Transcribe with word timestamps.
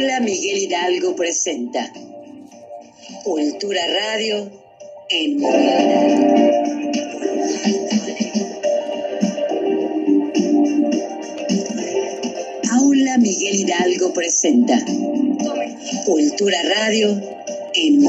Aula 0.00 0.20
Miguel 0.20 0.56
Hidalgo 0.56 1.14
presenta 1.14 1.92
Cultura 3.22 3.82
Radio 3.86 4.50
en 5.10 5.44
Aula 12.72 13.18
Miguel 13.18 13.56
Hidalgo 13.56 14.14
presenta 14.14 14.82
Cultura 16.06 16.62
Radio 16.62 17.20
en 17.74 18.00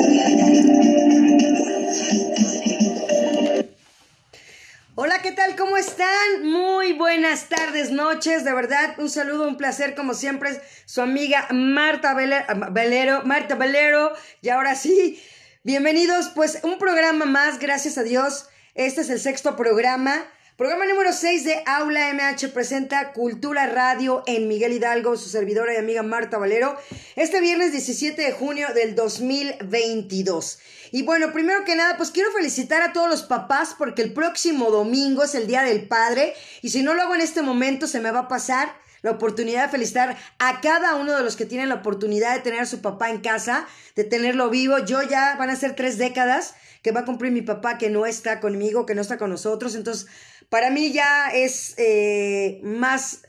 Muy 6.44 6.94
buenas 6.94 7.50
tardes, 7.50 7.92
noches. 7.92 8.44
De 8.44 8.54
verdad, 8.54 8.96
un 9.00 9.10
saludo, 9.10 9.48
un 9.48 9.58
placer, 9.58 9.96
como 9.96 10.14
siempre, 10.14 10.62
su 10.86 11.02
amiga 11.02 11.48
Marta 11.52 12.14
Valero, 12.14 13.24
Marta 13.26 13.56
Valero. 13.56 14.14
Y 14.42 14.50
ahora 14.50 14.76
sí, 14.76 15.22
bienvenidos, 15.64 16.30
pues 16.36 16.60
un 16.64 16.78
programa 16.78 17.26
más, 17.26 17.60
gracias 17.60 17.98
a 17.98 18.04
Dios. 18.04 18.50
Este 18.76 19.02
es 19.02 19.10
el 19.10 19.20
sexto 19.20 19.56
programa. 19.56 20.24
Programa 20.62 20.86
número 20.86 21.12
6 21.12 21.44
de 21.44 21.64
Aula 21.66 22.14
MH 22.14 22.50
presenta 22.50 23.14
Cultura 23.14 23.66
Radio 23.66 24.22
en 24.28 24.48
Miguel 24.48 24.74
Hidalgo, 24.74 25.18
su 25.18 25.28
servidora 25.28 25.74
y 25.74 25.78
amiga 25.78 26.04
Marta 26.04 26.38
Valero, 26.38 26.78
este 27.16 27.42
viernes 27.42 27.72
17 27.72 28.22
de 28.22 28.32
junio 28.32 28.68
del 28.76 28.94
2022. 28.94 30.60
Y 30.92 31.02
bueno, 31.02 31.34
primero 31.34 31.66
que 31.66 31.76
nada, 31.76 31.98
pues 31.98 32.12
quiero 32.12 32.32
felicitar 32.32 32.84
a 32.84 32.94
todos 32.94 33.10
los 33.10 33.24
papás 33.24 33.74
porque 33.76 34.04
el 34.04 34.14
próximo 34.14 34.70
domingo 34.70 35.24
es 35.24 35.34
el 35.34 35.48
Día 35.48 35.64
del 35.64 35.88
Padre 35.88 36.36
y 36.62 36.70
si 36.70 36.84
no 36.84 36.94
lo 36.94 37.02
hago 37.02 37.16
en 37.16 37.22
este 37.22 37.42
momento 37.42 37.88
se 37.88 38.00
me 38.00 38.12
va 38.12 38.20
a 38.20 38.28
pasar 38.28 38.72
la 39.02 39.10
oportunidad 39.10 39.66
de 39.66 39.72
felicitar 39.72 40.16
a 40.38 40.62
cada 40.62 40.94
uno 40.94 41.18
de 41.18 41.24
los 41.24 41.36
que 41.36 41.48
tienen 41.48 41.70
la 41.70 41.76
oportunidad 41.76 42.36
de 42.36 42.42
tener 42.42 42.60
a 42.60 42.68
su 42.68 42.84
papá 42.84 43.10
en 43.10 43.22
casa, 43.22 43.66
de 43.96 44.04
tenerlo 44.04 44.52
vivo. 44.52 44.78
Yo 44.78 45.02
ya 45.02 45.36
van 45.38 45.50
a 45.50 45.56
ser 45.56 45.76
tres 45.76 45.98
décadas 45.98 46.54
que 46.84 46.92
va 46.92 47.02
a 47.02 47.06
cumplir 47.06 47.32
mi 47.32 47.42
papá 47.42 47.78
que 47.78 47.90
no 47.90 48.06
está 48.06 48.40
conmigo, 48.40 48.86
que 48.86 48.96
no 48.96 49.02
está 49.02 49.18
con 49.18 49.32
nosotros. 49.32 49.76
Entonces, 49.76 50.08
para 50.52 50.70
mí 50.70 50.92
ya 50.92 51.30
es 51.30 51.76
eh, 51.78 52.60
más, 52.62 53.22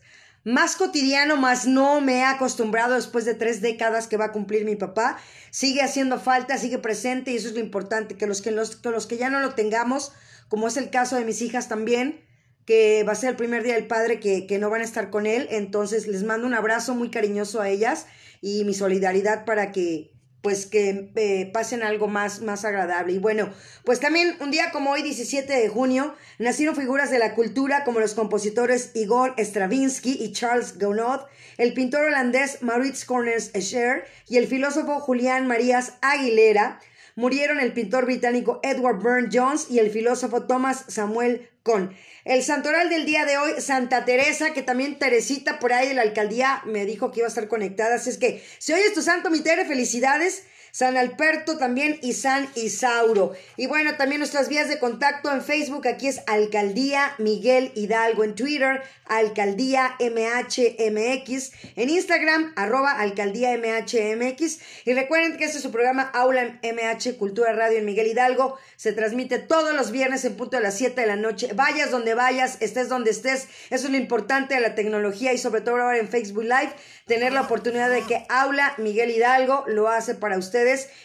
más 0.43 0.75
cotidiano, 0.75 1.37
más 1.37 1.69
no 1.69 2.01
me 2.01 2.17
he 2.17 2.25
acostumbrado 2.25 2.97
después 2.97 3.25
de 3.25 3.35
tres 3.35 3.63
décadas 3.63 4.09
que 4.09 4.17
va 4.17 4.25
a 4.25 4.33
cumplir 4.33 4.65
mi 4.65 4.75
papá. 4.75 5.19
Sigue 5.53 5.83
haciendo 5.83 6.19
falta, 6.19 6.59
sigue 6.59 6.79
presente 6.79 7.31
y 7.31 7.37
eso 7.37 7.47
es 7.47 7.55
lo 7.55 7.61
importante, 7.61 8.17
que 8.17 8.27
los 8.27 8.43
que, 8.43 8.51
los, 8.51 8.75
que 8.75 8.91
los 8.91 9.07
que 9.07 9.19
ya 9.19 9.31
no 9.31 9.39
lo 9.39 9.55
tengamos, 9.55 10.11
como 10.49 10.67
es 10.67 10.77
el 10.77 10.91
caso 10.91 11.15
de 11.15 11.25
mis 11.25 11.43
hijas 11.43 11.69
también, 11.69 12.25
que 12.67 13.05
va 13.05 13.13
a 13.13 13.15
ser 13.15 13.31
el 13.31 13.37
primer 13.37 13.63
día 13.63 13.75
del 13.75 13.87
padre 13.87 14.19
que, 14.19 14.49
que 14.49 14.59
no 14.59 14.69
van 14.69 14.81
a 14.81 14.85
estar 14.85 15.09
con 15.11 15.27
él. 15.27 15.47
Entonces 15.53 16.09
les 16.09 16.25
mando 16.25 16.45
un 16.45 16.55
abrazo 16.55 16.97
muy 16.97 17.13
cariñoso 17.13 17.61
a 17.61 17.69
ellas 17.69 18.07
y 18.41 18.65
mi 18.65 18.75
solidaridad 18.75 19.45
para 19.45 19.71
que 19.71 20.12
pues 20.43 20.67
que 20.67 21.11
eh, 21.15 21.51
pasen 21.53 21.83
algo 21.83 22.09
más, 22.09 22.43
más 22.43 22.65
agradable. 22.65 23.15
Y 23.15 23.19
bueno, 23.19 23.51
pues 23.85 24.01
también 24.01 24.37
un 24.41 24.51
día 24.51 24.71
como 24.73 24.91
hoy, 24.91 25.03
17 25.03 25.53
de 25.53 25.69
junio, 25.69 26.15
nacieron 26.39 26.77
figuras 26.77 27.11
de 27.11 27.21
la 27.21 27.35
cultura 27.35 27.85
como 27.85 28.01
los 28.01 28.15
compositores 28.15 28.91
Igor 28.95 29.35
Stravinsky 29.39 30.19
y 30.21 30.33
Charles 30.33 30.79
Gounod, 30.79 31.21
el 31.59 31.75
pintor 31.75 32.05
holandés 32.05 32.63
Maurits 32.63 33.05
Corners 33.05 33.51
Escher 33.55 34.05
y 34.29 34.37
el 34.37 34.49
filósofo 34.49 34.99
Julián 35.01 35.47
Marías 35.47 35.95
Aguilera. 36.03 36.81
Murieron 37.17 37.61
el 37.61 37.73
pintor 37.73 38.07
británico 38.07 38.61
Edward 38.63 39.03
Burne 39.03 39.29
Jones 39.33 39.67
y 39.71 39.79
el 39.79 39.91
filósofo 39.91 40.45
Thomas 40.47 40.85
Samuel 40.89 41.49
Cohn. 41.63 41.95
El 42.25 42.43
santoral 42.43 42.89
del 42.89 43.05
día 43.05 43.25
de 43.25 43.39
hoy, 43.39 43.61
Santa 43.61 44.05
Teresa, 44.05 44.53
que 44.53 44.63
también 44.63 44.99
Teresita 44.99 45.59
por 45.59 45.73
ahí 45.73 45.89
de 45.89 45.95
la 45.95 46.03
alcaldía 46.03 46.63
me 46.65 46.87
dijo 46.87 47.11
que 47.11 47.21
iba 47.21 47.27
a 47.27 47.29
estar 47.29 47.49
conectada. 47.49 47.97
Así 47.97 48.11
es 48.11 48.19
que, 48.19 48.43
si 48.59 48.73
hoy 48.73 48.81
es 48.81 48.95
tu 48.95 49.03
santo, 49.03 49.31
mi 49.31 49.41
Tere, 49.41 49.65
felicidades. 49.65 50.45
San 50.73 50.97
Alberto 50.97 51.59
también 51.59 51.99
y 52.01 52.15
San 52.15 52.49
Isauro. 52.55 53.35
Y 53.59 53.67
bueno, 53.67 53.95
también 53.99 54.21
nuestras 54.21 54.49
vías 54.49 54.71
de 54.71 54.79
contacto 54.79 55.31
en 55.31 55.43
Facebook, 55.43 55.87
aquí 55.87 56.09
es 56.09 56.23
Alcaldía 56.27 57.15
Miguel 57.19 57.73
Hidalgo, 57.75 58.25
en 58.25 58.35
Twitter, 58.35 58.83
Alcaldía 59.05 59.97
MHMX, 60.01 61.53
en 61.77 61.91
Instagram, 61.91 62.55
arroba 62.57 62.93
Alcaldía 62.93 63.51
MHMX. 63.59 64.61
Y 64.87 64.95
recuerden 64.95 65.37
que 65.37 65.45
este 65.45 65.59
es 65.59 65.63
su 65.63 65.71
programa 65.73 66.05
Aula 66.15 66.59
MH 66.63 67.19
Cultura 67.19 67.53
Radio 67.53 67.77
en 67.77 67.85
Miguel 67.85 68.07
Hidalgo. 68.07 68.57
Se 68.77 68.95
transmite 68.95 69.39
todos 69.39 69.75
los 69.75 69.91
viernes 69.91 70.25
en 70.25 70.37
punto 70.37 70.57
de 70.57 70.63
las 70.63 70.79
7 70.79 70.99
de 70.99 71.07
la 71.07 71.17
noche. 71.17 71.51
Vayas 71.55 71.91
donde 71.91 72.15
vayas, 72.15 72.57
estés 72.61 72.89
donde 72.89 73.11
estés. 73.11 73.47
Eso 73.69 73.87
es 73.89 73.91
lo 73.91 73.99
importante 73.99 74.55
de 74.55 74.61
la 74.63 74.75
tecnología 74.75 75.35
y 75.35 75.39
sobre 75.39 75.61
todo 75.61 75.77
ahora 75.77 75.99
en 75.99 76.09
Facebook 76.09 76.45
Live, 76.45 76.73
tener 77.07 77.35
la 77.35 77.43
oportunidad 77.43 77.91
de 77.91 78.01
que 78.07 78.25
Aula 78.31 78.73
Miguel 78.79 79.11
Hidalgo 79.11 79.65
lo 79.67 79.89
hace 79.89 80.15
para 80.15 80.39
ustedes. 80.39 80.62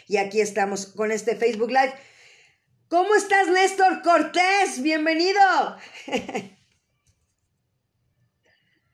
Y 0.07 0.17
aquí 0.17 0.39
estamos 0.41 0.85
con 0.85 1.11
este 1.11 1.35
Facebook 1.35 1.69
Live. 1.69 1.93
¿Cómo 2.89 3.15
estás, 3.15 3.47
Néstor 3.49 4.01
Cortés? 4.01 4.81
Bienvenido. 4.81 5.39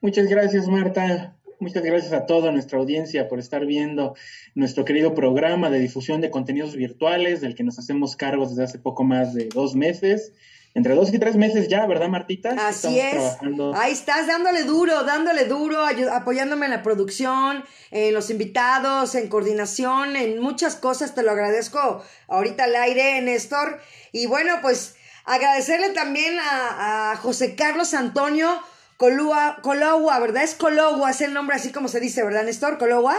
Muchas 0.00 0.26
gracias, 0.26 0.66
Marta. 0.66 1.36
Muchas 1.60 1.82
gracias 1.82 2.12
a 2.12 2.26
toda 2.26 2.50
nuestra 2.50 2.78
audiencia 2.78 3.28
por 3.28 3.38
estar 3.38 3.64
viendo 3.66 4.14
nuestro 4.54 4.84
querido 4.84 5.14
programa 5.14 5.70
de 5.70 5.78
difusión 5.78 6.20
de 6.20 6.30
contenidos 6.30 6.76
virtuales, 6.76 7.40
del 7.40 7.54
que 7.54 7.64
nos 7.64 7.78
hacemos 7.78 8.16
cargo 8.16 8.46
desde 8.46 8.64
hace 8.64 8.78
poco 8.78 9.04
más 9.04 9.34
de 9.34 9.48
dos 9.48 9.74
meses. 9.74 10.32
Entre 10.74 10.94
dos 10.94 11.14
y 11.14 11.18
tres 11.20 11.36
meses 11.36 11.68
ya, 11.68 11.86
¿verdad, 11.86 12.08
Martita? 12.08 12.50
Así 12.58 12.98
es. 12.98 13.36
Ahí 13.76 13.92
estás 13.92 14.26
dándole 14.26 14.64
duro, 14.64 15.04
dándole 15.04 15.44
duro, 15.44 15.86
apoyándome 16.12 16.66
en 16.66 16.72
la 16.72 16.82
producción, 16.82 17.64
en 17.92 18.12
los 18.12 18.28
invitados, 18.28 19.14
en 19.14 19.28
coordinación, 19.28 20.16
en 20.16 20.40
muchas 20.40 20.74
cosas. 20.74 21.14
Te 21.14 21.22
lo 21.22 21.30
agradezco 21.30 22.02
ahorita 22.26 22.64
al 22.64 22.74
aire, 22.74 23.20
Néstor. 23.22 23.78
Y 24.10 24.26
bueno, 24.26 24.54
pues 24.62 24.96
agradecerle 25.24 25.90
también 25.90 26.38
a, 26.40 27.12
a 27.12 27.16
José 27.16 27.54
Carlos 27.54 27.94
Antonio 27.94 28.60
Colua, 28.96 29.58
Cologua, 29.62 30.18
¿verdad? 30.18 30.42
Es 30.42 30.54
Cologua, 30.54 31.10
es 31.10 31.20
el 31.20 31.32
nombre 31.32 31.56
así 31.56 31.70
como 31.70 31.88
se 31.88 32.00
dice, 32.00 32.24
¿verdad, 32.24 32.44
Néstor? 32.44 32.78
Cologua. 32.78 33.16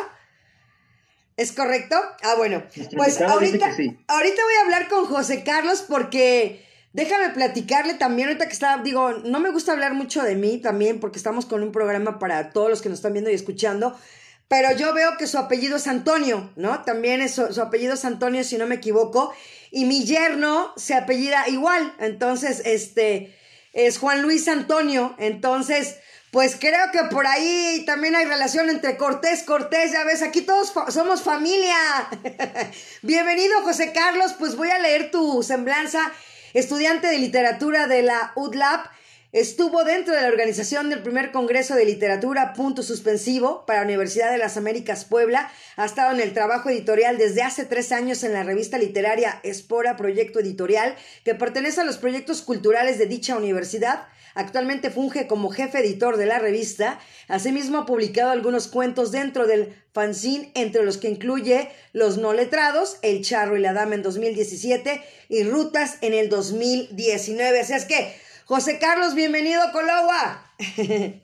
¿Es 1.38 1.52
correcto? 1.52 1.96
Ah, 2.24 2.36
bueno. 2.38 2.64
Pues 2.96 3.22
ahorita, 3.22 3.68
ahorita 4.08 4.44
voy 4.44 4.54
a 4.58 4.62
hablar 4.64 4.88
con 4.88 5.06
José 5.06 5.44
Carlos 5.44 5.86
porque 5.88 6.66
déjame 6.96 7.30
platicarle 7.32 7.96
también, 7.96 8.30
ahorita 8.30 8.48
que 8.48 8.54
está, 8.54 8.78
digo, 8.78 9.12
no 9.12 9.42
me 9.42 9.52
gusta 9.52 9.74
hablar 9.74 9.94
mucho 9.94 10.24
de 10.24 10.36
mí 10.36 10.60
también 10.60 11.02
porque 11.02 11.18
estamos 11.18 11.46
con 11.46 11.62
un 11.62 11.74
programa 11.74 12.20
para 12.20 12.52
todos 12.52 12.70
los 12.70 12.82
que 12.82 12.88
nos 12.88 13.00
están 13.00 13.12
viendo 13.12 13.30
y 13.30 13.34
escuchando, 13.34 14.00
pero 14.48 14.72
yo 14.78 14.94
veo 14.94 15.18
que 15.18 15.28
su 15.28 15.38
apellido 15.38 15.76
es 15.76 15.88
Antonio, 15.88 16.54
¿no? 16.56 16.84
También 16.84 17.20
es 17.20 17.36
su 17.36 17.62
apellido 17.62 17.96
es 17.96 18.06
Antonio, 18.06 18.46
si 18.46 18.58
no 18.58 18.66
me 18.66 18.76
equivoco, 18.76 19.34
y 19.72 19.84
mi 19.84 20.06
yerno 20.06 20.72
se 20.78 20.94
apellida 20.94 21.50
igual, 21.50 21.94
entonces, 22.00 22.62
este 22.64 23.36
es 23.74 23.98
Juan 23.98 24.22
Luis 24.22 24.48
Antonio. 24.48 25.16
Entonces, 25.20 25.98
pues 26.32 26.56
creo 26.58 26.92
que 26.92 27.04
por 27.12 27.28
ahí 27.28 27.84
también 27.86 28.16
hay 28.16 28.26
relación 28.26 28.70
entre 28.70 28.98
Cortés, 28.98 29.44
Cortés, 29.44 29.92
ya 29.92 30.04
ves, 30.06 30.22
aquí 30.22 30.42
todos 30.42 30.74
somos 30.90 31.22
familia. 31.22 31.76
Bienvenido, 33.02 33.62
José 33.64 33.92
Carlos, 33.94 34.34
pues 34.40 34.56
voy 34.56 34.70
a 34.70 34.80
leer 34.80 35.12
tu 35.12 35.44
semblanza, 35.44 36.12
estudiante 36.60 37.08
de 37.08 37.20
literatura 37.20 37.88
de 37.88 38.02
la 38.02 38.32
UDLAP. 38.36 38.86
Estuvo 39.34 39.84
dentro 39.84 40.16
de 40.16 40.22
la 40.22 40.30
organización 40.30 40.90
del 40.90 41.04
primer 41.04 41.34
Congreso 41.34 41.76
de 41.76 41.84
Literatura, 41.84 42.54
punto 42.54 42.82
suspensivo, 42.82 43.66
para 43.66 43.80
la 43.80 43.86
Universidad 43.86 44.32
de 44.32 44.38
las 44.38 44.56
Américas 44.56 45.04
Puebla. 45.04 45.52
Ha 45.76 45.84
estado 45.84 46.14
en 46.14 46.22
el 46.22 46.34
trabajo 46.34 46.70
editorial 46.70 47.18
desde 47.18 47.42
hace 47.42 47.66
tres 47.66 47.92
años 47.92 48.24
en 48.24 48.32
la 48.32 48.44
revista 48.44 48.78
literaria 48.78 49.42
Espora 49.44 49.98
Proyecto 49.98 50.40
Editorial, 50.40 50.96
que 51.26 51.36
pertenece 51.36 51.82
a 51.82 51.84
los 51.84 51.98
proyectos 51.98 52.42
culturales 52.42 52.98
de 52.98 53.08
dicha 53.08 53.36
universidad. 53.36 54.08
Actualmente 54.36 54.92
funge 54.92 55.28
como 55.28 55.50
jefe 55.50 55.80
editor 55.80 56.18
de 56.18 56.26
la 56.26 56.40
revista. 56.40 57.00
Asimismo 57.30 57.80
ha 57.80 57.86
publicado 57.86 58.32
algunos 58.32 58.68
cuentos 58.68 59.14
dentro 59.14 59.48
del 59.48 59.74
fanzine, 59.94 60.52
entre 60.56 60.84
los 60.84 60.98
que 60.98 61.10
incluye 61.10 61.70
Los 61.94 62.18
no 62.18 62.34
letrados, 62.34 63.00
El 63.02 63.24
charro 63.24 63.56
y 63.56 63.62
la 63.62 63.72
dama 63.72 63.96
en 63.96 64.04
2017 64.04 65.02
y 65.30 65.44
Rutas 65.44 65.98
en 66.02 66.14
el 66.14 66.28
2019. 66.28 67.62
Así 67.62 67.74
es 67.74 67.86
que 67.86 68.14
José 68.46 68.78
Carlos, 68.78 69.16
bienvenido 69.16 69.62
a 69.62 69.72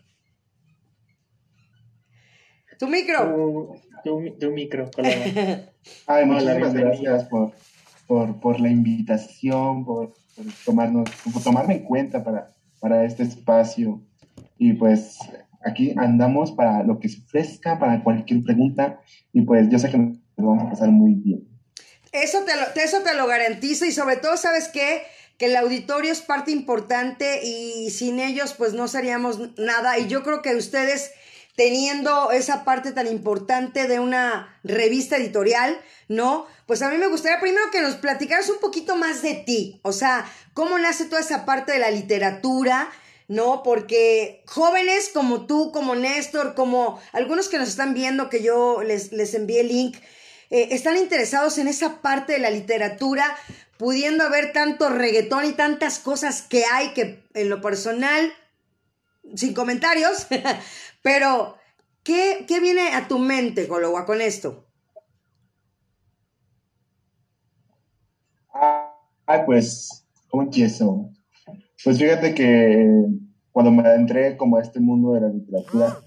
tu 2.79 2.87
micro. 2.87 3.75
Tu, 4.03 4.49
micro, 4.51 4.89
Ay, 6.07 6.25
muchas 6.25 6.73
gracias 6.73 7.25
por, 7.25 7.53
por, 8.39 8.59
la 8.59 8.69
invitación, 8.69 9.85
por, 9.85 10.13
tomarnos, 10.65 11.09
por 11.31 11.43
tomarme 11.43 11.75
en 11.75 11.83
cuenta 11.83 12.23
para, 12.23 12.55
para 12.81 13.05
este 13.05 13.23
espacio. 13.23 14.01
Y 14.57 14.73
pues 14.73 15.17
aquí 15.63 15.93
andamos 15.95 16.51
para 16.51 16.83
lo 16.83 16.99
que 16.99 17.07
se 17.07 17.21
ofrezca, 17.21 17.79
para 17.79 18.03
cualquier 18.03 18.43
pregunta. 18.43 18.99
Y 19.31 19.43
pues 19.43 19.69
yo 19.69 19.79
sé 19.79 19.89
que 19.89 19.97
nos 19.97 20.19
vamos 20.35 20.63
a 20.63 20.69
pasar 20.69 20.89
muy 20.91 21.13
bien. 21.13 21.47
Eso 22.11 22.39
te 22.43 22.53
lo, 22.57 22.83
eso 22.83 22.97
te 23.03 23.15
lo 23.15 23.25
garantizo 23.25 23.85
y 23.85 23.91
sobre 23.91 24.17
todo, 24.17 24.35
¿sabes 24.35 24.67
qué? 24.67 25.03
que 25.41 25.47
el 25.47 25.55
auditorio 25.55 26.11
es 26.11 26.21
parte 26.21 26.51
importante 26.51 27.43
y 27.43 27.89
sin 27.89 28.19
ellos 28.19 28.53
pues 28.53 28.73
no 28.73 28.87
seríamos 28.87 29.57
nada. 29.57 29.97
Y 29.97 30.05
yo 30.05 30.21
creo 30.21 30.43
que 30.43 30.55
ustedes 30.55 31.13
teniendo 31.55 32.31
esa 32.31 32.63
parte 32.63 32.91
tan 32.91 33.07
importante 33.07 33.87
de 33.87 33.99
una 33.99 34.59
revista 34.63 35.17
editorial, 35.17 35.79
¿no? 36.07 36.45
Pues 36.65 36.81
a 36.81 36.89
mí 36.89 36.97
me 36.97 37.07
gustaría 37.07 37.39
primero 37.39 37.71
que 37.71 37.81
nos 37.81 37.95
platicaras 37.95 38.49
un 38.49 38.59
poquito 38.59 38.95
más 38.95 39.21
de 39.21 39.35
ti, 39.35 39.79
o 39.83 39.91
sea, 39.91 40.25
cómo 40.53 40.77
nace 40.79 41.05
toda 41.05 41.21
esa 41.21 41.45
parte 41.45 41.73
de 41.73 41.79
la 41.79 41.91
literatura, 41.91 42.89
¿no? 43.27 43.63
Porque 43.63 44.43
jóvenes 44.47 45.09
como 45.13 45.45
tú, 45.45 45.71
como 45.71 45.95
Néstor, 45.95 46.53
como 46.53 47.01
algunos 47.13 47.47
que 47.47 47.57
nos 47.57 47.69
están 47.69 47.93
viendo, 47.93 48.29
que 48.29 48.43
yo 48.43 48.83
les, 48.83 49.11
les 49.11 49.33
envié 49.33 49.61
el 49.61 49.67
link, 49.69 49.97
eh, 50.49 50.69
están 50.71 50.97
interesados 50.97 51.57
en 51.57 51.69
esa 51.69 52.01
parte 52.01 52.33
de 52.33 52.39
la 52.39 52.51
literatura, 52.51 53.37
pudiendo 53.77 54.25
haber 54.25 54.51
tanto 54.51 54.89
reggaetón 54.89 55.45
y 55.45 55.53
tantas 55.53 55.99
cosas 55.99 56.41
que 56.41 56.65
hay 56.65 56.93
que 56.93 57.23
en 57.33 57.49
lo 57.49 57.61
personal, 57.61 58.33
sin 59.35 59.53
comentarios, 59.53 60.27
pero 61.01 61.55
¿qué, 62.03 62.45
qué 62.47 62.59
viene 62.59 62.89
a 62.93 63.07
tu 63.07 63.19
mente, 63.19 63.65
Golowa, 63.65 64.05
con 64.05 64.21
esto? 64.21 64.67
Ah, 68.53 69.43
pues, 69.45 70.05
¿cómo 70.29 70.43
empiezo? 70.43 71.09
Pues 71.83 71.97
fíjate 71.97 72.33
que 72.35 73.05
cuando 73.51 73.71
me 73.71 73.83
adentré 73.83 74.37
como 74.37 74.57
a 74.57 74.61
este 74.61 74.79
mundo 74.79 75.13
de 75.13 75.21
la 75.21 75.29
literatura, 75.29 75.99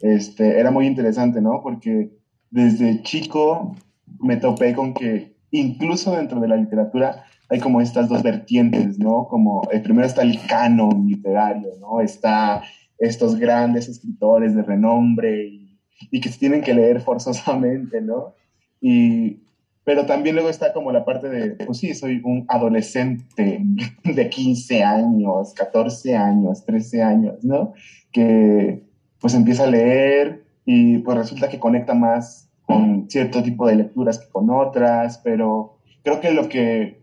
este, 0.00 0.58
era 0.58 0.70
muy 0.70 0.86
interesante, 0.86 1.40
¿no? 1.40 1.60
Porque 1.62 2.10
desde 2.50 3.02
chico 3.02 3.76
me 4.20 4.36
topé 4.36 4.74
con 4.74 4.94
que 4.94 5.36
incluso 5.50 6.16
dentro 6.16 6.40
de 6.40 6.48
la 6.48 6.56
literatura 6.56 7.24
hay 7.48 7.60
como 7.60 7.80
estas 7.80 8.08
dos 8.08 8.22
vertientes, 8.22 8.98
¿no? 8.98 9.26
Como 9.28 9.68
el 9.70 9.82
primero 9.82 10.06
está 10.06 10.22
el 10.22 10.38
canon 10.46 11.06
literario, 11.06 11.70
¿no? 11.80 12.00
Está 12.00 12.62
estos 13.02 13.36
grandes 13.36 13.88
escritores 13.88 14.54
de 14.54 14.62
renombre 14.62 15.46
y, 15.46 15.78
y 16.10 16.20
que 16.20 16.28
se 16.28 16.38
tienen 16.38 16.62
que 16.62 16.74
leer 16.74 17.00
forzosamente, 17.04 18.00
¿no? 18.00 18.34
Y 18.80 19.42
pero 19.84 20.06
también 20.06 20.36
luego 20.36 20.48
está 20.48 20.72
como 20.72 20.92
la 20.92 21.04
parte 21.04 21.28
de, 21.28 21.50
pues 21.64 21.78
sí, 21.78 21.92
soy 21.94 22.20
un 22.24 22.44
adolescente 22.48 23.60
de 24.04 24.28
15 24.28 24.84
años, 24.84 25.54
14 25.54 26.16
años, 26.16 26.64
13 26.64 27.02
años, 27.02 27.42
¿no? 27.42 27.72
Que 28.12 28.84
pues 29.20 29.34
empieza 29.34 29.64
a 29.64 29.70
leer 29.70 30.44
y 30.64 30.98
pues 30.98 31.18
resulta 31.18 31.48
que 31.48 31.58
conecta 31.58 31.94
más 31.94 32.48
con 32.64 33.10
cierto 33.10 33.42
tipo 33.42 33.66
de 33.66 33.76
lecturas 33.76 34.20
que 34.20 34.30
con 34.30 34.50
otras, 34.50 35.18
pero 35.18 35.78
creo 36.04 36.20
que 36.20 36.30
lo 36.30 36.48
que 36.48 37.02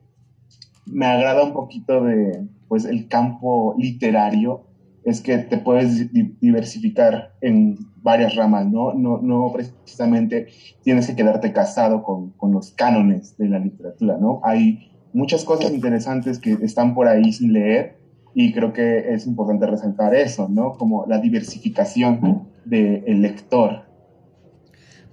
me 0.86 1.06
agrada 1.06 1.44
un 1.44 1.54
poquito 1.54 2.04
de 2.04 2.48
pues 2.70 2.86
el 2.86 3.08
campo 3.08 3.76
literario 3.78 4.69
es 5.04 5.22
que 5.22 5.38
te 5.38 5.58
puedes 5.58 6.12
diversificar 6.40 7.36
en 7.42 7.78
varias 7.98 8.36
ramas, 8.36 8.66
¿no? 8.68 8.94
No, 8.94 9.20
no 9.22 9.52
precisamente 9.54 10.48
tienes 10.84 11.08
que 11.08 11.16
quedarte 11.16 11.54
casado 11.54 12.04
con, 12.04 12.32
con, 12.32 12.52
los 12.52 12.72
cánones 12.72 13.38
de 13.38 13.50
la 13.50 13.60
literatura, 13.60 14.18
¿no? 14.20 14.42
Hay 14.44 14.92
muchas 15.14 15.44
cosas 15.44 15.72
interesantes 15.72 16.40
que 16.40 16.54
están 16.62 16.94
por 16.94 17.08
ahí 17.08 17.32
sin 17.34 17.54
leer 17.54 17.98
y 18.34 18.54
creo 18.54 18.74
que 18.74 19.14
es 19.14 19.26
importante 19.26 19.66
resaltar 19.66 20.16
eso, 20.16 20.48
¿no? 20.50 20.74
Como 20.74 21.06
la 21.08 21.20
diversificación 21.20 22.48
del 22.66 23.22
lector. 23.22 23.86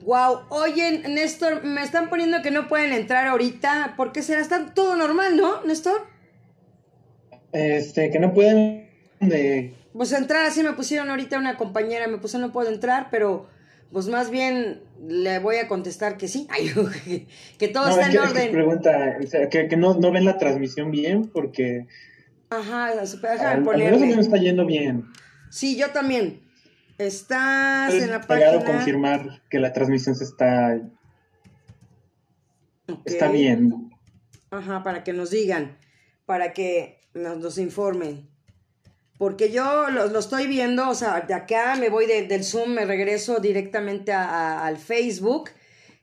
Wow, 0.05 0.43
oye, 0.50 1.03
Néstor, 1.09 1.65
me 1.65 1.83
están 1.83 2.09
poniendo 2.09 2.41
que 2.43 2.53
no 2.53 2.69
pueden 2.69 2.93
entrar 2.93 3.27
ahorita. 3.27 3.94
¿Por 3.97 4.12
qué 4.12 4.23
será? 4.23 4.41
Está 4.41 4.73
todo 4.73 4.94
normal, 4.97 5.37
¿no, 5.37 5.65
Néstor? 5.65 6.06
Este, 7.53 8.11
que 8.11 8.21
no 8.21 8.33
pueden 8.33 8.86
de 9.21 9.75
pues 9.97 10.13
entrar 10.13 10.45
así 10.45 10.63
me 10.63 10.75
pusieron 10.75 11.09
ahorita 11.09 11.39
una 11.39 11.57
compañera, 11.57 12.07
me 12.07 12.19
puso 12.19 12.39
no 12.39 12.53
puedo 12.53 12.71
entrar, 12.71 13.09
pero 13.11 13.49
pues 13.91 14.09
más 14.09 14.31
bien 14.31 14.83
le 15.07 15.39
voy 15.39 15.57
a 15.57 15.69
contestar 15.69 16.17
que 16.17 16.29
sí, 16.29 16.47
que 17.59 17.69
todo 17.69 17.89
está 17.89 18.11
en 18.11 18.19
orden. 18.19 18.53
pregunta, 18.53 19.17
o 19.23 19.27
sea, 19.27 19.49
que, 19.49 19.77
no, 19.77 19.95
no, 19.95 20.13
ven 20.13 20.25
la 20.25 20.37
transmisión 20.39 20.91
bien 20.91 21.31
porque... 21.33 21.87
Ajá, 22.51 22.93
déjame 22.95 23.65
ponerle. 23.65 24.15
no 24.15 24.21
está 24.21 24.37
yendo 24.37 24.67
bien. 24.67 25.07
Sí, 25.51 25.77
yo 25.77 25.91
también. 25.91 26.43
Estás 26.99 27.95
en 27.95 28.11
la 28.11 28.21
página... 28.21 28.65
confirmar 28.65 29.43
que 29.51 29.59
la 29.59 29.73
transmisión 29.73 30.15
se 30.15 30.25
está... 30.25 30.79
Está 33.05 33.31
bien. 33.31 33.91
Ajá, 34.51 34.83
para 34.83 35.03
que 35.05 35.12
nos 35.12 35.31
digan, 35.31 35.79
para 36.25 36.53
que 36.53 37.01
nos, 37.15 37.39
nos 37.39 37.59
informen. 37.59 38.29
Porque 39.19 39.51
yo 39.51 39.89
lo, 39.91 40.19
estoy 40.19 40.47
viendo, 40.47 40.89
o 40.89 40.95
sea, 40.95 41.21
de 41.21 41.33
acá 41.33 41.77
me 41.77 41.89
voy 41.89 42.07
del 42.07 42.45
Zoom, 42.45 42.71
me 42.71 42.85
regreso 42.85 43.39
directamente 43.39 44.13
al 44.13 44.77
Facebook 44.77 45.51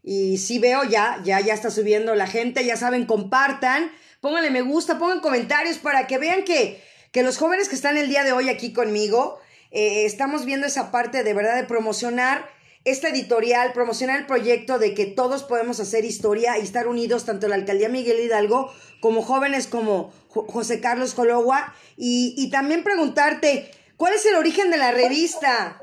y 0.04 0.38
sí 0.38 0.60
veo 0.60 0.84
ya, 0.84 1.22
ya, 1.24 1.40
ya 1.40 1.54
está 1.54 1.70
subiendo 1.70 2.16
la 2.16 2.28
gente, 2.28 2.66
ya 2.66 2.76
saben, 2.76 3.06
compartan, 3.06 3.92
pónganle 4.20 4.50
me 4.50 4.62
gusta, 4.62 4.98
pongan 4.98 5.20
comentarios 5.20 5.78
para 5.78 6.08
que 6.08 6.18
vean 6.18 6.44
que, 6.44 6.84
que 7.12 7.24
los 7.24 7.38
jóvenes 7.38 7.70
que 7.70 7.76
están 7.76 7.98
el 7.98 8.10
día 8.10 8.24
de 8.24 8.32
hoy 8.32 8.50
aquí 8.50 8.74
conmigo, 8.74 9.40
eh, 9.72 10.06
estamos 10.06 10.46
viendo 10.46 10.68
esa 10.68 10.92
parte 10.92 11.24
de 11.24 11.34
verdad 11.34 11.56
de 11.56 11.64
promocionar 11.64 12.50
esta 12.86 13.10
editorial, 13.10 13.72
promocionar 13.74 14.20
el 14.20 14.26
proyecto 14.26 14.78
de 14.78 14.94
que 14.94 15.06
todos 15.06 15.44
podemos 15.44 15.80
hacer 15.80 16.04
historia 16.04 16.58
y 16.58 16.62
estar 16.62 16.88
unidos, 16.88 17.26
tanto 17.26 17.48
la 17.48 17.56
alcaldía 17.56 17.90
Miguel 17.90 18.20
Hidalgo 18.20 18.72
como 19.00 19.22
jóvenes 19.22 19.68
como 19.68 20.12
José 20.28 20.82
Carlos 20.82 21.14
Cologua, 21.14 21.74
y, 21.96 22.50
también 22.52 22.84
preguntarte, 22.84 23.68
¿cuál 23.98 24.14
es 24.14 24.26
el 24.26 24.36
origen 24.36 24.70
de 24.72 24.78
la 24.78 24.92
revista? 24.92 25.80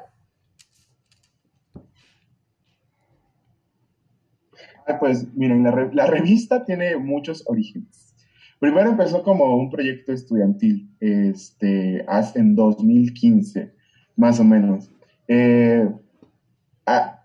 Ah, 4.86 4.98
pues 4.98 5.32
miren, 5.34 5.62
la, 5.62 5.90
la, 5.92 6.06
revista 6.06 6.64
tiene 6.64 6.96
muchos 6.96 7.44
orígenes. 7.46 8.16
Primero 8.58 8.90
empezó 8.90 9.22
como 9.22 9.56
un 9.56 9.70
proyecto 9.70 10.12
estudiantil, 10.12 10.90
este, 11.00 12.04
en 12.34 12.54
2015, 12.54 13.72
más 14.16 14.40
o 14.40 14.44
menos. 14.44 14.90
Eh, 15.28 15.88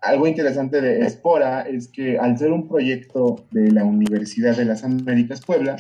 algo 0.02 0.28
interesante 0.28 0.82
de 0.82 1.06
Espora 1.06 1.62
es 1.62 1.88
que 1.88 2.18
al 2.18 2.38
ser 2.38 2.52
un 2.52 2.68
proyecto 2.68 3.46
de 3.52 3.72
la 3.72 3.84
Universidad 3.84 4.56
de 4.56 4.66
las 4.66 4.84
Américas 4.84 5.42
Puebla, 5.46 5.78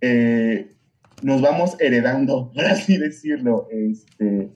eh, 0.00 0.76
nos 1.22 1.40
vamos 1.40 1.76
heredando, 1.80 2.52
por 2.54 2.64
así 2.64 2.96
decirlo, 2.96 3.68
este, 3.70 4.50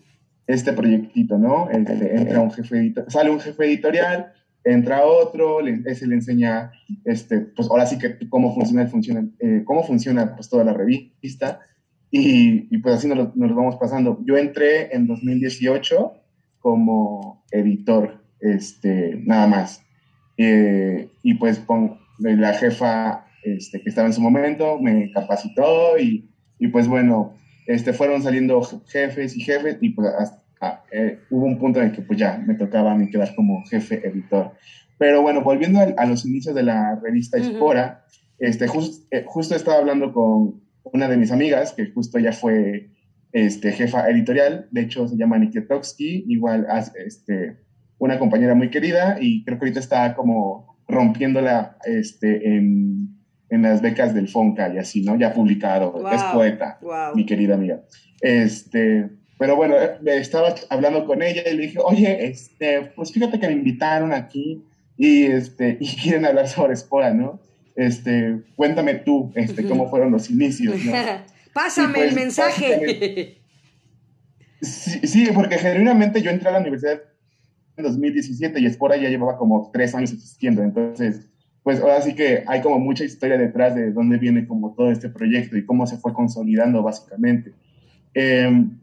este 0.47 0.73
proyectito, 0.73 1.39
¿no? 1.39 1.69
Este, 1.71 2.17
entra 2.17 2.41
un 2.41 2.51
jefe 2.51 2.95
sale 3.09 3.31
un 3.31 3.41
jefe 3.41 3.65
editorial, 3.65 4.33
entra 4.65 5.05
otro, 5.05 5.61
le, 5.61 5.83
ese 5.87 6.07
le 6.07 6.15
enseña, 6.15 6.73
este, 7.05 7.41
pues 7.41 7.69
ahora 7.69 7.87
sí 7.87 7.99
que 7.99 8.17
cómo 8.29 8.55
funciona, 8.55 8.87
funciona 8.87 9.29
eh, 9.41 9.63
cómo 9.65 9.83
funciona 9.83 10.35
pues 10.35 10.49
toda 10.49 10.65
la 10.65 10.73
revista 10.73 11.61
y, 12.11 12.75
y 12.75 12.79
pues 12.79 12.95
así 12.97 13.09
nos 13.09 13.35
nos 13.37 13.51
lo 13.51 13.57
vamos 13.57 13.77
pasando. 13.77 14.21
Yo 14.25 14.37
entré 14.37 14.95
en 14.95 15.07
2018 15.07 16.13
como 16.61 17.45
editor 17.51 18.22
este, 18.43 19.21
nada 19.25 19.47
más. 19.47 19.83
Eh, 20.37 21.09
y 21.23 21.35
pues 21.35 21.59
con 21.61 21.99
la 22.19 22.55
jefa 22.55 23.27
este, 23.43 23.81
que 23.81 23.89
estaba 23.89 24.07
en 24.07 24.13
su 24.13 24.21
momento 24.21 24.79
me 24.79 25.11
capacitó 25.13 25.99
y, 25.99 26.29
y, 26.59 26.69
pues 26.69 26.87
bueno, 26.89 27.35
este, 27.67 27.93
fueron 27.93 28.23
saliendo 28.23 28.63
jefes 28.87 29.37
y 29.37 29.41
jefes 29.41 29.79
y 29.81 29.91
pues 29.91 30.09
hasta, 30.19 30.85
eh, 30.93 31.19
hubo 31.31 31.47
un 31.47 31.59
punto 31.59 31.81
en 31.81 31.87
el 31.87 31.93
que 31.93 32.03
pues 32.03 32.19
ya 32.19 32.39
me 32.39 32.55
tocaba 32.55 32.93
a 32.93 32.95
mí 32.95 33.11
quedar 33.11 33.35
como 33.35 33.65
jefe 33.67 34.07
editor. 34.07 34.53
Pero 34.99 35.23
bueno, 35.23 35.43
volviendo 35.43 35.81
a, 35.81 36.07
los 36.07 36.25
inicios 36.25 36.55
de 36.55 36.63
la 36.63 37.01
revista 37.03 37.37
Espora, 37.37 38.05
este, 38.39 38.67
eh, 39.11 39.25
justo 39.27 39.57
estaba 39.57 39.79
hablando 39.79 40.13
con 40.13 40.63
una 40.85 41.09
de 41.09 41.17
mis 41.17 41.33
amigas, 41.33 41.73
que 41.73 41.91
justo 41.91 42.19
ella 42.19 42.33
fue 42.33 42.91
este, 43.33 43.73
jefa 43.73 44.09
editorial, 44.09 44.69
de 44.71 44.83
hecho 44.83 45.09
se 45.09 45.17
llama 45.17 45.39
Nikitowski, 45.39 46.27
igual 46.29 46.67
este, 47.05 47.57
una 48.03 48.19
compañera 48.19 48.57
muy 48.57 48.69
querida 48.69 49.17
y 49.21 49.45
creo 49.45 49.59
que 49.59 49.67
ahorita 49.67 49.79
está 49.79 50.17
como 50.17 50.77
rompiéndola 50.89 51.79
este, 51.85 52.49
en, 52.49 53.17
en 53.49 53.63
las 53.63 53.81
becas 53.81 54.13
del 54.13 54.27
FONCA 54.27 54.75
y 54.75 54.79
así, 54.79 55.03
¿no? 55.03 55.17
Ya 55.17 55.33
publicado, 55.33 55.95
es 56.13 56.21
poeta, 56.25 56.81
mi 57.15 57.25
querida 57.25 57.55
amiga. 57.55 57.81
Este, 58.21 59.09
pero 59.39 59.55
bueno, 59.55 59.77
eh, 59.77 60.01
estaba 60.05 60.53
hablando 60.69 61.07
con 61.07 61.23
ella 61.23 61.43
y 61.49 61.57
le 61.57 61.63
dije, 61.63 61.79
oye, 61.79 62.27
este, 62.27 62.91
pues 62.97 63.13
fíjate 63.13 63.39
que 63.39 63.47
me 63.47 63.53
invitaron 63.53 64.13
aquí 64.13 64.65
y, 64.97 65.27
este, 65.27 65.77
y 65.79 65.87
quieren 65.95 66.27
hablar 66.27 66.49
sobre 66.49 66.73
Espora, 66.73 67.15
¿no? 67.15 67.41
Este, 67.77 68.43
cuéntame 68.57 68.95
tú, 68.95 69.31
este, 69.37 69.65
cómo 69.65 69.89
fueron 69.89 70.11
los 70.11 70.29
inicios, 70.29 70.75
¿no? 70.85 70.93
Pásame 71.53 72.01
el 72.01 72.05
pues, 72.07 72.15
mensaje. 72.17 73.39
Sí, 74.61 75.07
sí, 75.07 75.29
porque 75.33 75.59
genuinamente 75.59 76.21
yo 76.21 76.33
entré 76.33 76.49
a 76.49 76.53
la 76.53 76.59
universidad 76.59 77.01
2017 77.83 78.61
y 78.61 78.67
Espora 78.67 78.97
ya 78.97 79.09
llevaba 79.09 79.37
como 79.37 79.71
tres 79.73 79.95
años 79.95 80.13
existiendo. 80.13 80.63
Entonces, 80.63 81.29
pues 81.63 81.81
ahora 81.81 82.01
sí 82.03 82.15
que 82.15 82.45
hay 82.47 82.61
como 82.61 82.79
mucha 82.79 83.05
historia 83.05 83.39
detrás 83.39 83.75
de 83.75 83.93
dónde 83.93 84.19
viene 84.19 84.47
como 84.47 84.75
todo 84.75 84.91
este 84.91 85.09
proyecto 85.09 85.57
y 85.57 85.65
cómo 85.65 85.87
se 85.87 85.97
fue 85.97 86.13
consolidando 86.13 86.83
básicamente. 86.83 87.53
Em, 88.15 88.79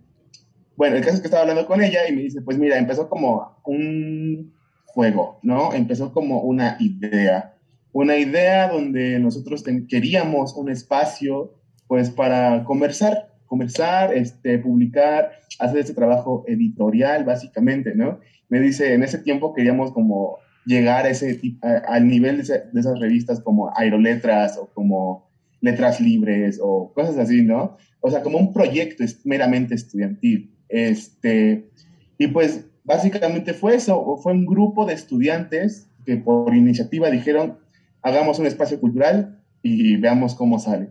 bueno, 0.75 0.95
el 0.95 1.03
caso 1.03 1.15
es 1.15 1.21
que 1.21 1.27
estaba 1.27 1.41
hablando 1.41 1.65
con 1.65 1.81
ella 1.81 2.07
y 2.07 2.15
me 2.15 2.21
dice, 2.21 2.41
pues 2.41 2.57
mira, 2.57 2.77
empezó 2.77 3.09
como 3.09 3.61
un 3.65 4.53
juego, 4.85 5.39
¿no? 5.43 5.73
Empezó 5.73 6.13
como 6.13 6.41
una 6.41 6.77
idea, 6.79 7.57
una 7.91 8.17
idea 8.17 8.69
donde 8.69 9.19
nosotros 9.19 9.63
queríamos 9.89 10.55
un 10.55 10.69
espacio, 10.69 11.53
pues, 11.87 12.09
para 12.09 12.63
conversar, 12.63 13.33
conversar, 13.45 14.13
este, 14.15 14.57
publicar, 14.59 15.31
hacer 15.59 15.79
este 15.79 15.93
trabajo 15.93 16.45
editorial, 16.47 17.25
básicamente, 17.25 17.93
¿no? 17.93 18.19
Me 18.49 18.59
dice, 18.59 18.93
en 18.93 19.03
ese 19.03 19.19
tiempo 19.19 19.53
queríamos 19.53 19.91
como 19.91 20.37
llegar 20.65 21.07
ese, 21.07 21.39
al 21.87 22.07
nivel 22.07 22.45
de, 22.45 22.63
de 22.71 22.79
esas 22.79 22.99
revistas 22.99 23.41
como 23.41 23.71
Aeroletras 23.75 24.57
o 24.57 24.67
como 24.73 25.29
Letras 25.61 25.99
Libres 25.99 26.59
o 26.61 26.93
cosas 26.93 27.17
así, 27.17 27.41
¿no? 27.41 27.77
O 28.01 28.09
sea, 28.09 28.21
como 28.21 28.37
un 28.37 28.53
proyecto 28.53 29.03
meramente 29.25 29.75
estudiantil. 29.75 30.55
Este, 30.69 31.69
y 32.17 32.27
pues 32.27 32.65
básicamente 32.83 33.53
fue 33.53 33.75
eso, 33.75 34.17
fue 34.17 34.33
un 34.33 34.45
grupo 34.45 34.85
de 34.85 34.93
estudiantes 34.93 35.89
que 36.05 36.17
por 36.17 36.55
iniciativa 36.55 37.09
dijeron, 37.09 37.57
hagamos 38.01 38.39
un 38.39 38.45
espacio 38.45 38.79
cultural 38.79 39.43
y 39.61 39.97
veamos 39.97 40.35
cómo 40.35 40.59
sale. 40.59 40.89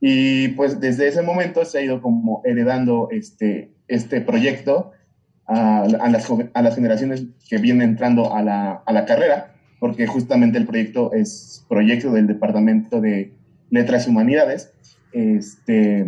Y 0.00 0.48
pues 0.48 0.80
desde 0.80 1.08
ese 1.08 1.22
momento 1.22 1.64
se 1.64 1.78
ha 1.78 1.82
ido 1.82 2.00
como 2.00 2.42
heredando 2.44 3.08
este, 3.10 3.72
este 3.88 4.20
proyecto 4.20 4.92
a, 5.48 5.80
a, 5.80 6.08
las, 6.10 6.30
a 6.54 6.62
las 6.62 6.74
generaciones 6.74 7.24
que 7.48 7.58
vienen 7.58 7.90
entrando 7.90 8.34
a 8.34 8.42
la, 8.42 8.82
a 8.86 8.92
la 8.92 9.06
carrera, 9.06 9.54
porque 9.80 10.06
justamente 10.06 10.58
el 10.58 10.66
proyecto 10.66 11.12
es 11.12 11.64
proyecto 11.68 12.12
del 12.12 12.26
Departamento 12.26 13.00
de 13.00 13.32
Letras 13.70 14.06
y 14.06 14.10
Humanidades. 14.10 14.72
Este, 15.12 16.06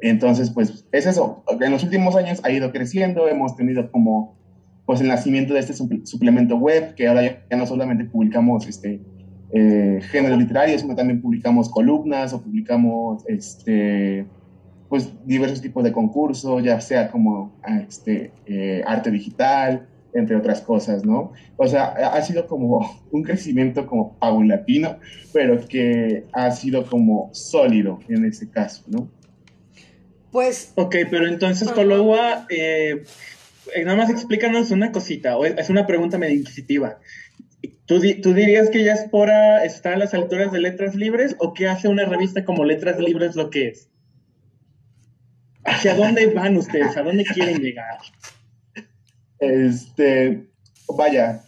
entonces, 0.00 0.50
pues 0.50 0.84
es 0.92 1.06
eso. 1.06 1.44
En 1.60 1.70
los 1.70 1.84
últimos 1.84 2.16
años 2.16 2.40
ha 2.42 2.50
ido 2.50 2.72
creciendo, 2.72 3.28
hemos 3.28 3.56
tenido 3.56 3.90
como 3.90 4.38
pues 4.86 5.00
el 5.00 5.08
nacimiento 5.08 5.54
de 5.54 5.60
este 5.60 5.72
suplemento 5.72 6.56
web, 6.56 6.96
que 6.96 7.06
ahora 7.06 7.22
ya, 7.48 7.56
no 7.56 7.64
solamente 7.64 8.06
publicamos 8.06 8.66
este, 8.66 9.00
eh, 9.52 10.00
género 10.10 10.36
literario, 10.36 10.76
sino 10.76 10.96
también 10.96 11.22
publicamos 11.22 11.68
columnas 11.68 12.32
o 12.32 12.42
publicamos 12.42 13.22
este, 13.28 14.26
pues 14.90 15.08
diversos 15.24 15.62
tipos 15.62 15.84
de 15.84 15.92
concursos, 15.92 16.62
ya 16.64 16.80
sea 16.80 17.10
como 17.12 17.56
este, 17.88 18.32
eh, 18.44 18.82
arte 18.84 19.12
digital, 19.12 19.86
entre 20.12 20.34
otras 20.34 20.60
cosas, 20.60 21.04
¿no? 21.04 21.32
O 21.56 21.68
sea, 21.68 21.86
ha 21.86 22.20
sido 22.22 22.48
como 22.48 23.00
un 23.12 23.22
crecimiento 23.22 23.86
como 23.86 24.18
paulatino, 24.18 24.98
pero 25.32 25.64
que 25.66 26.24
ha 26.32 26.50
sido 26.50 26.84
como 26.84 27.30
sólido 27.32 28.00
en 28.08 28.24
ese 28.24 28.50
caso, 28.50 28.82
¿no? 28.88 29.08
Pues... 30.32 30.72
Ok, 30.74 30.96
pero 31.08 31.28
entonces, 31.28 31.70
Cologua, 31.70 32.46
eh, 32.50 33.04
eh, 33.74 33.84
nada 33.84 33.96
más 33.96 34.10
explícanos 34.10 34.72
una 34.72 34.90
cosita, 34.90 35.36
o 35.36 35.44
es 35.44 35.70
una 35.70 35.86
pregunta 35.86 36.18
medio 36.18 36.34
inquisitiva. 36.34 36.98
¿Tú, 37.86 38.00
¿Tú, 38.22 38.34
dirías 38.34 38.70
que 38.70 38.82
Yaspora 38.82 39.64
está 39.64 39.94
a 39.94 39.96
las 39.96 40.14
alturas 40.14 40.50
de 40.50 40.60
Letras 40.60 40.96
Libres 40.96 41.36
o 41.38 41.54
que 41.54 41.68
hace 41.68 41.86
una 41.86 42.06
revista 42.06 42.44
como 42.44 42.64
Letras 42.64 42.98
Libres 42.98 43.36
lo 43.36 43.50
que 43.50 43.68
es? 43.68 43.89
¿Hacia 45.64 45.94
dónde 45.94 46.26
van 46.28 46.56
ustedes? 46.56 46.96
¿A 46.96 47.02
dónde 47.02 47.24
quieren 47.24 47.60
llegar? 47.60 47.98
Este, 49.38 50.50
vaya, 50.96 51.42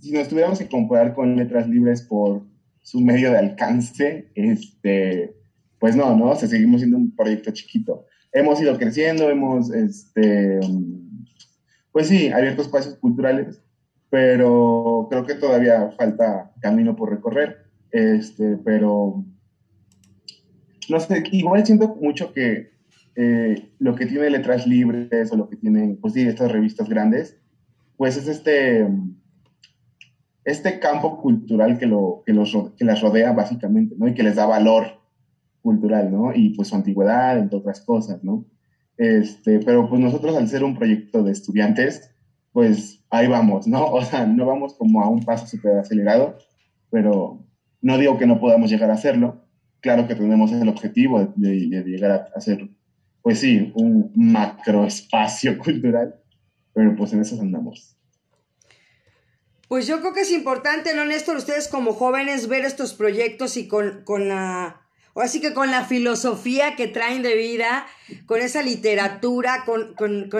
si 0.00 0.12
nos 0.12 0.28
tuviéramos 0.28 0.58
que 0.58 0.68
comparar 0.68 1.14
con 1.14 1.36
Letras 1.36 1.68
Libres 1.68 2.02
por 2.02 2.42
su 2.82 3.00
medio 3.00 3.30
de 3.30 3.38
alcance, 3.38 4.30
este, 4.34 5.36
pues 5.78 5.96
no, 5.96 6.16
¿no? 6.16 6.34
Seguimos 6.36 6.80
siendo 6.80 6.96
un 6.96 7.14
proyecto 7.14 7.50
chiquito. 7.50 8.06
Hemos 8.32 8.60
ido 8.60 8.76
creciendo, 8.78 9.30
hemos, 9.30 9.72
este, 9.72 10.60
pues 11.92 12.08
sí, 12.08 12.28
abierto 12.28 12.62
espacios 12.62 12.96
culturales, 12.96 13.60
pero 14.10 15.06
creo 15.10 15.24
que 15.26 15.34
todavía 15.34 15.90
falta 15.96 16.52
camino 16.60 16.94
por 16.94 17.10
recorrer. 17.10 17.66
Este, 17.90 18.56
pero 18.64 19.24
no 20.88 21.00
sé, 21.00 21.24
igual 21.32 21.64
siento 21.64 21.96
mucho 22.00 22.32
que 22.32 22.75
eh, 23.16 23.70
lo 23.78 23.94
que 23.94 24.06
tiene 24.06 24.30
letras 24.30 24.66
libres 24.66 25.32
o 25.32 25.36
lo 25.36 25.48
que 25.48 25.56
tienen, 25.56 25.96
pues 25.96 26.14
sí, 26.14 26.22
estas 26.22 26.52
revistas 26.52 26.88
grandes, 26.88 27.38
pues 27.96 28.16
es 28.16 28.28
este, 28.28 28.88
este 30.44 30.78
campo 30.78 31.20
cultural 31.20 31.78
que, 31.78 31.86
lo, 31.86 32.22
que, 32.24 32.32
los, 32.32 32.54
que 32.76 32.84
las 32.84 33.00
rodea 33.00 33.32
básicamente, 33.32 33.94
¿no? 33.98 34.06
Y 34.06 34.14
que 34.14 34.22
les 34.22 34.36
da 34.36 34.46
valor 34.46 35.00
cultural, 35.62 36.12
¿no? 36.12 36.32
Y 36.34 36.50
pues 36.50 36.68
su 36.68 36.76
antigüedad, 36.76 37.38
entre 37.38 37.58
otras 37.58 37.80
cosas, 37.80 38.22
¿no? 38.22 38.44
Este, 38.96 39.60
pero 39.60 39.88
pues 39.88 40.00
nosotros 40.00 40.36
al 40.36 40.48
ser 40.48 40.62
un 40.62 40.76
proyecto 40.76 41.22
de 41.22 41.32
estudiantes, 41.32 42.14
pues 42.52 43.04
ahí 43.10 43.26
vamos, 43.26 43.66
¿no? 43.66 43.84
O 43.92 44.02
sea, 44.02 44.26
no 44.26 44.46
vamos 44.46 44.74
como 44.74 45.02
a 45.02 45.08
un 45.08 45.24
paso 45.24 45.46
súper 45.46 45.78
acelerado, 45.78 46.38
pero 46.90 47.44
no 47.82 47.98
digo 47.98 48.18
que 48.18 48.26
no 48.26 48.40
podamos 48.40 48.70
llegar 48.70 48.90
a 48.90 48.94
hacerlo. 48.94 49.42
Claro 49.80 50.06
que 50.06 50.14
tenemos 50.14 50.52
el 50.52 50.68
objetivo 50.68 51.32
de, 51.36 51.84
llegar 51.84 52.10
a 52.10 52.28
hacer, 52.36 52.68
pues 53.26 53.40
sí, 53.40 53.72
un 53.74 54.12
macro 54.14 54.86
espacio 54.86 55.58
cultural, 55.64 56.14
pero 56.72 56.94
pues 56.94 57.12
en 57.12 57.22
eso 57.22 57.36
andamos. 57.40 57.96
Pues 59.66 59.88
yo 59.88 59.98
creo 59.98 60.12
que 60.12 60.20
es 60.20 60.30
importante, 60.30 60.94
¿no, 60.94 61.04
Néstor? 61.04 61.36
Ustedes 61.36 61.66
como 61.66 61.92
jóvenes 61.92 62.46
ver 62.46 62.64
estos 62.64 62.94
proyectos 62.94 63.56
y 63.56 63.66
con, 63.66 64.04
con 64.04 64.28
la 64.28 64.86
Así 65.16 65.40
que 65.40 65.54
con 65.54 65.72
la 65.72 65.84
filosofía 65.84 66.76
que 66.76 66.86
traen 66.86 67.22
de 67.22 67.34
vida, 67.34 67.88
con 68.26 68.40
esa 68.40 68.62
literatura, 68.62 69.64
con, 69.64 69.96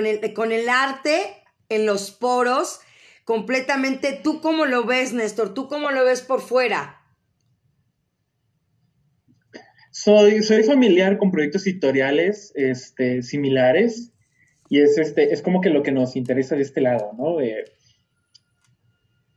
el, 0.07 0.33
con 0.33 0.53
el 0.53 0.69
arte 0.69 1.43
en 1.69 1.87
los 1.87 2.13
poros, 2.13 2.79
completamente, 3.25 4.13
¿tú 4.13 4.41
cómo 4.41 4.65
lo 4.65 4.85
ves, 4.85 5.13
Néstor? 5.13 5.55
¿Tú 5.55 5.67
cómo 5.67 5.91
lo 5.91 6.05
ves 6.05 6.23
por 6.23 6.41
fuera? 6.41 7.03
Soy, 9.99 10.43
soy 10.43 10.63
familiar 10.63 11.17
con 11.17 11.31
proyectos 11.31 11.67
editoriales 11.67 12.53
este, 12.55 13.23
similares 13.23 14.13
y 14.69 14.81
es, 14.81 14.99
este, 14.99 15.33
es 15.33 15.41
como 15.41 15.63
que 15.63 15.71
lo 15.71 15.83
que 15.83 15.91
nos 15.91 16.17
interesa 16.17 16.55
de 16.55 16.61
este 16.61 16.83
lado, 16.83 17.13
¿no? 17.17 17.39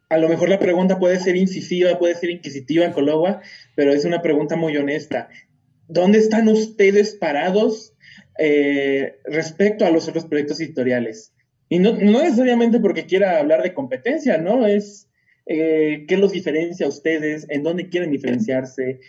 a 0.10 0.18
lo 0.18 0.28
mejor 0.28 0.50
la 0.50 0.60
pregunta 0.60 1.00
puede 1.00 1.18
ser 1.22 1.38
incisiva, 1.38 1.98
puede 1.98 2.16
ser 2.16 2.32
inquisitiva, 2.32 2.92
Cologua, 2.92 3.42
pero 3.74 3.94
es 3.94 4.04
una 4.04 4.22
pregunta 4.22 4.58
muy 4.58 4.76
honesta. 4.76 5.30
¿Dónde 5.88 6.20
están 6.20 6.50
ustedes 6.50 7.16
parados 7.16 7.94
eh, 8.38 9.16
respecto 9.24 9.86
a 9.86 9.92
los 9.92 10.10
otros 10.10 10.26
proyectos 10.26 10.60
editoriales? 10.60 11.34
Y 11.70 11.80
no, 11.80 11.94
necesariamente 11.94 12.82
porque 12.82 13.06
quiera 13.06 13.40
hablar 13.40 13.64
de 13.64 13.74
competencia, 13.74 14.38
¿no? 14.38 14.68
Es 14.68 15.08
eh, 15.46 16.04
qué 16.06 16.18
los 16.18 16.34
diferencia 16.34 16.86
a 16.86 16.90
ustedes, 16.90 17.46
en 17.50 17.64
dónde 17.64 17.88
quieren 17.88 18.12
diferenciarse, 18.12 19.00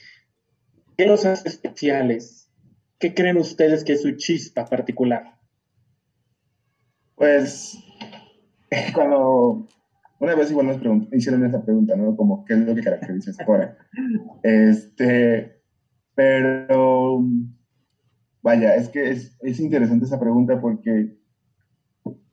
qué 1.01 1.07
los 1.07 1.25
hace 1.25 1.49
especiales, 1.49 2.51
qué 2.99 3.15
creen 3.15 3.39
ustedes 3.39 3.85
que 3.85 3.95
es 3.95 4.03
su 4.03 4.11
chispa 4.17 4.67
particular. 4.67 5.39
Pues 7.15 7.79
cuando 8.95 9.67
una 10.19 10.35
vez 10.35 10.51
igual 10.51 10.67
nos 10.67 11.09
hicieron 11.15 11.47
esa 11.47 11.65
pregunta, 11.65 11.97
¿no? 11.97 12.15
Como, 12.17 12.45
¿qué 12.45 12.53
es 12.53 12.61
lo 12.67 12.75
que 12.75 12.83
caracteriza 12.83 13.31
a 13.31 13.33
Spora? 13.33 13.79
este, 14.43 15.63
pero, 16.15 17.25
vaya, 18.43 18.75
es 18.75 18.91
que 18.91 19.09
es, 19.09 19.39
es, 19.41 19.59
interesante 19.59 20.05
esa 20.05 20.21
pregunta 20.21 20.61
porque 20.61 21.17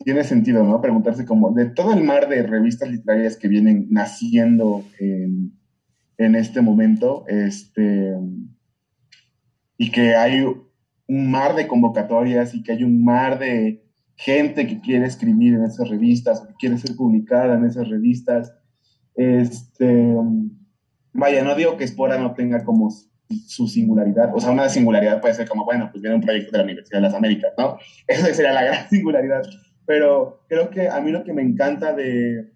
tiene 0.04 0.26
sentido, 0.26 0.66
¿no? 0.66 0.82
Preguntarse 0.82 1.24
como, 1.24 1.54
de 1.54 1.68
todo 1.68 1.94
el 1.94 2.04
mar 2.04 2.28
de 2.28 2.44
revistas 2.44 2.92
literarias 2.92 3.38
que 3.38 3.48
vienen 3.48 3.88
naciendo 3.92 4.84
en, 5.00 5.54
en 6.18 6.36
este 6.36 6.62
momento, 6.62 7.24
este, 7.30 8.14
y 9.78 9.92
que 9.92 10.16
hay 10.16 10.44
un 10.44 11.32
mar 11.32 11.56
de 11.56 11.68
convocatorias 11.68 12.54
y 12.54 12.64
que 12.64 12.74
hay 12.74 12.84
un 12.84 13.04
mar 13.04 13.40
de 13.40 13.84
gente 14.16 14.66
que 14.68 14.82
quiere 14.82 15.06
escribir 15.06 15.54
en 15.54 15.64
esas 15.64 15.88
revistas, 15.90 16.42
que 16.42 16.54
quiere 16.60 16.78
ser 16.78 16.96
publicada 16.96 17.56
en 17.56 17.66
esas 17.66 17.88
revistas. 17.88 18.54
Este, 19.16 20.14
vaya, 21.14 21.44
no 21.44 21.56
digo 21.56 21.78
que 21.78 21.84
Espora 21.84 22.18
no 22.18 22.34
tenga 22.34 22.64
como 22.64 22.90
su 23.46 23.68
singularidad, 23.68 24.34
o 24.34 24.40
sea, 24.40 24.52
una 24.52 24.70
singularidad 24.70 25.20
puede 25.20 25.34
ser 25.34 25.50
como, 25.50 25.66
bueno, 25.66 25.90
pues 25.92 26.02
viene 26.02 26.16
un 26.16 26.22
proyecto 26.22 26.52
de 26.52 26.58
la 26.60 26.64
Universidad 26.64 27.00
de 27.00 27.08
las 27.08 27.14
Américas, 27.14 27.54
¿no? 27.58 27.78
Esa 28.08 28.34
sería 28.34 28.54
la 28.54 28.64
gran 28.64 28.90
singularidad. 28.90 29.44
Pero 29.86 30.44
creo 30.48 30.70
que 30.70 30.90
a 30.90 31.00
mí 31.00 31.12
lo 31.12 31.24
que 31.24 31.34
me 31.34 31.42
encanta 31.42 31.94
de, 31.94 32.52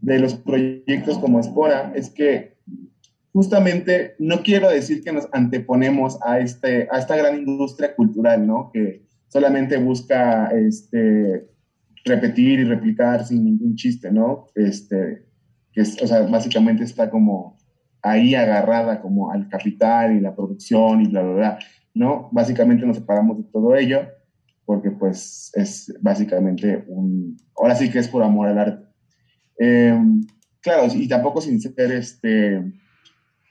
de 0.00 0.18
los 0.18 0.34
proyectos 0.34 1.18
como 1.18 1.40
Espora 1.40 1.92
es 1.94 2.10
que 2.10 2.51
justamente 3.32 4.14
no 4.18 4.42
quiero 4.42 4.68
decir 4.68 5.02
que 5.02 5.12
nos 5.12 5.28
anteponemos 5.32 6.18
a, 6.22 6.38
este, 6.38 6.88
a 6.90 6.98
esta 6.98 7.16
gran 7.16 7.38
industria 7.38 7.94
cultural, 7.94 8.46
¿no? 8.46 8.70
Que, 8.72 9.02
solamente 9.32 9.78
busca 9.78 10.48
este, 10.48 11.48
repetir 12.04 12.60
y 12.60 12.64
replicar 12.64 13.24
sin 13.24 13.44
ningún 13.44 13.76
chiste, 13.76 14.12
¿no? 14.12 14.48
Este, 14.54 15.24
que 15.72 15.80
o 15.80 16.06
sea, 16.06 16.22
básicamente 16.24 16.84
está 16.84 17.08
como 17.08 17.56
ahí 18.02 18.34
agarrada 18.34 19.00
como 19.00 19.30
al 19.30 19.48
capital 19.48 20.14
y 20.14 20.20
la 20.20 20.36
producción 20.36 21.00
y 21.00 21.08
bla, 21.08 21.22
bla, 21.22 21.32
bla, 21.34 21.58
¿no? 21.94 22.28
Básicamente 22.30 22.84
nos 22.84 22.98
separamos 22.98 23.38
de 23.38 23.44
todo 23.44 23.74
ello 23.74 24.00
porque 24.66 24.90
pues 24.90 25.50
es 25.54 25.94
básicamente 26.02 26.84
un, 26.88 27.38
ahora 27.56 27.74
sí 27.74 27.90
que 27.90 28.00
es 28.00 28.08
por 28.08 28.22
amor 28.22 28.48
al 28.48 28.58
arte. 28.58 28.86
Em, 29.56 30.20
claro, 30.60 30.88
y 30.94 31.08
tampoco 31.08 31.40
sin 31.40 31.58
ser 31.58 31.90
este, 31.92 32.62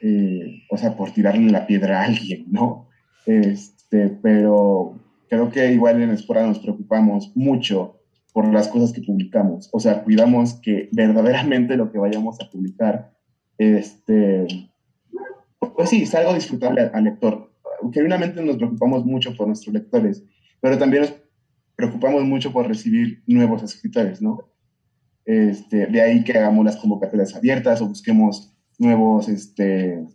eh, 0.01 0.63
o 0.69 0.77
sea, 0.77 0.95
por 0.95 1.11
tirarle 1.11 1.51
la 1.51 1.67
piedra 1.67 2.01
a 2.01 2.05
alguien, 2.05 2.45
¿no? 2.49 2.87
Este, 3.25 4.09
pero 4.09 4.99
creo 5.29 5.51
que 5.51 5.71
igual 5.71 6.01
en 6.01 6.09
Espora 6.09 6.45
nos 6.45 6.59
preocupamos 6.59 7.31
mucho 7.35 7.99
por 8.33 8.51
las 8.51 8.67
cosas 8.67 8.93
que 8.93 9.01
publicamos, 9.01 9.69
o 9.73 9.79
sea, 9.79 10.03
cuidamos 10.03 10.55
que 10.55 10.89
verdaderamente 10.93 11.75
lo 11.75 11.91
que 11.91 11.99
vayamos 11.99 12.39
a 12.39 12.49
publicar, 12.49 13.13
este, 13.57 14.47
pues 15.75 15.89
sí, 15.89 16.05
salga 16.05 16.33
disfrutable 16.33 16.89
al 16.93 17.03
lector. 17.03 17.51
Genuinamente 17.93 18.41
nos 18.41 18.57
preocupamos 18.57 19.05
mucho 19.05 19.35
por 19.35 19.47
nuestros 19.47 19.73
lectores, 19.73 20.23
pero 20.61 20.77
también 20.77 21.03
nos 21.03 21.13
preocupamos 21.75 22.23
mucho 22.23 22.51
por 22.51 22.67
recibir 22.67 23.21
nuevos 23.27 23.63
escritores, 23.63 24.21
¿no? 24.21 24.49
Este, 25.25 25.87
de 25.87 26.01
ahí 26.01 26.23
que 26.23 26.37
hagamos 26.37 26.65
las 26.65 26.77
convocatorias 26.77 27.35
abiertas 27.35 27.81
o 27.81 27.87
busquemos 27.87 28.55
nuevos, 28.77 29.29
este, 29.29 30.05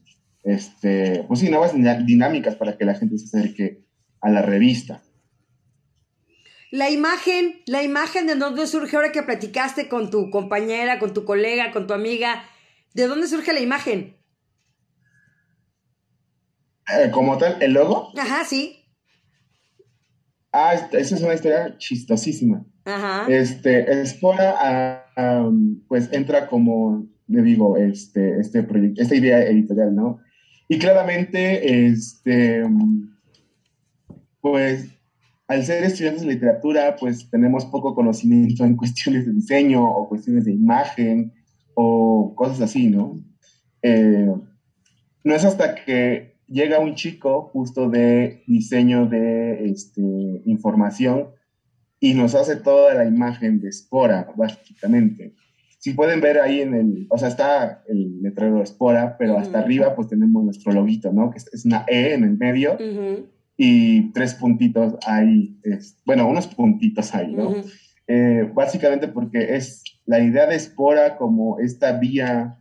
este, 0.43 1.25
pues 1.29 1.41
sí, 1.41 1.49
nuevas 1.49 1.73
dinámicas 2.07 2.57
para 2.57 2.77
que 2.77 2.85
la 2.85 2.95
gente 2.95 3.19
se 3.19 3.25
acerque 3.27 3.85
a 4.21 4.31
la 4.31 4.43
revista. 4.43 5.03
La 6.71 6.91
imagen, 6.91 7.63
la 7.67 7.83
imagen 7.83 8.27
de 8.27 8.35
dónde 8.35 8.67
surge 8.67 8.97
ahora 8.97 9.13
que 9.13 9.23
platicaste 9.23 9.89
con 9.89 10.11
tu 10.11 10.31
compañera, 10.31 10.99
con 10.99 11.15
tu 11.15 11.25
colega, 11.25 11.71
con 11.73 11.87
tu 11.87 11.95
amiga, 11.95 12.45
¿de 12.93 13.07
dónde 13.07 13.29
surge 13.29 13.53
la 13.53 13.61
imagen? 13.61 14.17
Eh, 16.93 17.11
como 17.11 17.39
tal, 17.39 17.63
el 17.63 17.73
logo. 17.73 18.13
Ajá, 18.17 18.45
sí. 18.45 18.85
Ah, 20.53 20.75
esa 20.75 21.15
es 21.15 21.23
una 21.23 21.35
historia 21.35 21.77
chistosísima. 21.79 22.65
Ajá. 22.85 23.27
Este, 23.29 24.01
Espora, 24.01 25.05
pues 25.89 26.13
entra 26.13 26.47
como, 26.47 27.07
le 27.29 27.43
digo, 27.43 27.77
este, 27.77 28.41
este 28.41 28.63
proyecto, 28.63 29.03
esta 29.03 29.17
idea 29.17 29.43
editorial, 29.43 29.95
¿no? 29.95 30.21
Y 30.69 30.79
claramente, 30.79 31.87
este, 31.87 32.63
pues, 34.41 34.89
al 35.49 35.65
ser 35.65 35.85
estudiantes 35.85 36.23
de 36.23 36.35
literatura, 36.35 36.97
pues 36.99 37.31
tenemos 37.31 37.65
poco 37.67 37.95
conocimiento 37.95 38.65
en 38.65 38.77
cuestiones 38.77 39.27
de 39.27 39.33
diseño 39.33 39.85
o 39.85 40.09
cuestiones 40.09 40.45
de 40.45 40.53
imagen 40.53 41.33
o 41.75 42.35
cosas 42.35 42.61
así, 42.61 42.89
¿no? 42.89 43.21
Eh, 43.83 44.33
no 45.23 45.35
es 45.35 45.45
hasta 45.45 45.75
que 45.75 46.37
llega 46.49 46.79
un 46.79 46.95
chico 46.95 47.51
justo 47.53 47.89
de 47.89 48.43
diseño 48.47 49.07
de 49.07 49.69
este, 49.69 50.03
información 50.47 51.29
y 52.01 52.15
nos 52.15 52.35
hace 52.35 52.57
toda 52.57 52.95
la 52.95 53.05
imagen 53.05 53.61
de 53.61 53.73
Spora, 53.73 54.33
básicamente. 54.37 55.35
Si 55.87 55.95
pueden 55.95 56.21
ver 56.21 56.41
ahí 56.41 56.63
en 56.63 56.75
el, 56.75 57.07
o 57.11 57.17
sea, 57.17 57.29
está 57.29 57.85
el 57.87 58.21
letrero 58.21 58.59
de 58.59 58.67
Spora, 58.67 59.17
pero 59.17 59.39
hasta 59.39 59.61
arriba 59.61 59.95
pues 59.95 60.09
tenemos 60.09 60.43
nuestro 60.43 60.73
loguito, 60.73 61.13
¿no? 61.13 61.31
Que 61.31 61.39
es 61.39 61.65
una 61.65 61.85
E 61.87 62.13
en 62.13 62.25
el 62.25 62.37
medio 62.37 62.77
y 63.57 64.11
tres 64.11 64.35
puntitos 64.35 64.97
ahí, 65.07 65.61
es, 65.63 66.03
bueno, 66.05 66.29
unos 66.29 66.49
puntitos 66.49 67.15
ahí, 67.15 67.33
¿no? 67.33 67.55
Eh, 68.09 68.51
básicamente 68.53 69.07
porque 69.07 69.55
es 69.55 69.85
la 70.07 70.19
idea 70.19 70.47
de 70.47 70.59
Spora 70.59 71.17
como 71.17 71.61
esta 71.61 71.93
vía 71.93 72.59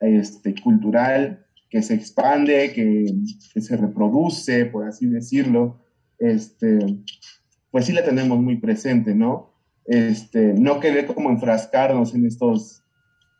este, 0.00 0.54
cultural 0.62 1.46
que 1.70 1.80
se 1.80 1.94
expande, 1.94 2.74
que, 2.74 3.06
se 3.58 3.76
reproduce, 3.78 4.66
por 4.66 4.86
así 4.86 5.06
decirlo, 5.06 5.80
este, 6.18 6.78
pues 7.70 7.86
sí 7.86 7.94
la 7.94 8.04
tenemos 8.04 8.38
muy 8.38 8.58
presente, 8.58 9.14
¿no? 9.14 9.55
Este, 9.86 10.52
no 10.54 10.80
querer 10.80 11.06
como 11.06 11.30
enfrascarnos 11.30 12.14
en 12.14 12.26
estos, 12.26 12.82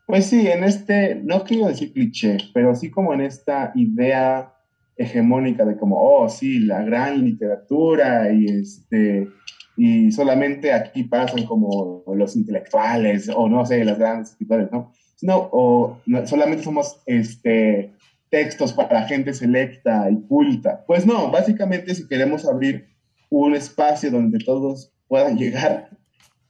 pues 0.05 0.27
sí, 0.27 0.47
en 0.47 0.63
este, 0.63 1.15
no 1.15 1.43
quiero 1.43 1.67
decir 1.67 1.91
cliché, 1.91 2.37
pero 2.53 2.73
sí 2.75 2.89
como 2.89 3.13
en 3.13 3.21
esta 3.21 3.71
idea 3.75 4.53
hegemónica 4.95 5.65
de 5.65 5.77
como, 5.77 5.97
oh, 5.99 6.29
sí, 6.29 6.59
la 6.59 6.81
gran 6.83 7.23
literatura 7.23 8.31
y 8.31 8.45
este, 8.45 9.27
y 9.75 10.11
solamente 10.11 10.73
aquí 10.73 11.03
pasan 11.03 11.45
como 11.45 12.03
los 12.15 12.35
intelectuales 12.35 13.29
o 13.33 13.47
no 13.47 13.65
sé, 13.65 13.85
las 13.85 13.99
grandes 13.99 14.31
escritores, 14.31 14.71
¿no? 14.71 14.91
No, 15.21 15.49
o 15.51 16.01
solamente 16.25 16.63
somos 16.63 17.01
este, 17.05 17.91
textos 18.29 18.73
para 18.73 19.03
gente 19.03 19.33
selecta 19.33 20.09
y 20.09 20.19
culta. 20.27 20.83
Pues 20.85 21.05
no, 21.05 21.31
básicamente 21.31 21.93
si 21.95 22.07
queremos 22.07 22.45
abrir 22.45 22.87
un 23.29 23.55
espacio 23.55 24.11
donde 24.11 24.39
todos 24.39 24.93
puedan 25.07 25.37
llegar, 25.37 25.96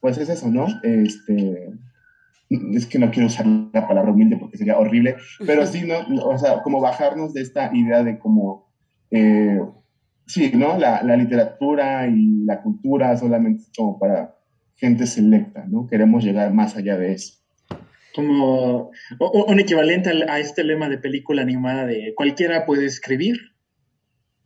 pues 0.08 0.20
es 0.20 0.30
eso, 0.30 0.48
¿no? 0.48 0.68
Este, 0.84 1.70
es 2.50 2.86
que 2.86 2.98
no 2.98 3.12
quiero 3.12 3.28
usar 3.28 3.46
la 3.46 3.90
palabra 3.90 4.14
humilde 4.14 4.38
porque 4.38 4.58
sería 4.58 4.78
horrible, 4.78 5.18
pero 5.46 5.66
sí, 5.66 5.86
¿no? 5.86 5.98
O 6.26 6.38
sea, 6.38 6.62
como 6.64 6.80
bajarnos 6.80 7.34
de 7.34 7.42
esta 7.42 7.72
idea 7.76 8.04
de 8.04 8.18
como, 8.18 8.72
eh, 9.12 9.60
sí, 10.26 10.54
¿no? 10.56 10.78
La, 10.78 11.04
la, 11.04 11.18
literatura 11.18 12.08
y 12.08 12.46
la 12.46 12.62
cultura 12.62 13.18
solamente 13.18 13.66
como 13.76 14.00
para 14.00 14.38
gente 14.76 15.08
selecta, 15.08 15.66
¿no? 15.68 15.88
Queremos 15.88 16.24
llegar 16.24 16.54
más 16.54 16.78
allá 16.78 16.98
de 16.98 17.12
eso 17.12 17.34
como 18.16 18.92
un 19.20 19.60
equivalente 19.60 20.10
a 20.28 20.40
este 20.40 20.64
lema 20.64 20.88
de 20.88 20.98
película 20.98 21.42
animada 21.42 21.86
de 21.86 22.14
cualquiera 22.16 22.66
puede 22.66 22.86
escribir. 22.86 23.38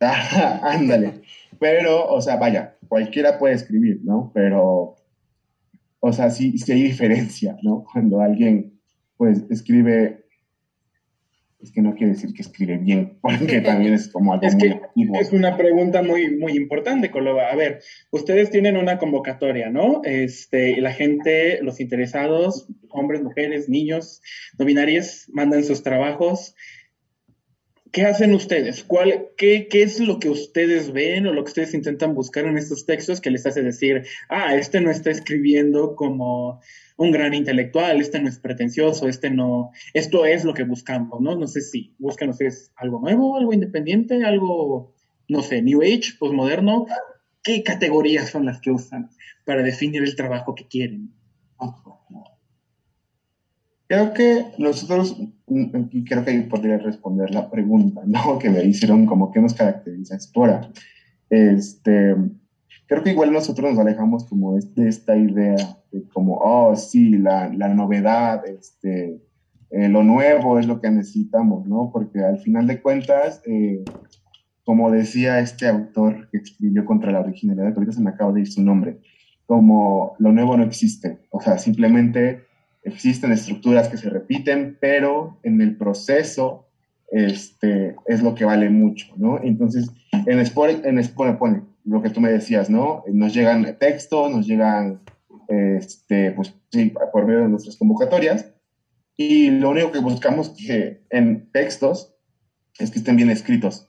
Ándale. 0.00 1.22
Pero, 1.58 2.06
o 2.08 2.20
sea, 2.20 2.36
vaya, 2.36 2.76
cualquiera 2.88 3.38
puede 3.38 3.54
escribir, 3.54 4.00
¿no? 4.02 4.30
Pero, 4.34 4.96
o 6.04 6.12
sea, 6.12 6.30
sí, 6.30 6.58
sí 6.58 6.72
hay 6.72 6.82
diferencia, 6.82 7.56
¿no? 7.62 7.84
Cuando 7.92 8.20
alguien, 8.20 8.80
pues, 9.16 9.44
escribe 9.50 10.22
es 11.62 11.70
que 11.70 11.80
no 11.80 11.94
quiere 11.94 12.14
decir 12.14 12.32
que 12.34 12.42
escribe 12.42 12.76
bien, 12.78 13.18
porque 13.22 13.60
también 13.60 13.94
es 13.94 14.08
como 14.08 14.32
algo 14.32 14.44
es 14.44 14.56
que 14.56 14.80
Es 15.20 15.32
una 15.32 15.56
pregunta 15.56 16.02
muy, 16.02 16.36
muy 16.36 16.56
importante, 16.56 17.12
Coloba. 17.12 17.52
A 17.52 17.54
ver, 17.54 17.80
ustedes 18.10 18.50
tienen 18.50 18.76
una 18.76 18.98
convocatoria, 18.98 19.70
¿no? 19.70 20.02
Este, 20.02 20.80
la 20.80 20.92
gente, 20.92 21.62
los 21.62 21.78
interesados, 21.78 22.66
hombres, 22.90 23.22
mujeres, 23.22 23.68
niños, 23.68 24.22
no 24.58 24.64
binarios, 24.64 25.28
mandan 25.32 25.62
sus 25.62 25.84
trabajos. 25.84 26.56
¿Qué 27.92 28.06
hacen 28.06 28.34
ustedes? 28.34 28.84
¿Cuál, 28.84 29.28
qué, 29.36 29.68
¿Qué 29.68 29.82
es 29.82 30.00
lo 30.00 30.18
que 30.18 30.30
ustedes 30.30 30.92
ven 30.92 31.26
o 31.26 31.32
lo 31.34 31.44
que 31.44 31.50
ustedes 31.50 31.74
intentan 31.74 32.14
buscar 32.14 32.46
en 32.46 32.56
estos 32.56 32.86
textos 32.86 33.20
que 33.20 33.30
les 33.30 33.44
hace 33.44 33.62
decir, 33.62 34.06
ah, 34.30 34.54
este 34.54 34.80
no 34.80 34.90
está 34.90 35.10
escribiendo 35.10 35.94
como 35.94 36.62
un 36.96 37.12
gran 37.12 37.34
intelectual, 37.34 38.00
este 38.00 38.18
no 38.18 38.30
es 38.30 38.38
pretencioso, 38.38 39.08
este 39.08 39.28
no, 39.28 39.72
esto 39.92 40.24
es 40.24 40.42
lo 40.44 40.54
que 40.54 40.64
buscamos, 40.64 41.20
¿no? 41.20 41.36
No 41.36 41.46
sé 41.46 41.60
si 41.60 41.94
buscan 41.98 42.30
ustedes 42.30 42.72
algo 42.76 42.98
nuevo, 42.98 43.36
algo 43.36 43.52
independiente, 43.52 44.24
algo, 44.24 44.94
no 45.28 45.42
sé, 45.42 45.60
New 45.60 45.82
Age, 45.82 46.14
postmoderno, 46.18 46.86
¿qué 47.42 47.62
categorías 47.62 48.30
son 48.30 48.46
las 48.46 48.58
que 48.62 48.70
usan 48.70 49.10
para 49.44 49.62
definir 49.62 50.02
el 50.02 50.16
trabajo 50.16 50.54
que 50.54 50.66
quieren? 50.66 51.12
Creo 53.92 54.14
que 54.14 54.46
nosotros, 54.56 55.18
y 55.48 56.04
creo 56.04 56.24
que 56.24 56.30
ahí 56.30 56.42
podría 56.44 56.78
responder 56.78 57.30
la 57.30 57.50
pregunta, 57.50 58.00
¿no? 58.06 58.38
Que 58.40 58.48
me 58.48 58.64
hicieron 58.64 59.04
como 59.04 59.30
que 59.30 59.38
nos 59.38 59.52
caracteriza 59.52 60.16
Espora. 60.16 60.70
Este, 61.28 62.16
creo 62.86 63.02
que 63.02 63.10
igual 63.10 63.34
nosotros 63.34 63.72
nos 63.72 63.78
alejamos 63.78 64.24
como 64.24 64.54
de 64.56 64.88
esta 64.88 65.14
idea 65.14 65.76
de 65.92 66.08
como, 66.08 66.38
oh, 66.38 66.74
sí, 66.74 67.18
la, 67.18 67.52
la 67.52 67.68
novedad, 67.68 68.42
este, 68.46 69.20
eh, 69.68 69.90
lo 69.90 70.02
nuevo 70.02 70.58
es 70.58 70.66
lo 70.66 70.80
que 70.80 70.90
necesitamos, 70.90 71.66
¿no? 71.66 71.90
Porque 71.92 72.20
al 72.20 72.38
final 72.38 72.66
de 72.66 72.80
cuentas, 72.80 73.42
eh, 73.44 73.84
como 74.64 74.90
decía 74.90 75.38
este 75.40 75.68
autor 75.68 76.30
que 76.30 76.38
escribió 76.38 76.86
contra 76.86 77.12
la 77.12 77.20
originalidad, 77.20 77.74
que 77.74 77.80
ahorita 77.80 77.92
se 77.92 78.00
me 78.00 78.08
acaba 78.08 78.32
de 78.32 78.40
ir 78.40 78.50
su 78.50 78.62
nombre, 78.62 79.00
como 79.44 80.16
lo 80.18 80.32
nuevo 80.32 80.56
no 80.56 80.64
existe, 80.64 81.18
o 81.28 81.42
sea, 81.42 81.58
simplemente 81.58 82.50
existen 82.82 83.32
estructuras 83.32 83.88
que 83.88 83.96
se 83.96 84.10
repiten, 84.10 84.76
pero 84.80 85.38
en 85.42 85.60
el 85.60 85.76
proceso 85.76 86.66
este, 87.12 87.94
es 88.06 88.22
lo 88.22 88.34
que 88.34 88.44
vale 88.44 88.70
mucho, 88.70 89.06
¿no? 89.16 89.38
Entonces, 89.42 89.90
en 90.26 90.40
Sport, 90.40 90.84
en 90.86 90.98
Sport 90.98 91.38
pone, 91.38 91.62
lo 91.84 92.02
que 92.02 92.10
tú 92.10 92.20
me 92.20 92.30
decías, 92.30 92.70
¿no? 92.70 93.04
Nos 93.12 93.34
llegan 93.34 93.76
textos, 93.78 94.30
nos 94.30 94.46
llegan, 94.46 95.00
este, 95.48 96.32
pues 96.32 96.54
sí, 96.70 96.92
por 97.12 97.26
medio 97.26 97.40
de 97.40 97.48
nuestras 97.48 97.76
convocatorias, 97.76 98.52
y 99.16 99.50
lo 99.50 99.70
único 99.70 99.92
que 99.92 99.98
buscamos 99.98 100.50
que 100.50 101.02
en 101.10 101.50
textos 101.52 102.14
es 102.78 102.90
que 102.90 102.98
estén 102.98 103.16
bien 103.16 103.30
escritos, 103.30 103.88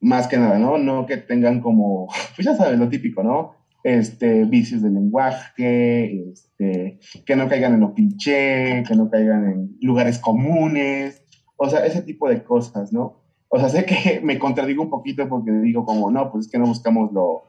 más 0.00 0.26
que 0.26 0.36
nada, 0.36 0.58
¿no? 0.58 0.76
No 0.76 1.06
que 1.06 1.18
tengan 1.18 1.60
como, 1.60 2.08
pues 2.36 2.44
ya 2.44 2.56
sabes, 2.56 2.78
lo 2.78 2.88
típico, 2.88 3.22
¿no? 3.22 3.54
Este, 3.82 4.44
vicios 4.44 4.82
del 4.82 4.94
lenguaje, 4.94 6.30
este, 6.30 6.98
que 7.24 7.36
no 7.36 7.48
caigan 7.48 7.74
en 7.74 7.80
lo 7.80 7.94
cliché, 7.94 8.82
que 8.86 8.94
no 8.94 9.10
caigan 9.10 9.50
en 9.50 9.76
lugares 9.80 10.18
comunes, 10.18 11.22
o 11.56 11.68
sea, 11.68 11.86
ese 11.86 12.02
tipo 12.02 12.28
de 12.28 12.42
cosas, 12.42 12.92
¿no? 12.92 13.22
O 13.48 13.58
sea, 13.58 13.68
sé 13.68 13.84
que 13.84 14.20
me 14.24 14.38
contradigo 14.38 14.82
un 14.82 14.90
poquito 14.90 15.28
porque 15.28 15.50
digo 15.50 15.84
como, 15.84 16.10
no, 16.10 16.30
pues 16.30 16.46
es 16.46 16.52
que 16.52 16.58
no 16.58 16.66
buscamos 16.66 17.12
lo, 17.12 17.44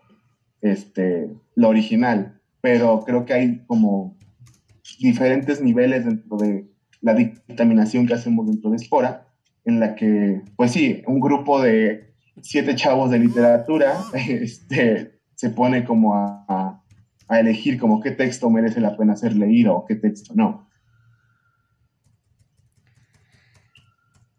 este, 0.62 1.30
lo 1.56 1.70
original, 1.70 2.40
pero 2.62 3.04
creo 3.06 3.26
que 3.26 3.34
hay 3.34 3.66
como 3.68 4.18
diferentes 5.00 5.62
niveles 5.62 6.06
dentro 6.06 6.38
de 6.38 6.68
la 7.02 7.14
dictaminación 7.14 8.08
que 8.08 8.14
hacemos 8.14 8.48
dentro 8.48 8.70
de 8.70 8.78
Espora, 8.78 9.28
en 9.66 9.80
la 9.80 9.96
que, 9.96 10.42
pues 10.56 10.72
sí, 10.72 11.04
un 11.08 11.20
grupo 11.20 11.62
de 11.62 12.14
siete 12.42 12.76
chavos 12.76 13.12
de 13.12 13.20
literatura 13.20 13.94
este, 14.28 15.21
se 15.42 15.50
pone 15.50 15.84
como 15.84 16.14
a, 16.14 16.84
a 17.28 17.40
elegir 17.40 17.80
como 17.80 18.00
qué 18.00 18.12
texto 18.12 18.48
merece 18.52 18.80
la 18.80 18.96
pena 18.96 19.16
ser 19.16 19.34
leído 19.34 19.76
o 19.76 19.86
qué 19.88 19.96
texto 19.96 20.36
no. 20.36 20.70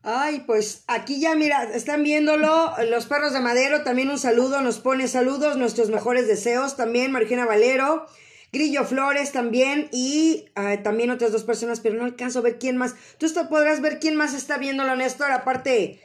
Ay, 0.04 0.44
pues 0.46 0.84
aquí 0.86 1.18
ya 1.18 1.34
mira, 1.34 1.64
están 1.64 2.04
viéndolo, 2.04 2.72
los 2.88 3.06
perros 3.06 3.32
de 3.32 3.40
madero, 3.40 3.82
también 3.82 4.10
un 4.10 4.18
saludo, 4.18 4.62
nos 4.62 4.78
pone 4.78 5.08
saludos, 5.08 5.56
nuestros 5.56 5.90
mejores 5.90 6.28
deseos, 6.28 6.76
también 6.76 7.10
Margina 7.10 7.46
Valero, 7.46 8.06
Grillo 8.52 8.84
Flores 8.84 9.32
también 9.32 9.88
y 9.90 10.44
ah, 10.54 10.76
también 10.84 11.10
otras 11.10 11.32
dos 11.32 11.42
personas, 11.42 11.80
pero 11.80 11.96
no 11.96 12.04
alcanzo 12.04 12.38
a 12.38 12.42
ver 12.42 12.60
quién 12.60 12.76
más. 12.76 12.94
Tú 13.18 13.26
podrás 13.50 13.80
ver 13.80 13.98
quién 13.98 14.14
más 14.14 14.34
está 14.34 14.56
viéndolo, 14.56 14.94
Néstor, 14.94 15.32
aparte 15.32 16.00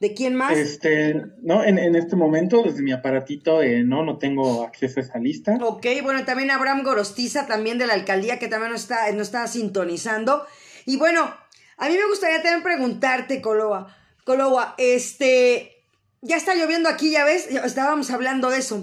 de 0.00 0.14
quién 0.14 0.34
más. 0.34 0.56
Este, 0.56 1.14
no, 1.42 1.62
en, 1.62 1.78
en 1.78 1.94
este 1.94 2.16
momento, 2.16 2.62
desde 2.62 2.82
mi 2.82 2.90
aparatito, 2.90 3.62
eh, 3.62 3.84
no, 3.84 4.02
no 4.02 4.18
tengo 4.18 4.64
acceso 4.64 4.98
a 4.98 5.02
esa 5.02 5.18
lista. 5.18 5.58
Ok, 5.62 5.86
bueno, 6.02 6.24
también 6.24 6.50
Abraham 6.50 6.82
Gorostiza, 6.82 7.46
también 7.46 7.78
de 7.78 7.86
la 7.86 7.92
alcaldía, 7.92 8.38
que 8.38 8.48
también 8.48 8.72
nos 8.72 8.80
está, 8.80 9.12
nos 9.12 9.28
está 9.28 9.46
sintonizando. 9.46 10.44
Y 10.86 10.96
bueno, 10.96 11.32
a 11.76 11.88
mí 11.88 11.94
me 11.96 12.08
gustaría 12.08 12.42
también 12.42 12.62
preguntarte, 12.62 13.42
Coloa, 13.42 13.94
Coloa, 14.24 14.74
este, 14.78 15.84
ya 16.22 16.36
está 16.36 16.54
lloviendo 16.54 16.88
aquí, 16.88 17.10
ya 17.10 17.24
ves, 17.24 17.48
estábamos 17.48 18.10
hablando 18.10 18.48
de 18.48 18.58
eso. 18.58 18.82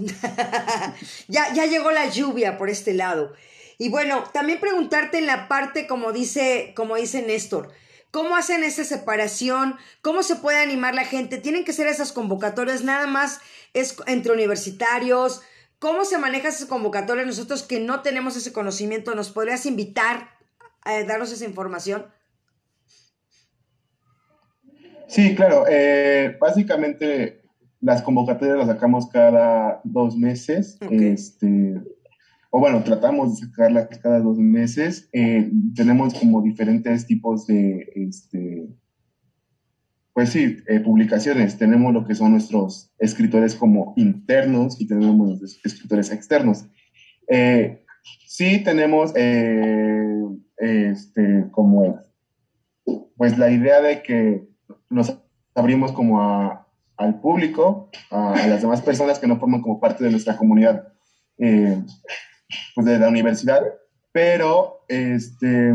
ya, 1.27 1.51
ya 1.51 1.65
llegó 1.65 1.89
la 1.91 2.09
lluvia 2.09 2.59
por 2.59 2.69
este 2.69 2.93
lado. 2.93 3.33
Y 3.79 3.89
bueno, 3.89 4.23
también 4.33 4.59
preguntarte 4.59 5.17
en 5.17 5.25
la 5.25 5.47
parte, 5.47 5.87
como 5.87 6.11
dice, 6.11 6.73
como 6.75 6.95
dice 6.95 7.23
Néstor, 7.23 7.71
¿cómo 8.11 8.35
hacen 8.35 8.63
esa 8.63 8.83
separación? 8.83 9.75
¿Cómo 10.01 10.23
se 10.23 10.35
puede 10.35 10.59
animar 10.59 10.95
la 10.95 11.05
gente? 11.05 11.37
¿Tienen 11.37 11.63
que 11.63 11.73
ser 11.73 11.87
esas 11.87 12.11
convocatorias? 12.11 12.83
Nada 12.83 13.07
más 13.07 13.39
es 13.73 13.95
entre 14.07 14.33
universitarios. 14.33 15.41
¿Cómo 15.79 16.05
se 16.05 16.17
maneja 16.17 16.49
esas 16.49 16.67
convocatorias? 16.67 17.27
Nosotros 17.27 17.63
que 17.63 17.79
no 17.79 18.01
tenemos 18.01 18.35
ese 18.35 18.53
conocimiento, 18.53 19.13
¿nos 19.15 19.29
podrías 19.29 19.65
invitar 19.65 20.31
a 20.81 21.03
darnos 21.03 21.31
esa 21.31 21.45
información? 21.45 22.07
Sí, 25.07 25.35
claro. 25.35 25.65
Eh, 25.69 26.35
básicamente 26.39 27.41
las 27.81 28.01
convocatorias 28.01 28.57
las 28.57 28.67
sacamos 28.67 29.07
cada 29.07 29.81
dos 29.83 30.17
meses. 30.17 30.77
Este, 30.89 31.75
o 32.49 32.59
bueno, 32.59 32.83
tratamos 32.83 33.39
de 33.39 33.45
sacarlas 33.47 33.87
cada 33.99 34.19
dos 34.19 34.37
meses. 34.37 35.09
Eh, 35.13 35.51
tenemos 35.75 36.13
como 36.13 36.41
diferentes 36.41 37.05
tipos 37.05 37.45
de, 37.47 37.91
este, 37.95 38.67
pues 40.13 40.29
sí, 40.29 40.57
eh, 40.67 40.79
publicaciones. 40.79 41.57
Tenemos 41.57 41.93
lo 41.93 42.05
que 42.05 42.15
son 42.15 42.31
nuestros 42.31 42.91
escritores 42.99 43.55
como 43.55 43.93
internos 43.97 44.79
y 44.79 44.87
tenemos 44.87 45.41
los 45.41 45.65
escritores 45.65 46.11
externos. 46.11 46.65
sí 48.25 48.63
tenemos 48.63 49.13
este, 50.57 51.45
como, 51.51 51.99
pues 53.15 53.37
la 53.37 53.51
idea 53.51 53.81
de 53.81 54.01
que 54.01 54.47
nos 54.89 55.17
abrimos 55.53 55.91
como 55.91 56.21
al 56.97 57.19
público, 57.19 57.89
a, 58.09 58.47
las 58.47 58.61
demás 58.61 58.81
personas 58.81 59.19
que 59.19 59.27
no 59.27 59.39
forman 59.39 59.61
como 59.61 59.79
parte 59.79 60.03
de 60.03 60.11
nuestra 60.11 60.37
comunidad 60.37 60.87
eh, 61.37 61.81
pues 62.75 62.85
de 62.85 62.99
la 62.99 63.09
universidad, 63.09 63.61
pero 64.11 64.85
este, 64.87 65.73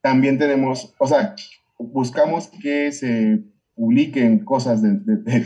también 0.00 0.38
tenemos, 0.38 0.94
o 0.98 1.06
sea, 1.06 1.34
buscamos 1.78 2.48
que 2.48 2.92
se 2.92 3.42
publiquen 3.74 4.44
cosas 4.44 4.82
de, 4.82 4.98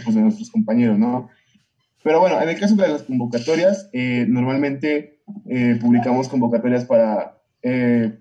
pues 0.04 0.16
nuestros 0.16 0.50
compañeros, 0.50 0.98
¿no? 0.98 1.28
Pero 2.02 2.20
bueno, 2.20 2.40
en 2.40 2.48
el 2.48 2.58
caso 2.58 2.76
de 2.76 2.88
las 2.88 3.02
convocatorias, 3.02 3.90
eh, 3.92 4.24
normalmente 4.28 5.20
eh, 5.48 5.78
publicamos 5.80 6.28
convocatorias 6.28 6.84
para, 6.84 7.38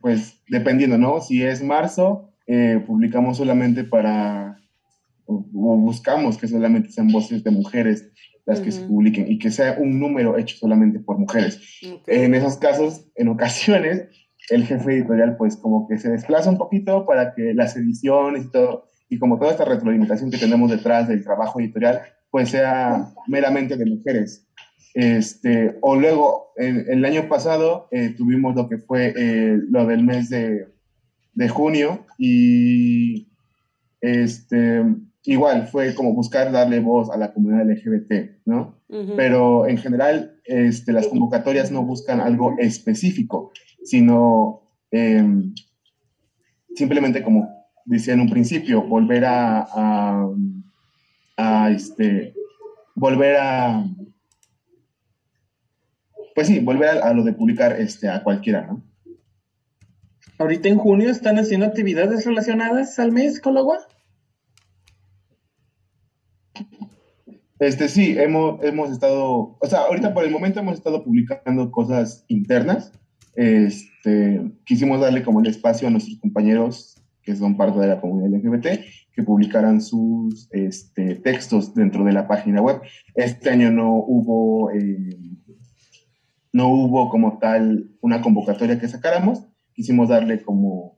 pues, 0.01 0.41
dependiendo, 0.49 0.97
¿no? 0.97 1.21
Si 1.21 1.43
es 1.43 1.63
marzo, 1.63 2.27
eh, 2.49 2.81
publicamos 2.87 3.35
solamente 3.35 3.83
para, 3.83 4.57
o, 5.25 5.43
buscamos 5.51 6.37
que 6.37 6.47
solamente 6.47 6.89
sean 6.89 7.09
voces 7.09 7.43
de 7.43 7.51
mujeres 7.51 8.09
las 8.47 8.61
que 8.61 8.71
se 8.71 8.81
publiquen 8.81 9.31
y 9.31 9.37
que 9.37 9.51
sea 9.51 9.77
un 9.77 9.99
número 9.99 10.37
hecho 10.37 10.57
solamente 10.57 10.99
por 10.99 11.19
mujeres. 11.19 11.61
En 12.07 12.33
esos 12.33 12.57
casos, 12.57 13.05
en 13.15 13.27
ocasiones, 13.27 14.07
el 14.49 14.65
jefe 14.65 14.93
editorial 14.93 15.37
pues 15.37 15.55
como 15.57 15.87
que 15.87 15.99
se 15.99 16.09
desplaza 16.09 16.49
un 16.49 16.57
poquito 16.57 17.05
para 17.05 17.35
que 17.35 17.53
las 17.53 17.75
ediciones 17.75 18.45
y 18.45 18.51
todo, 18.51 18.85
y 19.09 19.19
como 19.19 19.37
toda 19.37 19.51
esta 19.51 19.65
retroalimentación 19.65 20.31
que 20.31 20.37
tenemos 20.39 20.71
detrás 20.71 21.07
del 21.07 21.23
trabajo 21.23 21.59
editorial, 21.59 22.01
pues 22.31 22.49
sea 22.49 23.13
meramente 23.27 23.77
de 23.77 23.85
mujeres. 23.85 24.47
Este, 24.95 25.77
o 25.81 25.95
luego, 25.95 26.53
el, 26.55 27.05
año 27.05 27.29
pasado 27.29 27.87
eh, 27.91 28.15
tuvimos 28.17 28.55
lo 28.55 28.67
que 28.67 28.79
fue 28.79 29.13
eh, 29.15 29.59
lo 29.69 29.85
del 29.85 30.03
mes 30.03 30.29
de 30.29 30.67
de 31.37 31.49
junio 31.49 32.03
y 32.17 33.27
este, 34.01 34.83
igual 35.27 35.67
fue 35.67 35.93
como 35.93 36.13
buscar 36.13 36.51
darle 36.51 36.79
voz 36.79 37.09
a 37.09 37.17
la 37.17 37.33
comunidad 37.33 37.69
LGBT, 37.69 38.43
¿no? 38.45 38.77
Pero 39.17 39.67
en 39.67 39.77
general 39.77 40.39
este, 40.45 40.93
las 40.93 41.07
convocatorias 41.07 41.71
no 41.71 41.83
buscan 41.83 42.21
algo 42.21 42.55
específico, 42.57 43.51
sino 43.83 44.61
em, 44.91 45.53
simplemente 46.73 47.21
como 47.21 47.49
decía 47.83 48.13
en 48.13 48.21
un 48.21 48.29
principio, 48.29 48.83
volver 48.83 49.25
a, 49.25 49.67
a, 51.37 51.71
este, 51.71 52.33
volver 52.95 53.35
a, 53.37 53.85
pues 56.35 56.47
sí, 56.47 56.59
volver 56.59 56.89
a, 56.89 57.07
a, 57.07 57.13
lo 57.13 57.23
de 57.23 57.33
publicar 57.33 57.79
este, 57.79 58.09
a 58.09 58.23
cualquiera, 58.23 58.67
¿no? 58.67 58.83
Ahorita 60.39 60.69
en 60.69 60.77
junio 60.77 61.09
están 61.09 61.39
haciendo 61.39 61.65
actividades 61.65 62.25
relacionadas 62.25 62.99
al 62.99 63.11
mes 63.11 63.41
con 63.41 63.55
Este 67.59 67.87
sí, 67.87 68.15
hemos, 68.17 68.63
hemos 68.63 68.91
estado, 68.91 69.57
o 69.59 69.67
sea, 69.67 69.79
ahorita 69.79 70.13
por 70.13 70.23
el 70.23 70.31
momento 70.31 70.59
hemos 70.59 70.75
estado 70.75 71.03
publicando 71.03 71.71
cosas 71.71 72.23
internas. 72.27 72.91
Este, 73.35 74.41
quisimos 74.65 74.99
darle 74.99 75.23
como 75.23 75.39
el 75.39 75.47
espacio 75.47 75.87
a 75.87 75.91
nuestros 75.91 76.19
compañeros 76.19 76.95
que 77.27 77.35
son 77.35 77.57
parte 77.57 77.79
de 77.79 77.87
la 77.87 77.99
comunidad 77.99 78.39
LGBT 78.39 78.67
que 79.11 79.23
publicaran 79.23 79.81
sus 79.81 80.47
este, 80.51 81.15
textos 81.15 81.75
dentro 81.75 82.05
de 82.05 82.13
la 82.13 82.27
página 82.27 82.61
web. 82.61 82.79
Este 83.15 83.49
año 83.49 83.69
no 83.69 83.95
hubo, 83.95 84.71
eh, 84.71 85.17
no 86.53 86.69
hubo 86.69 87.09
como 87.09 87.37
tal 87.39 87.89
una 87.99 88.21
convocatoria 88.21 88.79
que 88.79 88.87
sacáramos, 88.87 89.45
quisimos 89.73 90.07
darle 90.07 90.41
como 90.41 90.96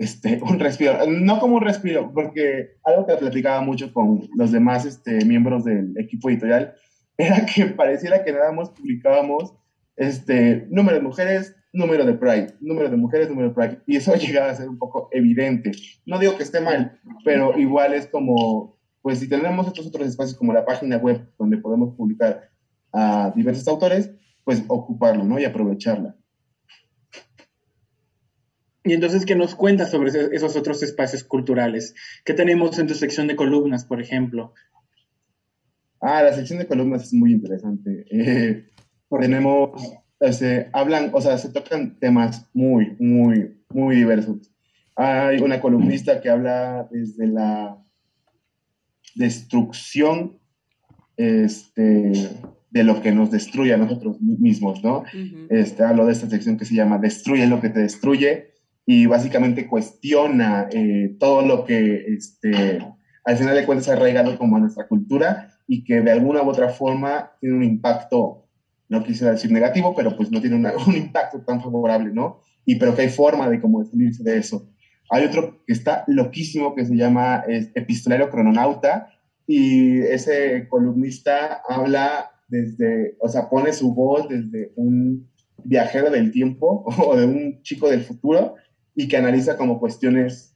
este, 0.00 0.40
un 0.42 0.58
respiro, 0.58 0.98
no 1.06 1.38
como 1.38 1.56
un 1.56 1.62
respiro, 1.62 2.10
porque 2.12 2.70
algo 2.84 3.06
que 3.06 3.16
platicaba 3.16 3.60
mucho 3.60 3.92
con 3.92 4.28
los 4.34 4.50
demás 4.50 4.86
este, 4.86 5.24
miembros 5.26 5.64
del 5.64 5.96
equipo 5.98 6.30
editorial 6.30 6.74
era 7.18 7.44
que 7.44 7.66
pareciera 7.66 8.24
que 8.24 8.32
nada 8.32 8.50
más 8.50 8.70
publicábamos 8.70 9.54
este, 9.96 10.66
número 10.70 10.96
de 10.96 11.02
mujeres, 11.02 11.54
número 11.74 12.06
de 12.06 12.14
Pride, 12.14 12.54
número 12.60 12.88
de 12.88 12.96
mujeres, 12.96 13.28
número 13.28 13.48
de 13.48 13.54
Pride, 13.54 13.82
y 13.86 13.96
eso 13.96 14.14
llegaba 14.16 14.50
a 14.50 14.54
ser 14.54 14.70
un 14.70 14.78
poco 14.78 15.10
evidente. 15.12 15.72
No 16.06 16.18
digo 16.18 16.34
que 16.38 16.44
esté 16.44 16.60
mal, 16.60 16.98
pero 17.22 17.58
igual 17.58 17.92
es 17.92 18.06
como, 18.06 18.78
pues 19.02 19.18
si 19.18 19.28
tenemos 19.28 19.66
estos 19.66 19.86
otros 19.86 20.08
espacios 20.08 20.38
como 20.38 20.54
la 20.54 20.64
página 20.64 20.96
web 20.96 21.28
donde 21.38 21.58
podemos 21.58 21.94
publicar 21.94 22.48
a 22.94 23.32
diversos 23.36 23.68
autores, 23.68 24.10
pues 24.44 24.64
ocuparlo, 24.66 25.24
¿no? 25.24 25.38
Y 25.38 25.44
aprovecharla. 25.44 26.16
Y 28.82 28.94
entonces, 28.94 29.26
¿qué 29.26 29.34
nos 29.34 29.54
cuentas 29.54 29.90
sobre 29.90 30.10
esos 30.34 30.56
otros 30.56 30.82
espacios 30.82 31.22
culturales? 31.22 31.94
¿Qué 32.24 32.32
tenemos 32.32 32.78
en 32.78 32.86
tu 32.86 32.94
sección 32.94 33.26
de 33.26 33.36
columnas, 33.36 33.84
por 33.84 34.00
ejemplo? 34.00 34.54
Ah, 36.00 36.22
la 36.22 36.32
sección 36.32 36.58
de 36.58 36.66
columnas 36.66 37.04
es 37.04 37.12
muy 37.12 37.32
interesante. 37.32 38.06
Eh, 38.10 38.64
tenemos, 39.20 39.70
este, 40.18 40.70
hablan, 40.72 41.10
o 41.12 41.20
sea, 41.20 41.36
se 41.36 41.50
tocan 41.50 41.98
temas 41.98 42.48
muy, 42.54 42.96
muy, 42.98 43.58
muy 43.68 43.96
diversos. 43.96 44.50
Hay 44.96 45.40
una 45.40 45.60
columnista 45.60 46.20
que 46.22 46.30
habla 46.30 46.88
desde 46.90 47.26
la 47.26 47.76
destrucción 49.14 50.38
este, 51.18 52.30
de 52.70 52.84
lo 52.84 53.02
que 53.02 53.12
nos 53.12 53.30
destruye 53.30 53.74
a 53.74 53.76
nosotros 53.76 54.20
mismos, 54.20 54.82
¿no? 54.82 55.04
este, 55.50 55.82
hablo 55.82 56.06
de 56.06 56.12
esta 56.12 56.30
sección 56.30 56.56
que 56.56 56.64
se 56.64 56.74
llama 56.74 56.98
Destruye 56.98 57.46
lo 57.46 57.60
que 57.60 57.68
te 57.68 57.80
destruye 57.80 58.50
y 58.86 59.06
básicamente 59.06 59.66
cuestiona 59.66 60.68
eh, 60.72 61.14
todo 61.18 61.42
lo 61.42 61.64
que 61.64 62.04
este, 62.08 62.84
al 63.24 63.36
final 63.36 63.54
de 63.54 63.64
cuentas 63.64 63.88
ha 63.88 63.92
arraigado 63.92 64.36
como 64.38 64.56
a 64.56 64.60
nuestra 64.60 64.88
cultura 64.88 65.54
y 65.66 65.84
que 65.84 66.00
de 66.00 66.10
alguna 66.10 66.42
u 66.42 66.48
otra 66.48 66.68
forma 66.70 67.32
tiene 67.40 67.56
un 67.56 67.62
impacto, 67.62 68.48
no 68.88 69.04
quisiera 69.04 69.32
decir 69.32 69.52
negativo, 69.52 69.94
pero 69.94 70.16
pues 70.16 70.30
no 70.30 70.40
tiene 70.40 70.56
un 70.86 70.96
impacto 70.96 71.40
tan 71.42 71.62
favorable, 71.62 72.10
¿no? 72.12 72.40
Y 72.64 72.76
pero 72.76 72.94
que 72.94 73.02
hay 73.02 73.08
forma 73.08 73.48
de 73.48 73.60
cómo 73.60 73.82
definirse 73.82 74.22
de 74.22 74.38
eso. 74.38 74.68
Hay 75.10 75.24
otro 75.24 75.62
que 75.66 75.72
está 75.72 76.04
loquísimo 76.06 76.74
que 76.74 76.84
se 76.84 76.96
llama 76.96 77.44
Epistolero 77.46 78.30
Crononauta 78.30 79.08
y 79.46 80.00
ese 80.02 80.68
columnista 80.68 81.62
habla 81.68 82.30
desde, 82.48 83.16
o 83.20 83.28
sea, 83.28 83.48
pone 83.48 83.72
su 83.72 83.94
voz 83.94 84.28
desde 84.28 84.72
un 84.76 85.28
viajero 85.64 86.10
del 86.10 86.30
tiempo 86.30 86.84
o 87.06 87.16
de 87.16 87.26
un 87.26 87.62
chico 87.62 87.88
del 87.88 88.02
futuro 88.02 88.54
y 89.00 89.08
que 89.08 89.16
analiza 89.16 89.56
como 89.56 89.80
cuestiones 89.80 90.54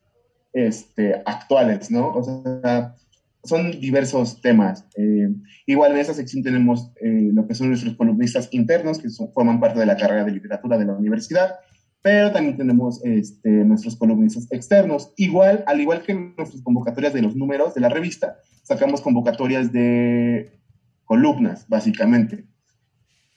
este, 0.52 1.14
actuales, 1.24 1.90
¿no? 1.90 2.12
O 2.12 2.22
sea, 2.22 2.94
son 3.42 3.80
diversos 3.80 4.42
temas. 4.42 4.86
Eh, 4.98 5.28
igual 5.64 5.92
en 5.92 5.98
esa 5.98 6.12
sección 6.12 6.42
tenemos 6.42 6.92
eh, 7.00 7.30
lo 7.32 7.46
que 7.46 7.54
son 7.54 7.68
nuestros 7.70 7.94
columnistas 7.94 8.50
internos, 8.52 8.98
que 8.98 9.08
forman 9.32 9.60
parte 9.60 9.80
de 9.80 9.86
la 9.86 9.96
carrera 9.96 10.24
de 10.24 10.32
literatura 10.32 10.76
de 10.76 10.84
la 10.84 10.92
universidad, 10.92 11.54
pero 12.02 12.32
también 12.32 12.58
tenemos 12.58 13.02
este, 13.02 13.48
nuestros 13.48 13.96
columnistas 13.96 14.46
externos. 14.50 15.14
Igual, 15.16 15.64
al 15.66 15.80
igual 15.80 16.02
que 16.02 16.12
nuestras 16.12 16.62
convocatorias 16.62 17.14
de 17.14 17.22
los 17.22 17.34
números 17.36 17.72
de 17.72 17.80
la 17.80 17.88
revista, 17.88 18.36
sacamos 18.62 19.00
convocatorias 19.00 19.72
de 19.72 20.60
columnas, 21.06 21.66
básicamente, 21.66 22.44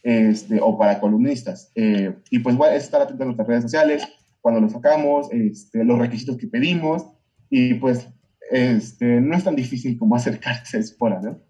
este, 0.04 0.60
o 0.62 0.78
para 0.78 1.00
columnistas. 1.00 1.72
Eh, 1.76 2.14
y 2.30 2.40
pues 2.40 2.58
bueno, 2.58 2.76
estar 2.76 3.02
atento 3.02 3.24
a 3.24 3.28
nuestras 3.28 3.48
redes 3.48 3.64
sociales, 3.64 4.06
cuando 4.48 4.62
lo 4.62 4.70
sacamos, 4.70 5.28
este, 5.34 5.84
los 5.84 6.00
requisitos 6.00 6.38
que 6.38 6.48
pedimos, 6.48 7.04
y 7.50 7.74
pues 7.74 8.08
este, 8.50 9.20
no 9.20 9.36
es 9.36 9.44
tan 9.44 9.58
difícil 9.58 10.00
como 10.00 10.16
acercarse 10.16 10.78
a 10.78 10.80
Espora, 10.80 11.20
¿no? 11.20 11.42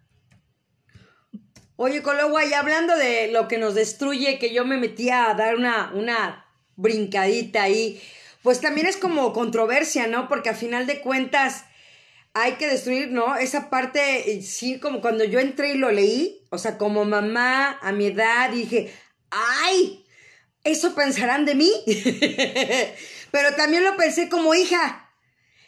Oye, 1.76 2.02
Cologua, 2.02 2.44
y 2.44 2.54
hablando 2.54 2.98
de 2.98 3.32
lo 3.32 3.48
que 3.48 3.60
nos 3.60 3.76
destruye, 3.76 4.40
que 4.40 4.52
yo 4.52 4.66
me 4.66 4.80
metía 4.80 5.30
a 5.30 5.36
dar 5.36 5.58
una, 5.58 5.92
una 5.94 6.48
brincadita 6.76 7.62
ahí, 7.62 8.02
pues 8.42 8.62
también 8.62 8.88
es 8.88 8.98
como 8.98 9.32
controversia, 9.32 10.08
¿no? 10.08 10.28
Porque 10.28 10.50
a 10.50 10.56
final 10.56 10.88
de 10.88 11.02
cuentas 11.02 11.66
hay 12.34 12.54
que 12.54 12.66
destruir, 12.66 13.12
¿no? 13.12 13.36
Esa 13.36 13.70
parte, 13.70 14.32
eh, 14.32 14.42
sí, 14.42 14.80
como 14.80 15.02
cuando 15.02 15.24
yo 15.24 15.40
entré 15.40 15.74
y 15.74 15.78
lo 15.78 15.92
leí, 15.92 16.48
o 16.50 16.58
sea, 16.58 16.80
como 16.80 17.06
mamá 17.06 17.78
a 17.80 17.92
mi 17.92 18.08
edad, 18.08 18.50
dije, 18.50 18.92
¡ay! 19.30 20.04
Eso 20.68 20.94
pensarán 20.96 21.46
de 21.46 21.56
mí. 21.56 21.72
Pero 23.32 23.56
también 23.56 23.84
lo 23.84 23.96
pensé 23.96 24.28
como 24.28 24.54
hija. 24.54 25.10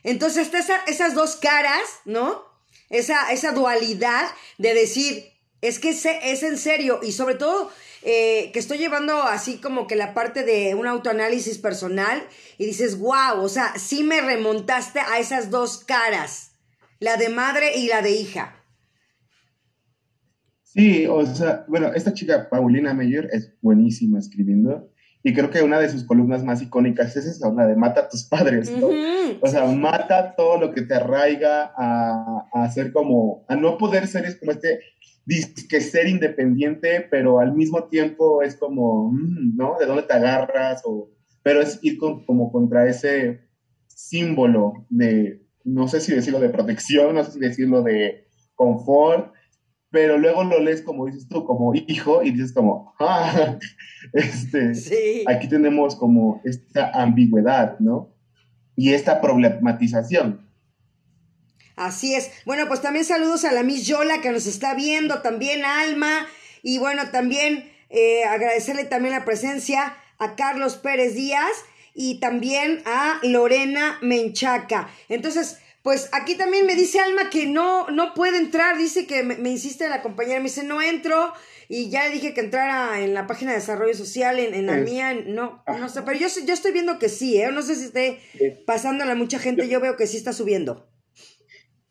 Entonces, 0.03 0.47
está 0.53 0.83
esas 0.87 1.13
dos 1.13 1.37
caras, 1.37 1.81
¿no? 2.03 2.43
Esa, 2.89 3.31
esa 3.31 3.51
dualidad 3.51 4.29
de 4.57 4.73
decir, 4.73 5.31
es 5.61 5.79
que 5.79 5.89
es, 5.89 6.05
es 6.05 6.43
en 6.43 6.57
serio 6.57 6.99
y 7.01 7.13
sobre 7.13 7.35
todo 7.35 7.71
eh, 8.01 8.49
que 8.51 8.59
estoy 8.59 8.77
llevando 8.77 9.23
así 9.23 9.57
como 9.57 9.87
que 9.87 9.95
la 9.95 10.13
parte 10.13 10.43
de 10.43 10.75
un 10.75 10.87
autoanálisis 10.87 11.57
personal 11.59 12.27
y 12.57 12.65
dices, 12.65 12.97
wow, 12.97 13.41
o 13.41 13.49
sea, 13.49 13.73
sí 13.77 14.03
me 14.03 14.21
remontaste 14.21 14.99
a 14.99 15.19
esas 15.19 15.49
dos 15.49 15.83
caras, 15.83 16.51
la 16.99 17.17
de 17.17 17.29
madre 17.29 17.77
y 17.77 17.87
la 17.87 18.01
de 18.01 18.11
hija. 18.11 18.58
Sí, 20.71 21.07
o 21.07 21.25
sea, 21.25 21.65
bueno, 21.67 21.87
esta 21.95 22.13
chica 22.13 22.47
Paulina 22.47 22.93
Meyer 22.93 23.27
es 23.31 23.55
buenísima 23.59 24.19
escribiendo 24.19 24.91
y 25.23 25.33
creo 25.33 25.49
que 25.49 25.63
una 25.63 25.79
de 25.79 25.89
sus 25.89 26.03
columnas 26.03 26.43
más 26.43 26.61
icónicas 26.61 27.17
es 27.17 27.25
esa, 27.25 27.51
la 27.51 27.65
de 27.65 27.75
mata 27.75 28.01
a 28.01 28.09
tus 28.09 28.23
padres, 28.25 28.71
¿no? 28.71 28.89
O 29.41 29.47
sea, 29.47 29.65
mata 29.65 30.35
todo 30.35 30.59
lo 30.59 30.71
que 30.71 30.83
te 30.83 30.93
arraiga 30.93 31.73
a, 31.75 32.45
a 32.53 32.71
ser 32.71 32.93
como, 32.93 33.45
a 33.47 33.55
no 33.55 33.79
poder 33.79 34.05
ser, 34.05 34.25
es 34.25 34.39
como 34.39 34.51
este, 34.51 34.79
que 35.67 35.81
ser 35.81 36.07
independiente, 36.07 37.07
pero 37.09 37.39
al 37.39 37.53
mismo 37.53 37.85
tiempo 37.85 38.43
es 38.43 38.55
como, 38.55 39.11
mm, 39.11 39.57
¿no? 39.57 39.75
¿De 39.79 39.87
dónde 39.87 40.03
te 40.03 40.13
agarras? 40.13 40.83
O, 40.85 41.09
pero 41.41 41.61
es 41.61 41.79
ir 41.81 41.97
como 41.97 42.51
contra 42.51 42.87
ese 42.87 43.41
símbolo 43.87 44.85
de, 44.89 45.41
no 45.63 45.87
sé 45.87 45.99
si 45.99 46.13
decirlo 46.13 46.39
de 46.39 46.49
protección, 46.49 47.15
no 47.15 47.23
sé 47.23 47.31
si 47.31 47.39
decirlo 47.39 47.81
de 47.81 48.27
confort, 48.55 49.33
pero 49.91 50.17
luego 50.17 50.43
lo 50.43 50.59
lees 50.59 50.81
como 50.81 51.05
dices 51.05 51.27
tú, 51.27 51.45
como 51.45 51.73
hijo, 51.75 52.23
y 52.23 52.31
dices 52.31 52.53
como, 52.53 52.93
ah, 52.99 53.57
este, 54.13 54.73
aquí 55.27 55.47
tenemos 55.47 55.95
como 55.95 56.41
esta 56.43 56.91
ambigüedad, 56.91 57.79
¿no? 57.79 58.13
Y 58.75 58.93
esta 58.93 59.19
problematización. 59.19 60.47
Así 61.75 62.13
es. 62.13 62.31
Bueno, 62.45 62.67
pues 62.67 62.81
también 62.81 63.05
saludos 63.05 63.45
a 63.45 63.51
la 63.51 63.63
Miss 63.63 63.87
Yola 63.87 64.21
que 64.21 64.31
nos 64.31 64.47
está 64.47 64.75
viendo, 64.75 65.21
también 65.21 65.63
Alma, 65.63 66.27
y 66.61 66.77
bueno, 66.77 67.09
también 67.11 67.71
eh, 67.89 68.25
agradecerle 68.25 68.85
también 68.85 69.15
la 69.15 69.25
presencia 69.25 69.95
a 70.17 70.35
Carlos 70.35 70.75
Pérez 70.75 71.15
Díaz 71.15 71.51
y 71.93 72.19
también 72.19 72.81
a 72.85 73.19
Lorena 73.23 73.97
Menchaca. 74.01 74.89
Entonces, 75.07 75.59
pues 75.81 76.09
aquí 76.11 76.35
también 76.35 76.65
me 76.65 76.75
dice 76.75 76.99
Alma 76.99 77.29
que 77.29 77.45
no, 77.45 77.89
no 77.89 78.13
puede 78.13 78.37
entrar, 78.37 78.77
dice 78.77 79.07
que 79.07 79.23
me, 79.23 79.49
insiste 79.49 79.87
la 79.87 80.01
compañera, 80.01 80.39
me 80.39 80.45
dice 80.45 80.63
no 80.63 80.81
entro 80.81 81.33
y 81.69 81.89
ya 81.89 82.05
le 82.05 82.13
dije 82.13 82.33
que 82.33 82.41
entrara 82.41 83.01
en 83.01 83.13
la 83.13 83.27
página 83.27 83.51
de 83.51 83.57
desarrollo 83.57 83.93
social, 83.93 84.39
en, 84.39 84.65
la 84.65 84.77
mía, 84.77 85.13
no, 85.13 85.63
no 85.67 85.89
sé, 85.89 86.01
pero 86.01 86.17
yo, 86.17 86.27
yo 86.45 86.53
estoy 86.53 86.73
viendo 86.73 86.99
que 86.99 87.07
sí, 87.07 87.41
¿eh? 87.41 87.51
no 87.51 87.61
sé 87.61 87.75
si 87.75 87.85
esté 87.85 88.19
pasándole 88.65 89.11
a 89.11 89.15
mucha 89.15 89.39
gente, 89.39 89.69
yo, 89.69 89.79
veo 89.79 89.95
que 89.95 90.07
sí 90.07 90.17
está 90.17 90.33
subiendo. 90.33 90.89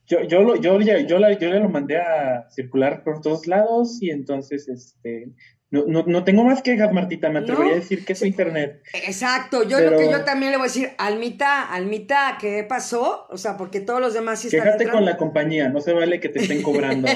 Yo, 0.07 0.22
yo, 0.22 0.42
lo, 0.42 0.57
yo, 0.57 0.81
yo, 0.81 0.98
yo, 0.98 1.18
yo 1.18 1.18
le 1.18 1.61
lo 1.61 1.68
mandé 1.68 1.98
a 1.98 2.48
circular 2.51 3.05
por 3.05 3.20
todos 3.20 3.46
lados 3.46 3.98
y 4.01 4.11
entonces 4.11 4.68
este 4.68 5.29
no, 5.70 5.85
no, 5.87 6.02
no, 6.07 6.24
tengo 6.24 6.44
más 6.44 6.62
quejas, 6.62 6.92
Martita, 6.94 7.28
me 7.28 7.40
atrevería 7.40 7.74
a 7.74 7.76
decir 7.76 8.02
que 8.07 8.14
es 8.14 8.22
internet. 8.22 8.83
Exacto, 8.94 9.64
yo 9.64 9.78
lo 9.81 9.98
que 9.98 10.11
yo 10.11 10.24
también 10.24 10.50
le 10.50 10.57
voy 10.57 10.64
a 10.64 10.68
decir, 10.68 10.92
Almita, 10.96 11.70
Almita, 11.70 12.38
¿qué 12.40 12.64
pasó? 12.64 13.26
O 13.28 13.37
sea, 13.37 13.59
porque 13.59 13.81
todos 13.81 14.00
los 14.00 14.14
demás 14.14 14.40
sí 14.40 14.46
están 14.48 14.62
Quéjate 14.62 14.88
con 14.88 15.04
la 15.04 15.18
compañía, 15.18 15.68
no 15.68 15.83
se 15.83 15.92
vale 15.92 16.20
que 16.20 16.31
te 16.31 16.40
estén 16.40 16.62
cobrando 16.62 17.07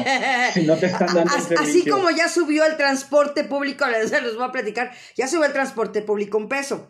si 0.53 0.67
no 0.67 0.77
te 0.77 0.87
están 0.87 1.15
dando 1.15 1.33
Así, 1.35 1.55
así 1.59 1.89
como 1.89 2.11
ya 2.11 2.29
subió 2.29 2.67
el 2.67 2.77
transporte 2.77 3.45
público, 3.45 3.87
les, 3.89 4.11
les 4.11 4.35
voy 4.35 4.45
a 4.45 4.53
platicar, 4.53 4.91
ya 5.17 5.29
subió 5.29 5.47
el 5.47 5.53
transporte 5.55 6.03
público 6.03 6.37
un 6.37 6.49
peso. 6.49 6.89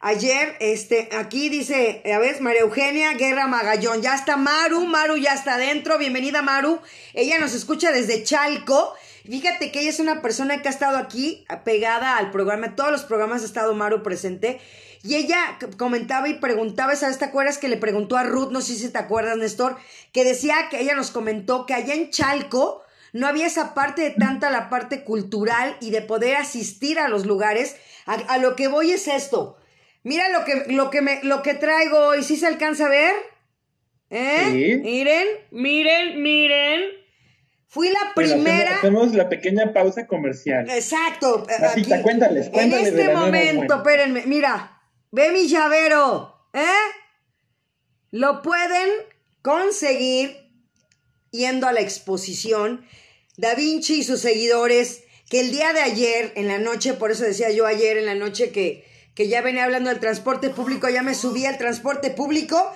Ayer, 0.00 0.56
este, 0.60 1.08
aquí 1.18 1.48
dice, 1.48 2.02
a 2.14 2.18
ver, 2.18 2.40
María 2.40 2.60
Eugenia 2.60 3.14
Guerra 3.14 3.48
Magallón, 3.48 4.00
ya 4.02 4.14
está 4.14 4.36
Maru, 4.36 4.86
Maru 4.86 5.16
ya 5.16 5.32
está 5.32 5.54
adentro, 5.54 5.98
bienvenida 5.98 6.42
Maru, 6.42 6.80
ella 7.14 7.38
nos 7.38 7.54
escucha 7.54 7.90
desde 7.90 8.22
Chalco, 8.22 8.94
Fíjate 9.28 9.70
que 9.70 9.80
ella 9.80 9.90
es 9.90 10.00
una 10.00 10.22
persona 10.22 10.62
que 10.62 10.68
ha 10.68 10.70
estado 10.70 10.96
aquí 10.96 11.44
pegada 11.62 12.16
al 12.16 12.30
programa, 12.30 12.74
todos 12.74 12.90
los 12.90 13.02
programas 13.02 13.42
ha 13.42 13.44
estado 13.44 13.74
Maru 13.74 14.02
presente. 14.02 14.58
Y 15.04 15.16
ella 15.16 15.58
comentaba 15.76 16.28
y 16.28 16.34
preguntaba, 16.34 16.96
¿sabes? 16.96 17.18
¿Te 17.18 17.26
acuerdas 17.26 17.58
que 17.58 17.68
le 17.68 17.76
preguntó 17.76 18.16
a 18.16 18.24
Ruth, 18.24 18.50
no 18.50 18.62
sé 18.62 18.74
si 18.74 18.88
te 18.88 18.98
acuerdas, 18.98 19.36
Néstor, 19.36 19.76
que 20.12 20.24
decía 20.24 20.68
que 20.70 20.80
ella 20.80 20.94
nos 20.94 21.10
comentó 21.10 21.66
que 21.66 21.74
allá 21.74 21.94
en 21.94 22.10
Chalco 22.10 22.82
no 23.12 23.26
había 23.26 23.46
esa 23.46 23.74
parte 23.74 24.02
de 24.02 24.10
tanta 24.10 24.50
la 24.50 24.70
parte 24.70 25.04
cultural 25.04 25.76
y 25.80 25.90
de 25.90 26.02
poder 26.02 26.36
asistir 26.36 26.98
a 26.98 27.08
los 27.08 27.26
lugares. 27.26 27.76
A, 28.06 28.38
lo 28.38 28.56
que 28.56 28.68
voy 28.68 28.92
es 28.92 29.08
esto. 29.08 29.58
Mira 30.04 30.30
lo 30.30 30.44
que, 30.46 30.72
lo 30.72 30.90
que, 30.90 31.02
me, 31.02 31.22
lo 31.22 31.42
que 31.42 31.52
traigo 31.52 31.98
hoy, 31.98 32.22
¿sí 32.22 32.36
se 32.36 32.46
alcanza 32.46 32.86
a 32.86 32.90
ver? 32.90 33.14
¿Eh? 34.10 34.80
Miren, 34.82 35.26
miren, 35.50 36.22
miren. 36.22 36.97
Fui 37.68 37.90
la 37.90 38.14
primera. 38.14 38.78
hacemos, 38.78 39.14
la 39.14 39.28
pequeña 39.28 39.74
pausa 39.74 40.06
comercial. 40.06 40.68
Exacto. 40.70 41.46
Cuéntales, 42.02 42.48
cuéntales. 42.48 42.88
En 42.88 42.98
este 42.98 43.14
momento, 43.14 43.74
espérenme, 43.76 44.22
mira, 44.24 44.80
ve 45.10 45.30
mi 45.32 45.46
llavero, 45.48 46.48
¿eh? 46.54 46.64
Lo 48.10 48.40
pueden 48.40 48.88
conseguir 49.42 50.34
yendo 51.30 51.68
a 51.68 51.72
la 51.72 51.80
exposición 51.80 52.86
Da 53.36 53.54
Vinci 53.54 54.00
y 54.00 54.02
sus 54.02 54.20
seguidores, 54.20 55.04
que 55.30 55.40
el 55.40 55.52
día 55.52 55.72
de 55.72 55.80
ayer, 55.80 56.32
en 56.34 56.48
la 56.48 56.58
noche, 56.58 56.94
por 56.94 57.12
eso 57.12 57.22
decía 57.22 57.50
yo 57.50 57.66
ayer 57.66 57.96
en 57.96 58.06
la 58.06 58.16
noche 58.16 58.50
que, 58.50 58.84
que 59.14 59.28
ya 59.28 59.42
venía 59.42 59.64
hablando 59.64 59.90
del 59.90 60.00
transporte 60.00 60.50
público, 60.50 60.88
ya 60.88 61.02
me 61.02 61.14
subí 61.14 61.46
al 61.46 61.56
transporte 61.56 62.10
público. 62.10 62.72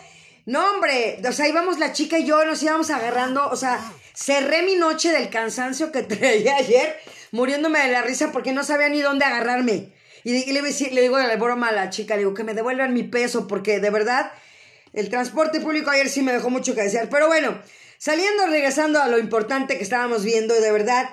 No, 0.46 0.64
hombre, 0.70 1.20
o 1.26 1.32
sea, 1.32 1.48
íbamos 1.48 1.78
la 1.78 1.92
chica 1.92 2.18
y 2.18 2.26
yo, 2.26 2.44
nos 2.44 2.62
íbamos 2.62 2.90
agarrando, 2.90 3.48
o 3.48 3.56
sea, 3.56 3.80
Cerré 4.14 4.62
mi 4.62 4.76
noche 4.76 5.10
del 5.10 5.30
cansancio 5.30 5.90
que 5.90 6.02
traía 6.02 6.56
ayer, 6.56 6.96
muriéndome 7.30 7.80
de 7.80 7.92
la 7.92 8.02
risa 8.02 8.30
porque 8.32 8.52
no 8.52 8.64
sabía 8.64 8.88
ni 8.88 9.00
dónde 9.00 9.24
agarrarme. 9.24 9.92
Y, 10.24 10.52
le, 10.52 10.62
le, 10.62 11.00
digo 11.00 11.18
la 11.18 11.36
broma 11.36 11.68
a 11.68 11.72
la 11.72 11.90
chica, 11.90 12.14
le 12.14 12.20
digo 12.20 12.34
que 12.34 12.44
me 12.44 12.54
devuelvan 12.54 12.94
mi 12.94 13.02
peso 13.02 13.48
porque 13.48 13.80
de 13.80 13.90
verdad 13.90 14.30
el 14.92 15.08
transporte 15.08 15.58
público 15.58 15.90
ayer 15.90 16.08
sí 16.08 16.22
me 16.22 16.32
dejó 16.32 16.48
mucho 16.48 16.74
que 16.74 16.82
desear. 16.82 17.08
Pero 17.08 17.26
bueno, 17.26 17.58
saliendo, 17.98 18.46
regresando 18.46 19.02
a 19.02 19.08
lo 19.08 19.18
importante 19.18 19.78
que 19.78 19.82
estábamos 19.82 20.22
viendo, 20.22 20.54
de 20.54 20.70
verdad, 20.70 21.10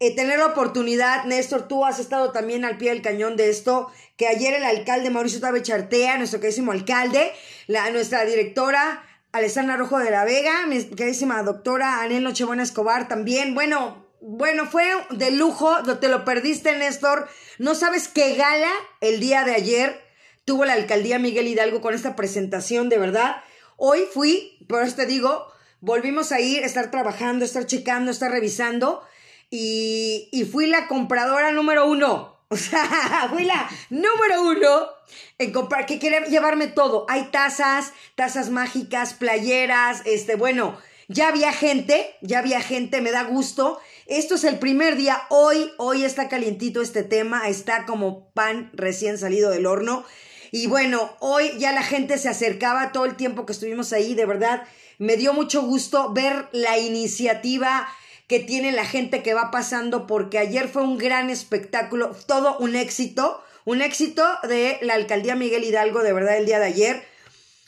eh, 0.00 0.14
tener 0.14 0.38
la 0.38 0.46
oportunidad, 0.46 1.24
Néstor, 1.24 1.68
tú 1.68 1.84
has 1.84 1.98
estado 1.98 2.30
también 2.32 2.64
al 2.64 2.78
pie 2.78 2.90
del 2.90 3.02
cañón 3.02 3.36
de 3.36 3.50
esto, 3.50 3.90
que 4.16 4.28
ayer 4.28 4.54
el 4.54 4.64
alcalde 4.64 5.10
Mauricio 5.10 5.40
Tabe 5.40 5.62
Chartea, 5.62 6.18
nuestro 6.18 6.40
queridísimo 6.40 6.72
alcalde, 6.72 7.32
la, 7.66 7.90
nuestra 7.90 8.24
directora 8.24 9.04
Alessandra 9.32 9.76
Rojo 9.76 9.98
de 9.98 10.10
la 10.10 10.24
Vega, 10.24 10.66
mi 10.66 10.84
queridísima 10.84 11.42
doctora 11.42 12.02
Anel 12.02 12.22
Nochebuena 12.22 12.62
Escobar 12.62 13.08
también. 13.08 13.54
Bueno, 13.54 14.06
bueno, 14.20 14.66
fue 14.66 14.84
de 15.10 15.30
lujo, 15.30 15.82
te 16.00 16.08
lo 16.08 16.24
perdiste, 16.24 16.76
Néstor. 16.76 17.28
No 17.58 17.74
sabes 17.74 18.08
qué 18.08 18.34
gala 18.36 18.70
el 19.00 19.20
día 19.20 19.44
de 19.44 19.54
ayer 19.54 20.08
tuvo 20.48 20.64
la 20.64 20.72
alcaldía 20.72 21.18
Miguel 21.18 21.46
Hidalgo 21.46 21.82
con 21.82 21.92
esta 21.92 22.16
presentación, 22.16 22.88
de 22.88 22.96
verdad. 22.96 23.42
Hoy 23.76 24.04
fui, 24.10 24.64
por 24.66 24.82
eso 24.82 24.96
te 24.96 25.04
digo, 25.04 25.46
volvimos 25.80 26.32
a 26.32 26.40
ir, 26.40 26.62
estar 26.62 26.90
trabajando, 26.90 27.44
estar 27.44 27.66
checando, 27.66 28.10
estar 28.10 28.30
revisando 28.30 29.02
y, 29.50 30.28
y 30.32 30.44
fui 30.44 30.66
la 30.66 30.86
compradora 30.88 31.52
número 31.52 31.86
uno. 31.86 32.36
O 32.50 32.56
sea, 32.56 33.28
fui 33.30 33.44
la 33.44 33.68
número 33.90 34.42
uno 34.42 34.88
en 35.36 35.52
comprar, 35.52 35.84
que 35.84 35.98
quiere 35.98 36.30
llevarme 36.30 36.66
todo. 36.66 37.04
Hay 37.10 37.24
tazas, 37.30 37.92
tazas 38.14 38.48
mágicas, 38.48 39.12
playeras, 39.12 40.00
este, 40.06 40.34
bueno, 40.34 40.78
ya 41.08 41.28
había 41.28 41.52
gente, 41.52 42.16
ya 42.20 42.38
había 42.38 42.62
gente, 42.62 43.00
me 43.00 43.10
da 43.10 43.24
gusto. 43.24 43.80
Esto 44.06 44.36
es 44.36 44.44
el 44.44 44.58
primer 44.58 44.96
día, 44.96 45.22
hoy, 45.28 45.70
hoy 45.76 46.04
está 46.04 46.28
calientito 46.28 46.80
este 46.80 47.02
tema, 47.02 47.48
está 47.48 47.84
como 47.84 48.30
pan 48.30 48.70
recién 48.72 49.18
salido 49.18 49.50
del 49.50 49.66
horno. 49.66 50.04
Y 50.50 50.66
bueno, 50.66 51.16
hoy 51.20 51.52
ya 51.58 51.72
la 51.72 51.82
gente 51.82 52.16
se 52.16 52.28
acercaba 52.28 52.92
todo 52.92 53.04
el 53.04 53.16
tiempo 53.16 53.44
que 53.44 53.52
estuvimos 53.52 53.92
ahí, 53.92 54.14
de 54.14 54.24
verdad, 54.24 54.64
me 54.98 55.16
dio 55.16 55.32
mucho 55.32 55.62
gusto 55.62 56.12
ver 56.12 56.48
la 56.52 56.78
iniciativa 56.78 57.86
que 58.28 58.38
tiene 58.38 58.70
la 58.72 58.84
gente 58.84 59.22
que 59.22 59.34
va 59.34 59.50
pasando, 59.50 60.06
porque 60.06 60.38
ayer 60.38 60.68
fue 60.68 60.82
un 60.82 60.98
gran 60.98 61.30
espectáculo, 61.30 62.14
todo 62.26 62.58
un 62.58 62.76
éxito, 62.76 63.42
un 63.64 63.82
éxito 63.82 64.24
de 64.48 64.78
la 64.82 64.94
alcaldía 64.94 65.34
Miguel 65.34 65.64
Hidalgo, 65.64 66.02
de 66.02 66.12
verdad, 66.12 66.36
el 66.36 66.46
día 66.46 66.60
de 66.60 66.66
ayer. 66.66 67.08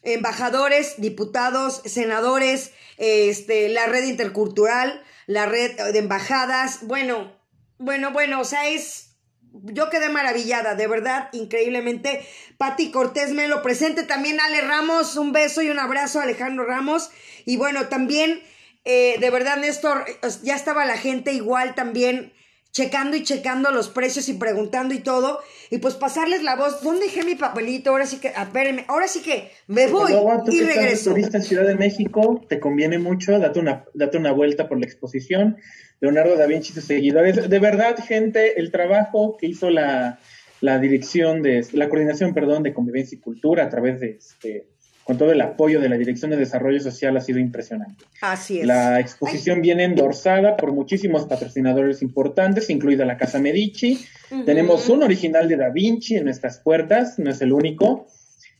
Embajadores, 0.03 0.95
diputados, 0.99 1.83
senadores, 1.85 2.73
este, 2.97 3.69
la 3.71 3.87
red 3.87 4.05
intercultural, 4.05 5.03
la 5.27 5.47
red 5.47 5.77
de 5.93 5.99
embajadas. 5.99 6.87
Bueno, 6.87 7.37
bueno, 7.79 8.13
bueno, 8.13 8.41
o 8.41 8.45
sea, 8.45 8.69
es. 8.69 9.17
Yo 9.53 9.91
quedé 9.91 10.11
maravillada, 10.11 10.75
de 10.75 10.87
verdad, 10.87 11.29
increíblemente. 11.33 12.25
Pati 12.57 12.91
Cortés 12.91 13.33
me 13.33 13.49
lo 13.49 13.63
presente, 13.63 14.05
también 14.05 14.41
Ale 14.41 14.61
Ramos, 14.61 15.17
un 15.17 15.33
beso 15.33 15.61
y 15.63 15.71
un 15.71 15.79
abrazo 15.79 16.21
a 16.21 16.25
Alejandro 16.25 16.67
Ramos. 16.67 17.11
Y 17.47 17.57
bueno, 17.57 17.89
también, 17.89 18.43
eh, 18.85 19.17
de 19.21 19.31
verdad, 19.31 19.59
Néstor, 19.59 20.05
ya 20.43 20.57
estaba 20.57 20.85
la 20.85 20.97
gente 20.97 21.33
igual 21.33 21.75
también 21.75 22.33
checando 22.73 23.17
y 23.17 23.25
checando 23.25 23.73
los 23.73 23.89
precios 23.89 24.29
y 24.29 24.35
preguntando 24.35 24.95
y 24.95 25.01
todo, 25.01 25.41
y 25.71 25.79
pues 25.79 25.95
pasarles 25.95 26.43
la 26.43 26.55
voz, 26.57 26.83
¿dónde 26.83 27.07
dejé 27.07 27.25
mi 27.25 27.35
papelito? 27.35 27.91
Ahora 27.91 28.07
sí 28.07 28.19
que, 28.19 28.29
espérenme, 28.29 28.85
ahora 28.89 29.09
sí 29.09 29.23
que 29.23 29.51
me 29.67 29.89
voy 29.89 30.13
y 30.49 30.61
regreso. 30.61 31.11
turista 31.11 31.39
en 31.39 31.43
Ciudad 31.43 31.67
de 31.67 31.75
México, 31.75 32.45
te 32.49 32.61
conviene 32.61 32.99
mucho, 32.99 33.39
date 33.39 33.59
una, 33.59 33.85
date 33.95 34.19
una 34.19 34.33
vuelta 34.33 34.69
por 34.69 34.79
la 34.79 34.87
exposición, 34.87 35.57
Leonardo 36.01 36.37
da 36.37 36.47
Vinci 36.47 36.71
y 36.71 36.75
sus 36.75 36.85
seguidores, 36.85 37.49
de 37.49 37.59
verdad, 37.59 37.97
gente, 38.07 38.59
el 38.61 38.71
trabajo 38.71 39.37
que 39.37 39.47
hizo 39.47 39.69
la, 39.69 40.21
la 40.61 40.79
dirección 40.79 41.43
de, 41.43 41.67
la 41.73 41.89
coordinación, 41.89 42.35
perdón, 42.35 42.63
de 42.63 42.73
convivencia 42.73 43.17
y 43.17 43.21
cultura 43.21 43.65
a 43.65 43.69
través 43.69 44.01
de 44.01 44.11
este 44.13 44.69
con 45.11 45.19
todo 45.19 45.33
el 45.33 45.41
apoyo 45.41 45.81
de 45.81 45.89
la 45.89 45.97
Dirección 45.97 46.31
de 46.31 46.37
Desarrollo 46.37 46.79
Social 46.79 47.17
ha 47.17 47.21
sido 47.21 47.41
impresionante. 47.41 48.05
Así 48.21 48.61
es. 48.61 48.67
La 48.69 49.01
exposición 49.01 49.61
viene 49.61 49.83
endorsada 49.83 50.57
por 50.57 50.73
muchísimos 50.73 51.25
patrocinadores 51.25 52.01
importantes, 52.01 52.71
incluida 52.71 53.05
la 53.05 53.17
Casa 53.17 53.41
Medici. 53.41 54.07
Tenemos 54.47 54.89
un 54.89 55.03
original 55.03 55.49
de 55.49 55.57
Da 55.57 55.71
Vinci 55.71 56.15
en 56.15 56.27
nuestras 56.27 56.59
puertas, 56.59 57.19
no 57.19 57.29
es 57.29 57.43
el 57.43 57.53
único. 57.53 58.07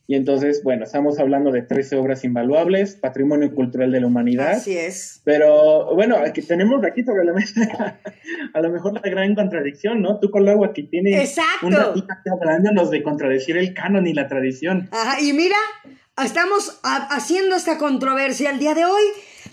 Y 0.09 0.17
entonces, 0.17 0.65
bueno, 0.65 0.83
estamos 0.83 1.21
hablando 1.21 1.53
de 1.53 1.63
13 1.63 1.95
obras 1.95 2.25
invaluables, 2.25 2.97
patrimonio 2.97 3.55
cultural 3.55 3.93
de 3.93 4.01
la 4.01 4.09
humanidad. 4.09 4.55
Así 4.55 4.77
es. 4.77 5.21
Pero 5.23 5.95
bueno, 5.95 6.17
aquí 6.17 6.43
tenemos 6.43 6.85
aquí 6.85 7.05
sobre 7.05 7.27
la 7.27 7.33
mesa 7.33 7.97
a 8.53 8.61
lo 8.61 8.71
mejor 8.71 8.95
la 8.95 9.09
gran 9.09 9.37
contradicción, 9.37 10.03
¿no? 10.03 10.19
Tú 10.19 10.33
con 10.33 10.45
lo 10.45 10.65
aquí 10.65 10.83
tienes 10.83 11.37
un 11.63 11.71
ratito 11.71 12.09
hablándonos 12.33 12.91
de 12.91 13.05
contradecir 13.05 13.57
el 13.57 13.73
canon 13.73 14.09
y 14.09 14.15
la 14.15 14.27
tradición. 14.27 14.89
Ajá, 14.91 15.21
y 15.21 15.33
mira, 15.33 15.55
Estamos 16.25 16.79
haciendo 16.83 17.57
esta 17.57 17.79
controversia 17.79 18.51
el 18.51 18.59
día 18.59 18.75
de 18.75 18.85
hoy, 18.85 19.03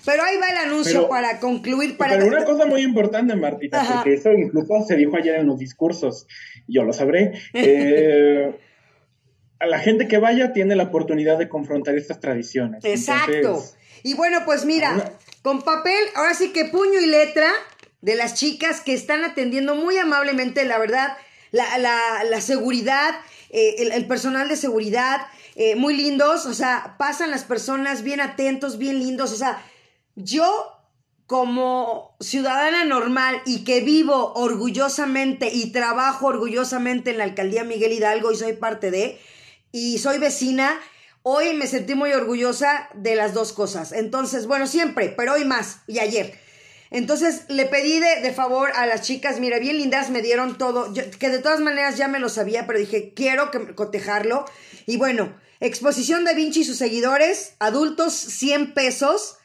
pero 0.06 0.24
ahí 0.24 0.38
va 0.38 0.50
el 0.50 0.58
anuncio 0.58 1.08
para 1.08 1.40
concluir. 1.40 1.98
Para... 1.98 2.18
Pero 2.18 2.28
una 2.28 2.46
cosa 2.46 2.66
muy 2.66 2.82
importante, 2.82 3.36
Martita, 3.36 3.84
porque 3.94 4.14
eso 4.14 4.32
incluso 4.32 4.86
se 4.88 4.96
dijo 4.96 5.16
ayer 5.18 5.36
en 5.36 5.48
los 5.48 5.60
discursos, 5.60 6.28
yo 6.68 6.84
lo 6.84 6.94
sabré. 6.94 7.34
Eh, 7.54 8.58
a 9.60 9.66
la 9.66 9.80
gente 9.80 10.08
que 10.08 10.18
vaya 10.18 10.54
tiene 10.54 10.76
la 10.76 10.84
oportunidad 10.84 11.38
de 11.38 11.50
confrontar 11.50 11.96
estas 11.96 12.20
tradiciones. 12.20 12.84
Exacto. 12.86 13.64
y 14.04 14.14
bueno, 14.14 14.40
pues 14.46 14.66
mira, 14.66 15.14
con 15.42 15.62
papel, 15.62 16.00
ahora 16.16 16.34
sí 16.34 16.52
que 16.54 16.66
puño 16.66 17.00
y 17.00 17.08
letra 17.08 17.50
de 18.02 18.16
las 18.16 18.36
chicas 18.36 18.82
que 18.82 18.94
están 18.94 19.24
atendiendo 19.24 19.76
muy 19.76 19.98
amablemente, 19.98 20.66
la 20.66 20.78
verdad, 20.78 21.18
la, 21.52 22.42
seguridad, 22.42 23.16
eh, 23.50 23.90
el 23.94 24.06
personal 24.06 24.48
de 24.50 24.56
seguridad, 24.56 25.22
eh, 25.60 25.76
muy 25.76 25.98
lindos, 25.98 26.46
o 26.46 26.54
sea, 26.54 26.98
pasan 27.00 27.32
las 27.32 27.44
personas 27.44 28.04
bien 28.04 28.22
atentos, 28.22 28.78
bien 28.78 29.00
lindos, 29.00 29.32
o 29.32 29.36
sea, 29.36 29.60
yo 30.14 30.46
como 31.26 32.16
ciudadana 32.20 32.86
normal 32.86 33.42
y 33.44 33.64
que 33.64 33.82
vivo 33.82 34.34
orgullosamente 34.36 35.50
y 35.52 35.72
trabajo 35.72 36.28
orgullosamente 36.28 37.10
en 37.10 37.18
la 37.18 37.24
alcaldía 37.24 37.64
Miguel 37.64 37.92
Hidalgo 37.92 38.32
y 38.32 38.36
soy 38.36 38.54
parte 38.54 38.92
de, 38.92 39.20
y 39.72 39.98
soy 39.98 40.20
vecina, 40.20 40.80
hoy 41.24 41.56
me 41.56 41.66
sentí 41.66 41.96
muy 41.96 42.12
orgullosa 42.12 42.88
de 42.94 43.16
las 43.16 43.34
dos 43.34 43.52
cosas. 43.52 43.94
Entonces, 43.94 44.46
bueno, 44.46 44.68
siempre, 44.68 45.10
pero 45.10 45.34
hoy 45.34 45.44
más 45.44 45.80
y 45.88 45.98
ayer. 45.98 46.40
Entonces 46.92 47.46
le 47.50 47.66
pedí 47.66 48.00
de, 48.00 48.32
favor 48.32 48.70
a 48.76 48.86
las 48.86 49.02
chicas, 49.02 49.40
mira, 49.40 49.58
bien 49.58 49.80
lindas, 49.80 50.12
me 50.12 50.22
dieron 50.22 50.60
todo, 50.60 50.94
que 50.94 51.30
de 51.30 51.40
todas 51.40 51.62
maneras 51.62 51.98
ya 51.98 52.08
me 52.08 52.20
lo 52.20 52.30
sabía, 52.30 52.68
pero 52.68 52.78
dije, 52.78 53.12
quiero 53.16 53.50
que, 53.50 53.74
cotejarlo. 53.74 54.46
Y 54.86 54.98
bueno, 54.98 55.34
Exposición 55.60 56.26
de 56.26 56.36
Vinci 56.36 56.62
y 56.62 56.66
sus 56.66 56.78
seguidores, 56.78 57.54
adultos 57.60 58.14
100 58.14 58.74
pesos, 58.74 59.38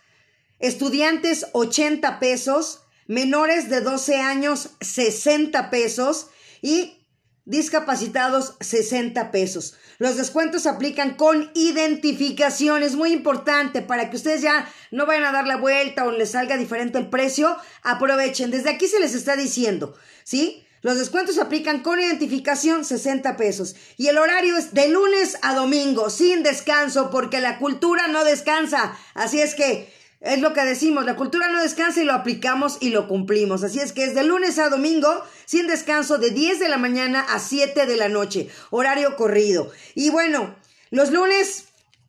estudiantes 0.59 1.47
80 1.53 2.19
pesos, 2.21 2.83
menores 3.07 3.69
de 3.69 3.81
12 3.81 4.17
años 4.21 4.71
60 4.81 5.71
pesos. 5.71 6.29
Y 6.61 7.03
discapacitados 7.45 8.55
60 8.61 9.31
pesos. 9.31 9.75
Los 9.99 10.17
descuentos 10.17 10.63
se 10.63 10.69
aplican 10.69 11.15
con 11.17 11.51
identificación, 11.55 12.83
es 12.83 12.95
muy 12.95 13.13
importante 13.13 13.83
para 13.83 14.11
que 14.11 14.17
ustedes 14.17 14.43
ya 14.43 14.69
no 14.91 15.07
vayan 15.07 15.25
a 15.25 15.33
dar 15.33 15.47
la 15.47 15.57
vuelta 15.57 16.05
o 16.05 16.13
les 16.13 16.31
salga 16.31 16.57
diferente 16.57 16.99
el 16.99 17.11
precio, 17.11 17.57
aprovechen, 17.83 18.51
desde 18.51 18.71
aquí 18.71 18.87
se 18.87 19.01
les 19.01 19.15
está 19.15 19.37
diciendo, 19.37 19.95
¿sí? 20.23 20.65
Los 20.83 20.99
descuentos 20.99 21.37
se 21.37 21.41
aplican 21.41 21.81
con 21.81 22.01
identificación 22.01 22.85
60 22.85 23.37
pesos. 23.37 23.77
Y 23.97 24.09
el 24.09 24.19
horario 24.19 24.57
es 24.57 24.75
de 24.75 24.89
lunes 24.89 25.39
a 25.43 25.55
domingo, 25.55 26.11
sin 26.11 26.43
descanso, 26.43 27.11
porque 27.11 27.41
la 27.41 27.59
cultura 27.59 28.09
no 28.09 28.25
descansa. 28.25 28.99
Así 29.15 29.41
es 29.41 29.55
que 29.55 29.93
es 30.21 30.41
lo 30.41 30.53
que 30.53 30.65
decimos, 30.65 31.05
la 31.05 31.17
cultura 31.17 31.49
no 31.49 31.63
descansa 31.63 32.01
y 32.01 32.05
lo 32.05 32.13
aplicamos 32.13 32.79
y 32.81 32.91
lo 32.91 33.07
cumplimos. 33.07 33.63
Así 33.63 33.79
es 33.79 33.93
que 33.93 34.05
es 34.05 34.15
de 34.15 34.25
lunes 34.25 34.59
a 34.59 34.69
domingo, 34.69 35.09
sin 35.47 35.69
descanso, 35.69 36.19
de 36.19 36.31
10 36.31 36.59
de 36.59 36.69
la 36.69 36.79
mañana 36.79 37.21
a 37.21 37.39
7 37.39 37.87
de 37.87 37.97
la 37.97 38.09
noche. 38.09 38.49
Horario 38.71 39.17
corrido. 39.17 39.71
Y 39.95 40.11
bueno, 40.11 40.55
los 40.91 41.13
lunes, 41.13 41.67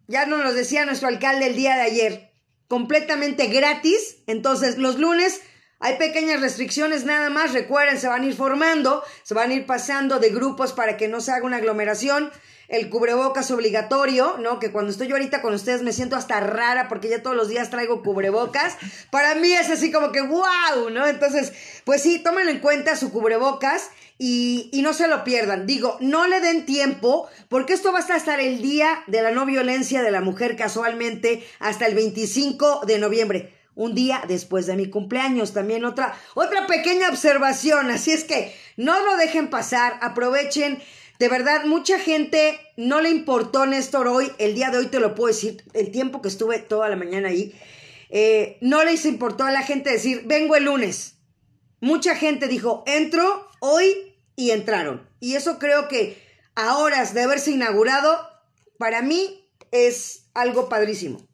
ya 0.08 0.26
nos 0.26 0.44
lo 0.44 0.52
decía 0.54 0.86
nuestro 0.86 1.08
alcalde 1.08 1.48
el 1.48 1.56
día 1.56 1.76
de 1.76 1.82
ayer, 1.82 2.32
completamente 2.68 3.48
gratis. 3.48 4.18
Entonces, 4.26 4.78
los 4.78 4.98
lunes 4.98 5.42
hay 5.84 5.98
pequeñas 5.98 6.40
restricciones 6.40 7.04
nada 7.04 7.30
más, 7.30 7.52
recuerden, 7.52 8.00
se 8.00 8.08
van 8.08 8.22
a 8.22 8.26
ir 8.26 8.36
formando, 8.36 9.04
se 9.24 9.34
van 9.34 9.52
a 9.52 9.54
ir 9.54 9.66
pasando 9.66 10.18
de 10.18 10.30
grupos 10.30 10.72
para 10.72 10.96
que 10.96 11.10
no 11.10 11.20
se 11.20 11.34
haga 11.34 11.46
una 11.46 11.58
aglomeración. 11.58 12.32
El 12.70 12.90
cubrebocas 12.90 13.52
obligatorio, 13.52 14.38
¿no? 14.40 14.60
Que 14.60 14.72
cuando 14.72 14.92
estoy 14.92 15.10
yo 15.10 15.16
ahorita 15.16 15.42
con 15.42 15.54
ustedes 15.54 15.82
me 15.82 15.92
siento 15.92 16.16
hasta 16.16 16.40
rara 16.40 16.88
porque 16.88 17.10
ya 17.10 17.22
todos 17.22 17.36
los 17.36 17.50
días 17.50 17.70
traigo 17.70 18.02
cubrebocas. 18.02 18.78
Para 19.12 19.36
mí 19.36 19.52
es 19.52 19.70
así 19.70 19.92
como 19.92 20.14
que 20.14 20.22
wow, 20.22 20.90
¿no? 20.90 21.06
Entonces, 21.06 21.52
pues 21.84 22.02
sí, 22.02 22.20
tómenlo 22.20 22.52
en 22.52 22.60
cuenta 22.60 22.96
su 22.96 23.12
cubrebocas 23.12 23.90
y, 24.18 24.70
y 24.72 24.84
no 24.84 24.94
se 24.94 25.10
lo 25.10 25.26
pierdan. 25.26 25.66
Digo, 25.66 25.98
no 26.00 26.28
le 26.28 26.40
den 26.40 26.66
tiempo 26.66 27.28
porque 27.50 27.74
esto 27.74 27.92
va 27.92 28.00
a 28.00 28.18
estar 28.18 28.40
el 28.40 28.62
día 28.62 29.04
de 29.08 29.22
la 29.22 29.32
no 29.32 29.46
violencia 29.46 30.02
de 30.02 30.12
la 30.12 30.22
mujer 30.22 30.56
casualmente 30.56 31.46
hasta 31.60 31.88
el 31.88 31.94
25 31.94 32.86
de 32.88 33.00
noviembre 33.00 33.63
un 33.76 33.96
día 33.96 34.24
después 34.28 34.66
de 34.66 34.76
mi 34.76 34.90
cumpleaños. 34.90 35.54
También 35.54 35.86
otra, 35.86 36.16
otra 36.36 36.68
pequeña 36.68 37.10
observación. 37.10 37.92
Así 37.92 38.12
es 38.12 38.24
que 38.24 38.54
no 38.78 39.04
lo 39.06 39.18
dejen 39.18 39.50
pasar, 39.50 39.98
aprovechen. 40.02 40.82
De 41.20 41.30
verdad, 41.30 41.66
mucha 41.66 42.00
gente 42.00 42.60
no 42.76 43.02
le 43.02 43.10
importó 43.10 43.66
Néstor 43.66 44.08
hoy, 44.08 44.32
el 44.40 44.56
día 44.56 44.72
de 44.72 44.80
hoy 44.80 44.88
te 44.88 45.00
lo 45.00 45.16
puedo 45.16 45.28
decir, 45.28 45.64
el 45.74 45.92
tiempo 45.92 46.22
que 46.22 46.28
estuve 46.28 46.60
toda 46.60 46.90
la 46.90 46.96
mañana 46.96 47.30
ahí, 47.30 47.54
eh, 48.10 48.58
no 48.62 48.84
les 48.84 49.06
importó 49.06 49.44
a 49.44 49.52
la 49.52 49.62
gente 49.62 49.92
decir, 49.92 50.24
vengo 50.26 50.56
el 50.56 50.66
lunes. 50.66 51.16
Mucha 51.80 52.16
gente 52.16 52.48
dijo, 52.48 52.84
entro 52.88 53.48
hoy 53.60 54.16
y 54.36 54.52
entraron. 54.52 55.08
Y 55.20 55.36
eso 55.36 55.60
creo 55.60 55.88
que 55.88 56.22
a 56.56 56.78
horas 56.78 57.14
de 57.14 57.22
haberse 57.22 57.52
inaugurado, 57.52 58.30
para 58.78 59.02
mí 59.02 59.50
es 59.72 60.26
algo 60.34 60.70
padrísimo. 60.70 61.28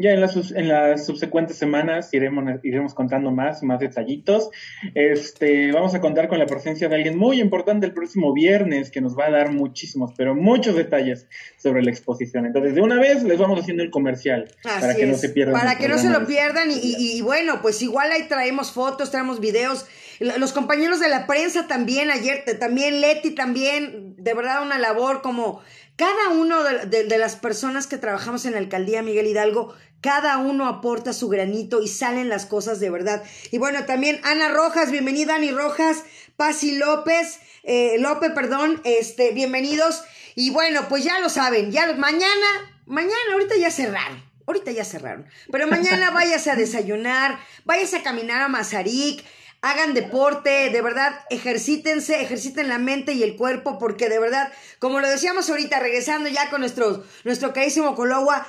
Ya 0.00 0.12
en 0.12 0.20
las, 0.20 0.36
en 0.52 0.68
las 0.68 1.06
subsecuentes 1.06 1.56
semanas 1.56 2.14
iremos, 2.14 2.44
iremos 2.62 2.94
contando 2.94 3.32
más, 3.32 3.64
más 3.64 3.80
detallitos. 3.80 4.48
Este, 4.94 5.72
vamos 5.72 5.92
a 5.92 6.00
contar 6.00 6.28
con 6.28 6.38
la 6.38 6.46
presencia 6.46 6.88
de 6.88 6.94
alguien 6.94 7.18
muy 7.18 7.40
importante 7.40 7.84
el 7.84 7.92
próximo 7.92 8.32
viernes 8.32 8.92
que 8.92 9.00
nos 9.00 9.18
va 9.18 9.26
a 9.26 9.30
dar 9.32 9.50
muchísimos, 9.50 10.12
pero 10.16 10.36
muchos 10.36 10.76
detalles 10.76 11.26
sobre 11.56 11.82
la 11.82 11.90
exposición. 11.90 12.46
Entonces, 12.46 12.76
de 12.76 12.80
una 12.80 13.00
vez 13.00 13.24
les 13.24 13.38
vamos 13.40 13.58
haciendo 13.58 13.82
el 13.82 13.90
comercial 13.90 14.48
para 14.62 14.94
que 14.94 15.04
no 15.04 15.16
se 15.16 15.30
pierdan. 15.30 15.54
Para 15.54 15.76
que 15.76 15.88
no 15.88 15.98
se 15.98 16.10
lo 16.10 16.24
pierdan 16.28 16.70
y, 16.70 16.78
y, 16.80 17.20
bueno, 17.22 17.60
pues 17.60 17.82
igual 17.82 18.12
ahí 18.12 18.28
traemos 18.28 18.70
fotos, 18.70 19.10
traemos 19.10 19.40
videos. 19.40 19.86
Los 20.20 20.52
compañeros 20.52 21.00
de 21.00 21.08
la 21.08 21.26
prensa 21.26 21.66
también, 21.66 22.12
ayer 22.12 22.44
también, 22.60 23.00
Leti 23.00 23.32
también, 23.32 24.14
de 24.16 24.34
verdad 24.34 24.62
una 24.62 24.78
labor 24.78 25.22
como 25.22 25.60
cada 25.98 26.28
uno 26.28 26.62
de, 26.62 27.18
las 27.18 27.34
personas 27.34 27.88
que 27.88 27.98
trabajamos 27.98 28.46
en 28.46 28.52
la 28.52 28.58
alcaldía 28.58 29.02
Miguel 29.02 29.26
Hidalgo, 29.26 29.74
cada 30.00 30.38
uno 30.38 30.66
aporta 30.66 31.12
su 31.12 31.28
granito 31.28 31.82
y 31.82 31.88
salen 31.88 32.28
las 32.28 32.46
cosas 32.46 32.80
de 32.80 32.90
verdad. 32.90 33.22
Y 33.50 33.58
bueno, 33.58 33.84
también 33.84 34.20
Ana 34.22 34.48
Rojas, 34.48 34.90
bienvenida 34.90 35.36
Ani 35.36 35.50
Rojas, 35.50 36.04
Pasi 36.36 36.76
López, 36.76 37.40
eh, 37.64 37.96
López, 37.98 38.32
perdón, 38.32 38.80
este, 38.84 39.32
bienvenidos. 39.32 40.04
Y 40.34 40.50
bueno, 40.50 40.88
pues 40.88 41.04
ya 41.04 41.18
lo 41.18 41.28
saben, 41.28 41.72
ya 41.72 41.92
mañana, 41.94 42.78
mañana, 42.86 43.32
ahorita 43.32 43.56
ya 43.56 43.70
cerraron. 43.70 44.22
Ahorita 44.46 44.70
ya 44.70 44.84
cerraron. 44.84 45.26
Pero 45.50 45.66
mañana 45.66 46.10
váyase 46.12 46.50
a 46.50 46.56
desayunar, 46.56 47.38
váyase 47.64 47.98
a 47.98 48.02
caminar 48.02 48.40
a 48.40 48.48
Mazarik, 48.48 49.24
hagan 49.60 49.94
deporte, 49.94 50.70
de 50.70 50.80
verdad, 50.80 51.20
ejercítense, 51.30 52.22
ejerciten 52.22 52.68
la 52.68 52.78
mente 52.78 53.12
y 53.12 53.24
el 53.24 53.36
cuerpo, 53.36 53.78
porque 53.78 54.08
de 54.08 54.20
verdad, 54.20 54.52
como 54.78 55.00
lo 55.00 55.08
decíamos 55.08 55.50
ahorita, 55.50 55.80
regresando 55.80 56.28
ya 56.28 56.48
con 56.50 56.60
nuestro, 56.60 57.04
nuestro 57.24 57.52
carísimo 57.52 57.94
Cologua, 57.96 58.46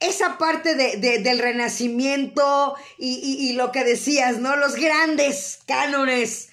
esa 0.00 0.38
parte 0.38 0.74
de, 0.74 1.18
del 1.18 1.38
renacimiento 1.38 2.74
y, 2.98 3.52
lo 3.52 3.70
que 3.70 3.84
decías, 3.84 4.38
¿no? 4.38 4.56
Los 4.56 4.74
grandes 4.74 5.60
cánones 5.66 6.48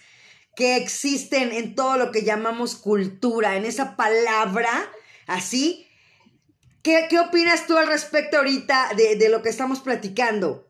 que 0.56 0.76
existen 0.76 1.54
en 1.54 1.74
todo 1.74 1.98
lo 1.98 2.12
que 2.12 2.24
llamamos 2.24 2.76
cultura, 2.76 3.56
en 3.56 3.66
esa 3.66 3.95
palabra, 3.95 4.70
así. 5.28 5.88
¿Qué, 6.84 7.08
qué 7.10 7.20
opinas 7.20 7.68
tú 7.68 7.78
al 7.78 7.88
respecto 7.88 8.38
ahorita 8.38 8.89
de, 8.95 9.16
de 9.16 9.30
lo 9.30 9.41
que 9.41 9.50
estamos 9.50 9.80
platicando? 9.80 10.68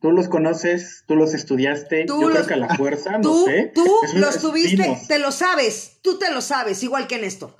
Tú 0.00 0.12
los 0.12 0.28
conoces, 0.28 1.04
tú 1.06 1.16
los 1.16 1.32
estudiaste, 1.32 2.04
yo 2.06 2.20
creo 2.30 2.46
que 2.46 2.54
a 2.54 2.58
la 2.58 2.76
fuerza, 2.76 3.16
no 3.16 3.44
sé. 3.44 3.72
Tú 3.74 3.86
los 4.16 4.38
tuviste, 4.38 4.98
te 5.08 5.18
lo 5.18 5.32
sabes, 5.32 5.98
tú 6.02 6.18
te 6.18 6.30
lo 6.30 6.42
sabes, 6.42 6.82
igual 6.82 7.06
que 7.06 7.18
Néstor. 7.18 7.56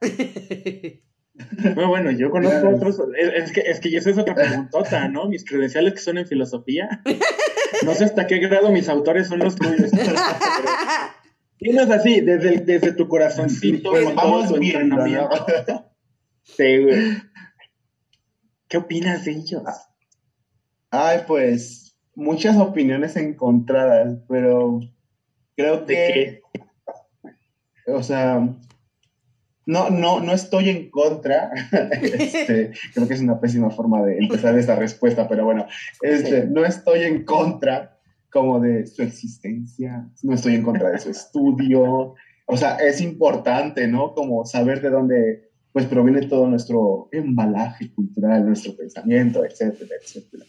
Bueno, 1.74 1.88
bueno, 1.88 2.10
yo 2.10 2.30
conozco 2.30 2.68
otros, 2.68 2.98
es, 3.18 3.52
que, 3.52 3.60
es 3.60 3.80
que 3.80 3.96
esa 3.96 4.10
es 4.10 4.18
otra 4.18 4.34
preguntota, 4.34 5.08
¿no? 5.08 5.26
Mis 5.28 5.44
credenciales 5.44 5.94
que 5.94 6.00
son 6.00 6.18
en 6.18 6.26
filosofía. 6.26 7.02
No 7.84 7.94
sé 7.94 8.04
hasta 8.04 8.26
qué 8.26 8.38
grado 8.38 8.70
mis 8.70 8.88
autores 8.88 9.28
son 9.28 9.40
los 9.40 9.56
tuyos. 9.56 9.90
no 11.60 11.82
es 11.82 11.90
así, 11.90 12.20
desde, 12.20 12.58
desde 12.58 12.92
tu 12.92 13.08
corazoncito, 13.08 13.90
pues 13.90 14.14
vamos 14.14 14.48
tu 14.48 14.56
entrenamiento. 14.56 15.28
¿Qué 18.68 18.76
opinas 18.78 19.24
de 19.24 19.32
ellos? 19.32 19.62
Ay, 20.90 21.20
pues 21.26 21.96
muchas 22.14 22.56
opiniones 22.56 23.16
encontradas, 23.16 24.18
pero 24.28 24.80
creo 25.54 25.86
que, 25.86 26.40
o 27.86 28.02
sea, 28.02 28.56
no, 29.66 29.90
no, 29.90 30.20
no 30.20 30.32
estoy 30.32 30.70
en 30.70 30.90
contra. 30.90 31.50
Este, 32.02 32.70
creo 32.94 33.08
que 33.08 33.14
es 33.14 33.20
una 33.20 33.40
pésima 33.40 33.70
forma 33.70 34.02
de 34.02 34.18
empezar 34.18 34.56
esta 34.58 34.76
respuesta, 34.76 35.28
pero 35.28 35.44
bueno, 35.44 35.66
este, 36.00 36.46
no 36.46 36.64
estoy 36.64 37.02
en 37.02 37.24
contra 37.24 37.98
como 38.30 38.60
de 38.60 38.86
su 38.86 39.02
existencia, 39.02 40.08
no 40.22 40.34
estoy 40.34 40.54
en 40.54 40.62
contra 40.62 40.90
de 40.90 40.98
su 40.98 41.10
estudio. 41.10 42.14
O 42.46 42.56
sea, 42.56 42.76
es 42.76 43.00
importante, 43.00 43.88
¿no? 43.88 44.14
Como 44.14 44.44
saber 44.46 44.80
de 44.80 44.90
dónde 44.90 45.50
pues 45.72 45.86
proviene 45.86 46.26
todo 46.26 46.46
nuestro 46.46 47.08
embalaje 47.12 47.92
cultural, 47.92 48.46
nuestro 48.46 48.74
pensamiento, 48.74 49.44
etcétera, 49.44 49.90
etcétera. 50.02 50.44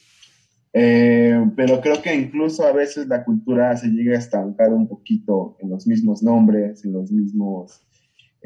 Eh, 0.71 1.51
pero 1.55 1.81
creo 1.81 2.01
que 2.01 2.13
incluso 2.13 2.63
a 2.65 2.71
veces 2.71 3.07
la 3.07 3.25
cultura 3.25 3.75
se 3.75 3.87
llega 3.87 4.15
a 4.15 4.19
estancar 4.19 4.71
un 4.73 4.87
poquito 4.87 5.57
en 5.59 5.69
los 5.69 5.87
mismos 5.87 6.21
nombres, 6.23 6.85
en 6.85 6.93
los 6.93 7.11
mismos, 7.11 7.81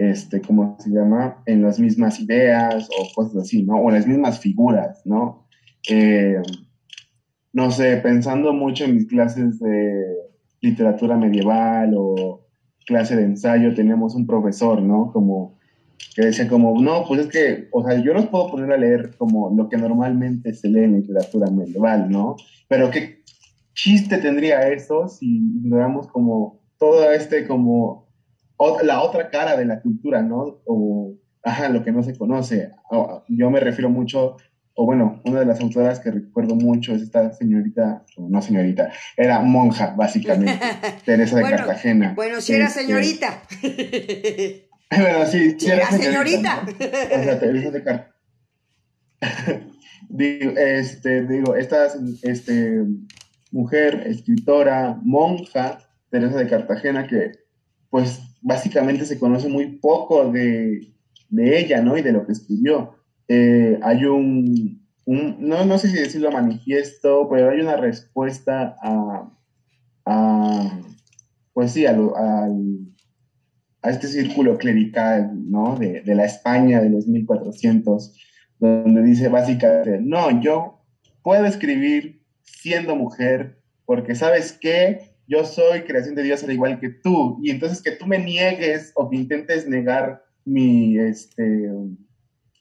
este, 0.10 0.42
¿cómo 0.42 0.78
se 0.80 0.90
llama? 0.90 1.44
En 1.46 1.62
las 1.62 1.80
mismas 1.80 2.20
ideas 2.20 2.90
o 2.90 3.14
cosas 3.14 3.44
así, 3.44 3.64
¿no? 3.64 3.82
O 3.82 3.92
las 3.92 4.08
mismas 4.08 4.40
figuras, 4.40 5.02
¿no? 5.06 5.48
Eh, 5.90 6.42
no 7.54 7.70
sé, 7.70 7.98
pensando 7.98 8.54
mucho 8.54 8.86
en 8.86 8.96
mis 8.96 9.08
clases 9.08 9.60
de 9.60 10.06
literatura 10.62 11.18
medieval 11.18 11.94
o 11.96 12.48
clase 12.86 13.16
de 13.16 13.24
ensayo, 13.24 13.76
teníamos 13.76 14.16
un 14.16 14.26
profesor, 14.26 14.82
¿no? 14.82 15.12
Como 15.12 15.60
que 16.16 16.26
decía 16.26 16.48
como, 16.48 16.82
no, 16.82 17.06
pues 17.08 17.22
es 17.22 17.28
que, 17.28 17.68
o 17.72 17.86
sea, 17.86 18.02
yo 18.02 18.14
los 18.14 18.26
puedo 18.28 18.50
poner 18.50 18.72
a 18.72 18.78
leer 18.78 19.16
como 19.18 19.54
lo 19.56 19.70
que 19.70 19.78
normalmente 19.78 20.54
se 20.54 20.68
lee 20.68 20.86
en 20.86 20.96
literatura 20.96 21.50
medieval, 21.52 22.10
¿no? 22.10 22.38
Pero 22.68 22.90
qué 22.90 23.22
chiste 23.74 24.18
tendría 24.18 24.68
eso 24.70 25.08
si 25.08 25.38
ignoramos 25.38 26.08
como 26.08 26.60
todo 26.80 27.12
este 27.12 27.46
como 27.46 28.11
la 28.84 29.02
otra 29.02 29.30
cara 29.30 29.58
de 29.58 29.66
la 29.66 29.82
cultura, 29.82 30.22
¿no? 30.22 30.62
O, 30.66 31.16
ajá, 31.44 31.70
lo 31.70 31.84
que 31.84 31.92
no 31.92 32.04
se 32.04 32.18
conoce. 32.18 32.72
Yo 33.28 33.50
me 33.50 33.60
refiero 33.60 33.90
mucho, 33.90 34.38
o 34.74 34.86
bueno, 34.86 35.22
una 35.26 35.40
de 35.40 35.46
las 35.46 35.60
autoras 35.62 36.00
que 36.00 36.12
recuerdo 36.12 36.56
mucho 36.56 36.94
es 36.94 37.02
esta 37.02 37.34
señorita, 37.34 38.06
no 38.18 38.42
señorita, 38.42 38.92
era 39.18 39.40
monja, 39.42 39.94
básicamente, 39.98 40.60
Teresa 41.06 41.38
de 41.38 41.44
Cartagena. 41.44 42.14
Bueno, 42.16 42.42
si 42.42 42.54
era 42.54 42.68
este, 42.68 42.82
señorita. 42.82 43.42
Bueno, 44.94 45.26
sí, 45.26 45.56
sí 45.58 45.68
la 45.70 45.90
señorita. 45.90 46.66
digo, 50.10 50.52
este, 50.58 51.26
digo, 51.26 51.56
esta 51.56 51.88
este, 52.24 52.84
mujer, 53.52 54.04
escritora, 54.06 55.00
monja, 55.02 55.78
Teresa 56.10 56.40
de 56.40 56.50
Cartagena, 56.50 57.08
que 57.08 57.32
pues 57.90 58.20
básicamente 58.42 59.06
se 59.06 59.20
conoce 59.20 59.48
muy 59.48 59.78
poco 59.78 60.32
de, 60.32 60.88
ella, 61.32 61.82
¿no? 61.82 61.98
Y 61.98 62.02
de 62.02 62.12
lo 62.12 62.26
que 62.26 62.34
escribió. 62.34 62.96
Eh, 63.28 63.80
hay 63.82 64.06
un, 64.06 64.86
no, 65.06 65.66
no 65.66 65.78
sé 65.78 65.90
si 65.90 65.96
decirlo 65.96 66.32
manifiesto, 66.32 67.30
pero 67.30 67.52
hay 67.52 67.62
una 67.62 67.78
respuesta 67.78 68.76
a, 68.82 69.32
a 70.06 70.82
pues 71.54 71.72
sí, 71.72 71.86
al 71.86 72.12
a 73.82 73.90
este 73.90 74.08
círculo 74.08 74.58
clerical, 74.58 75.32
¿no? 75.50 75.76
De, 75.76 76.04
la 76.06 76.26
España 76.26 76.82
de 76.82 76.90
los 76.90 77.08
1400, 77.08 78.16
donde 78.60 79.02
dice 79.02 79.28
básicamente, 79.28 80.00
no, 80.02 80.42
yo 80.42 80.84
puedo 81.24 81.46
escribir 81.46 82.24
siendo 82.44 82.96
mujer, 82.96 83.62
porque 83.86 84.16
sabes 84.16 84.54
que 84.54 85.11
yo 85.32 85.46
soy 85.46 85.84
creación 85.84 86.16
de 86.16 86.24
Dios 86.24 86.44
al 86.44 86.52
igual 86.52 86.78
que 86.82 86.90
tú, 86.90 87.40
y 87.42 87.52
entonces 87.52 87.82
que 87.82 87.92
tú 87.92 88.06
me 88.06 88.20
niegues 88.20 88.92
o 88.96 89.10
que 89.10 89.16
intentes 89.16 89.66
negar 89.66 90.22
mi, 90.44 90.98
este, 91.00 91.70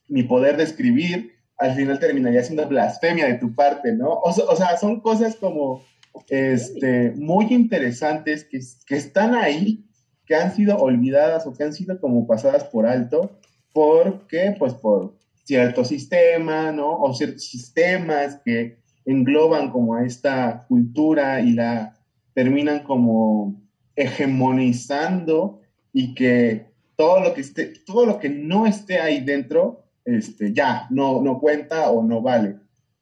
mi 0.07 0.23
poder 0.23 0.57
de 0.57 0.63
escribir, 0.63 1.33
al 1.59 1.75
final 1.75 1.99
terminaría 1.99 2.45
siendo 2.45 2.69
blasfemia 2.69 3.27
de 3.27 3.35
tu 3.35 3.57
parte, 3.57 3.93
¿no? 3.93 4.21
O, 4.23 4.33
sea, 4.57 4.77
son 4.77 5.01
cosas 5.01 5.35
como 5.35 5.83
este, 6.29 7.11
muy 7.17 7.47
interesantes 7.51 8.45
que, 8.45 8.61
que 8.87 8.97
están 8.97 9.35
ahí 9.35 9.85
que 10.25 10.37
han 10.37 10.55
sido 10.55 10.77
olvidadas 10.79 11.49
o 11.49 11.53
que 11.53 11.65
han 11.65 11.73
sido 11.73 12.01
como 12.01 12.29
pasadas 12.29 12.63
por 12.63 12.87
alto, 12.87 13.33
porque 13.73 14.55
pues 14.57 14.75
por 14.75 15.19
cierto 15.43 15.85
sistema, 15.85 16.71
¿no? 16.71 17.01
O 17.01 17.13
ciertos 17.15 17.45
sistemas 17.47 18.41
que 18.45 18.79
engloban 19.05 19.73
como 19.73 19.97
a 19.97 20.07
esta 20.07 20.67
cultura 20.69 21.41
y 21.41 21.55
la 21.55 21.97
terminan 22.35 22.81
como 22.85 23.63
hegemonizando 23.97 25.61
y 25.93 26.15
que 26.15 26.67
todo 26.97 27.21
lo 27.21 27.35
que 27.35 27.41
esté, 27.41 27.73
todo 27.87 28.07
lo 28.07 28.19
que 28.19 28.29
no 28.29 28.67
esté 28.67 29.01
ahí 29.01 29.21
dentro, 29.21 29.85
este, 30.05 30.53
ya, 30.53 30.87
no, 30.91 31.23
no 31.23 31.39
cuenta 31.41 31.91
o 31.91 32.03
no 32.03 32.21
vale. 32.23 32.57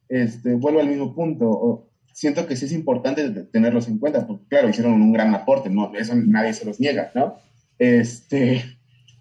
Este, 0.09 0.55
vuelvo 0.55 0.81
al 0.81 0.89
mismo 0.89 1.15
punto 1.15 1.89
siento 2.19 2.49
que 2.49 2.57
sí 2.57 2.65
es 2.65 2.73
importante 2.73 3.29
tenerlos 3.53 3.87
en 3.87 3.99
cuenta, 3.99 4.27
porque 4.27 4.45
claro, 4.49 4.69
hicieron 4.69 4.95
un 4.95 5.13
gran 5.13 5.33
aporte, 5.37 5.71
no, 5.71 5.93
eso 5.95 6.17
nadie 6.17 6.53
se 6.53 6.65
los 6.65 6.81
niega, 6.81 7.13
¿no? 7.15 7.37
Este, 7.79 8.65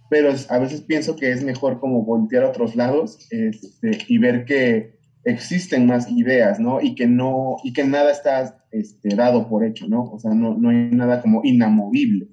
pero 0.09 0.33
a 0.49 0.57
veces 0.57 0.81
pienso 0.81 1.15
que 1.15 1.31
es 1.31 1.43
mejor 1.43 1.79
como 1.79 2.03
voltear 2.03 2.43
a 2.43 2.49
otros 2.49 2.75
lados 2.75 3.27
este, 3.29 3.99
y 4.07 4.17
ver 4.17 4.45
que 4.45 4.97
existen 5.25 5.85
más 5.85 6.09
ideas, 6.09 6.59
¿no? 6.59 6.81
Y 6.81 6.95
que 6.95 7.05
no, 7.05 7.57
y 7.63 7.71
que 7.73 7.83
nada 7.83 8.11
está 8.11 8.56
este, 8.71 9.15
dado 9.15 9.47
por 9.47 9.63
hecho, 9.65 9.87
¿no? 9.87 10.03
O 10.03 10.19
sea, 10.19 10.33
no, 10.33 10.57
no 10.57 10.69
hay 10.69 10.89
nada 10.91 11.21
como 11.21 11.41
inamovible, 11.43 12.27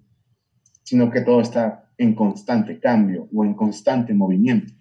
sino 0.82 1.10
que 1.10 1.20
todo 1.20 1.40
está 1.40 1.90
en 1.98 2.14
constante 2.14 2.80
cambio 2.80 3.28
o 3.32 3.44
en 3.44 3.54
constante 3.54 4.14
movimiento. 4.14 4.72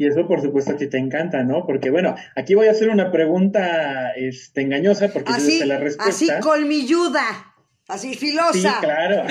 Y 0.00 0.06
eso, 0.06 0.26
por 0.26 0.40
supuesto, 0.40 0.72
a 0.72 0.76
ti 0.76 0.86
te 0.86 0.96
encanta, 0.96 1.44
¿no? 1.44 1.66
Porque, 1.66 1.90
bueno, 1.90 2.14
aquí 2.34 2.54
voy 2.54 2.68
a 2.68 2.70
hacer 2.70 2.88
una 2.88 3.12
pregunta 3.12 4.12
este, 4.12 4.62
engañosa 4.62 5.08
porque 5.08 5.30
así, 5.30 5.62
la 5.66 5.76
respuesta. 5.76 6.36
Así 6.36 6.42
colmilluda. 6.42 7.49
Así 7.90 8.14
filosa. 8.14 8.52
Sí, 8.52 8.68
claro. 8.82 9.24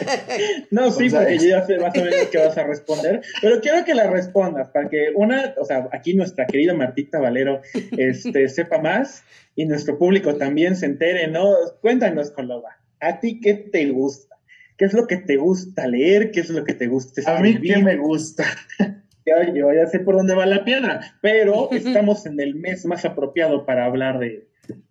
no, 0.70 0.90
sí, 0.90 1.08
porque 1.08 1.38
yo 1.38 1.48
ya 1.48 1.64
sé 1.64 1.78
más 1.78 1.96
o 1.96 2.04
menos 2.04 2.28
qué 2.30 2.38
vas 2.38 2.56
a 2.58 2.64
responder, 2.64 3.22
pero 3.40 3.60
quiero 3.60 3.84
que 3.84 3.94
la 3.94 4.10
respondas 4.10 4.68
para 4.68 4.88
que 4.88 5.10
una, 5.14 5.54
o 5.58 5.64
sea, 5.64 5.88
aquí 5.92 6.14
nuestra 6.14 6.46
querida 6.46 6.74
Martita 6.74 7.18
Valero 7.18 7.60
este, 7.96 8.48
sepa 8.50 8.78
más 8.78 9.24
y 9.54 9.64
nuestro 9.64 9.98
público 9.98 10.36
también 10.36 10.76
se 10.76 10.86
entere, 10.86 11.28
¿no? 11.28 11.54
Cuéntanos, 11.80 12.30
Coloba, 12.30 12.76
¿a 13.00 13.18
ti 13.20 13.40
qué 13.40 13.54
te 13.54 13.86
gusta? 13.90 14.36
¿Qué 14.76 14.84
es 14.84 14.92
lo 14.92 15.06
que 15.06 15.16
te 15.16 15.36
gusta 15.36 15.86
leer? 15.86 16.30
¿Qué 16.30 16.40
es 16.40 16.50
lo 16.50 16.64
que 16.64 16.74
te 16.74 16.86
gusta 16.86 17.22
escribir? 17.22 17.56
A 17.56 17.60
mí 17.60 17.68
qué 17.68 17.82
me 17.82 17.96
gusta. 17.96 18.44
Yo 19.54 19.72
ya 19.72 19.86
sé 19.86 19.98
por 20.00 20.16
dónde 20.16 20.34
va 20.34 20.46
la 20.46 20.64
piedra, 20.64 21.16
pero 21.20 21.68
estamos 21.72 22.26
en 22.26 22.38
el 22.38 22.54
mes 22.54 22.86
más 22.86 23.04
apropiado 23.04 23.66
para 23.66 23.84
hablar 23.84 24.20
de, 24.20 24.46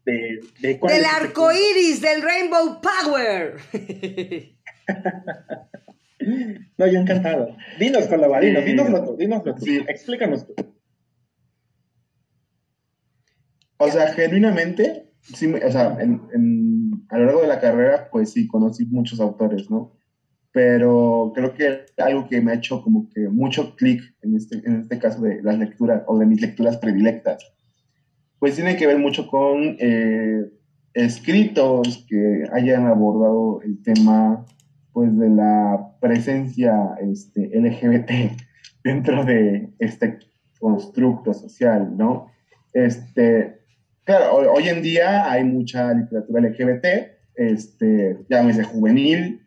de, 0.05 0.39
del 0.61 1.05
arco 1.05 1.51
iris, 1.51 2.01
del 2.01 2.21
Rainbow 2.21 2.79
Power. 2.81 3.55
no, 6.77 6.87
yo 6.87 6.99
encantado. 6.99 7.57
Dinos, 7.79 8.07
con 8.07 8.21
la 8.21 8.39
dinos, 8.39 8.65
dinoslo 8.65 9.03
tú, 9.03 9.17
dinoslo 9.17 9.55
tú. 9.55 9.65
Explícanos 9.87 10.47
tú. 10.47 10.53
O 13.77 13.89
sea, 13.89 14.13
genuinamente, 14.13 15.11
sí, 15.21 15.53
o 15.53 15.71
sea, 15.71 15.97
en, 15.99 17.05
a 17.09 17.17
lo 17.17 17.25
largo 17.25 17.41
de 17.41 17.47
la 17.47 17.59
carrera, 17.59 18.09
pues 18.11 18.31
sí, 18.31 18.47
conocí 18.47 18.85
muchos 18.85 19.19
autores, 19.19 19.69
¿no? 19.69 19.97
Pero 20.51 21.33
creo 21.35 21.53
que 21.53 21.85
algo 21.97 22.29
que 22.29 22.39
me 22.39 22.53
ha 22.53 22.55
hecho 22.55 22.81
como 22.81 23.09
que 23.09 23.27
mucho 23.27 23.75
clic 23.75 24.01
en 24.21 24.37
este, 24.37 24.61
en 24.65 24.81
este 24.81 24.99
caso 24.99 25.21
de 25.21 25.43
las 25.43 25.59
lecturas 25.59 26.03
o 26.07 26.17
de 26.17 26.25
mis 26.25 26.39
lecturas 26.39 26.77
predilectas 26.77 27.54
pues 28.39 28.55
tiene 28.55 28.75
que 28.75 28.87
ver 28.87 28.97
mucho 28.97 29.27
con 29.27 29.77
eh, 29.79 30.45
escritos 30.93 32.05
que 32.07 32.43
hayan 32.53 32.87
abordado 32.87 33.61
el 33.61 33.81
tema 33.83 34.45
pues 34.93 35.17
de 35.17 35.29
la 35.29 35.91
presencia 35.99 36.73
este, 37.01 37.51
LGBT 37.53 38.39
dentro 38.83 39.25
de 39.25 39.69
este 39.79 40.19
constructo 40.59 41.33
social, 41.33 41.97
¿no? 41.97 42.31
Este, 42.73 43.59
claro, 44.05 44.51
hoy, 44.53 44.69
en 44.69 44.81
día 44.81 45.29
hay 45.29 45.43
mucha 45.43 45.93
literatura 45.93 46.41
LGBT, 46.41 46.85
este, 47.35 48.17
llámese 48.29 48.63
juvenil, 48.63 49.41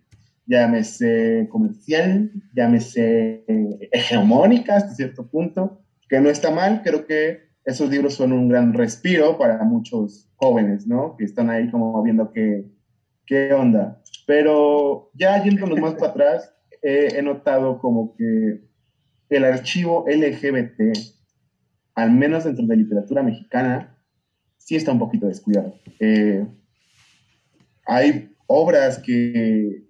llámese 0.46 1.46
comercial, 1.50 2.30
llámese 2.54 3.44
hegemónica 3.92 4.76
hasta 4.76 4.94
cierto 4.94 5.26
punto, 5.26 5.80
que 6.08 6.20
no 6.20 6.28
está 6.28 6.50
mal, 6.50 6.82
creo 6.82 7.06
que 7.06 7.47
esos 7.68 7.90
libros 7.90 8.14
son 8.14 8.32
un 8.32 8.48
gran 8.48 8.72
respiro 8.72 9.36
para 9.36 9.62
muchos 9.62 10.26
jóvenes, 10.36 10.86
¿no? 10.86 11.16
Que 11.18 11.24
están 11.24 11.50
ahí 11.50 11.70
como 11.70 12.02
viendo 12.02 12.32
qué, 12.32 12.64
qué 13.26 13.52
onda. 13.52 14.02
Pero 14.26 15.10
ya 15.12 15.42
yéndonos 15.44 15.78
más 15.78 15.94
para 15.94 16.12
atrás, 16.12 16.54
he 16.80 17.20
notado 17.20 17.78
como 17.78 18.14
que 18.16 18.62
el 19.28 19.44
archivo 19.44 20.06
LGBT, 20.08 20.96
al 21.94 22.10
menos 22.10 22.44
dentro 22.44 22.64
de 22.64 22.76
literatura 22.76 23.22
mexicana, 23.22 23.98
sí 24.56 24.74
está 24.74 24.92
un 24.92 24.98
poquito 24.98 25.26
descuidado. 25.26 25.74
Eh, 26.00 26.46
hay 27.84 28.34
obras 28.46 28.98
que, 28.98 29.84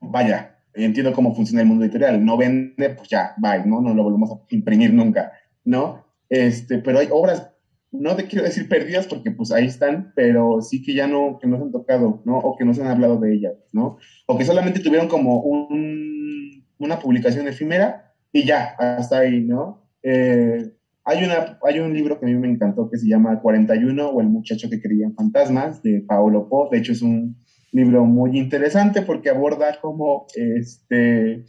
vaya, 0.00 0.56
entiendo 0.72 1.12
cómo 1.12 1.34
funciona 1.34 1.62
el 1.62 1.66
mundo 1.66 1.84
editorial, 1.84 2.24
no 2.24 2.36
vende, 2.36 2.90
pues 2.90 3.08
ya, 3.08 3.34
bye, 3.38 3.66
¿no? 3.66 3.80
No 3.80 3.92
lo 3.92 4.04
volvemos 4.04 4.30
a 4.30 4.54
imprimir 4.54 4.94
nunca, 4.94 5.32
¿no? 5.64 6.07
Este, 6.28 6.78
pero 6.78 6.98
hay 6.98 7.08
obras, 7.10 7.50
no 7.90 8.14
te 8.16 8.26
quiero 8.26 8.44
decir 8.44 8.68
perdidas 8.68 9.06
porque 9.06 9.30
pues 9.30 9.50
ahí 9.50 9.66
están, 9.66 10.12
pero 10.14 10.60
sí 10.60 10.82
que 10.82 10.94
ya 10.94 11.06
no, 11.06 11.38
que 11.40 11.46
no 11.46 11.56
se 11.56 11.62
han 11.62 11.72
tocado, 11.72 12.22
¿no? 12.24 12.38
O 12.38 12.56
que 12.56 12.64
no 12.64 12.74
se 12.74 12.82
han 12.82 12.88
hablado 12.88 13.18
de 13.18 13.34
ellas, 13.34 13.54
¿no? 13.72 13.98
O 14.26 14.36
que 14.36 14.44
solamente 14.44 14.80
tuvieron 14.80 15.08
como 15.08 15.40
un, 15.40 16.66
una 16.78 16.98
publicación 16.98 17.48
efímera 17.48 18.14
y 18.32 18.44
ya, 18.44 18.74
hasta 18.78 19.20
ahí, 19.20 19.40
¿no? 19.40 19.88
Eh, 20.02 20.70
hay, 21.04 21.24
una, 21.24 21.58
hay 21.62 21.80
un 21.80 21.94
libro 21.94 22.20
que 22.20 22.26
a 22.26 22.28
mí 22.28 22.34
me 22.34 22.48
encantó 22.48 22.90
que 22.90 22.98
se 22.98 23.08
llama 23.08 23.40
41 23.40 24.08
o 24.08 24.20
El 24.20 24.28
muchacho 24.28 24.68
que 24.68 24.80
creía 24.80 25.06
en 25.06 25.14
fantasmas 25.14 25.82
de 25.82 26.02
Paolo 26.06 26.48
Po. 26.48 26.68
De 26.70 26.78
hecho, 26.78 26.92
es 26.92 27.00
un 27.00 27.36
libro 27.72 28.04
muy 28.04 28.38
interesante 28.38 29.02
porque 29.02 29.30
aborda 29.30 29.80
como 29.80 30.26
este. 30.34 31.44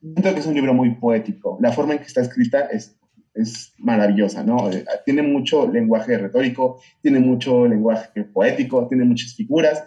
Siento 0.00 0.34
que 0.34 0.40
es 0.40 0.46
un 0.46 0.54
libro 0.54 0.74
muy 0.74 0.96
poético. 0.96 1.56
La 1.60 1.72
forma 1.72 1.94
en 1.94 2.00
que 2.00 2.06
está 2.06 2.20
escrita 2.20 2.60
es 2.60 2.98
es 3.34 3.72
maravillosa, 3.78 4.42
¿no? 4.42 4.70
Eh, 4.70 4.84
tiene 5.04 5.22
mucho 5.22 5.70
lenguaje 5.70 6.16
retórico, 6.16 6.80
tiene 7.02 7.20
mucho 7.20 7.66
lenguaje 7.66 8.24
poético, 8.24 8.86
tiene 8.88 9.04
muchas 9.04 9.34
figuras, 9.34 9.84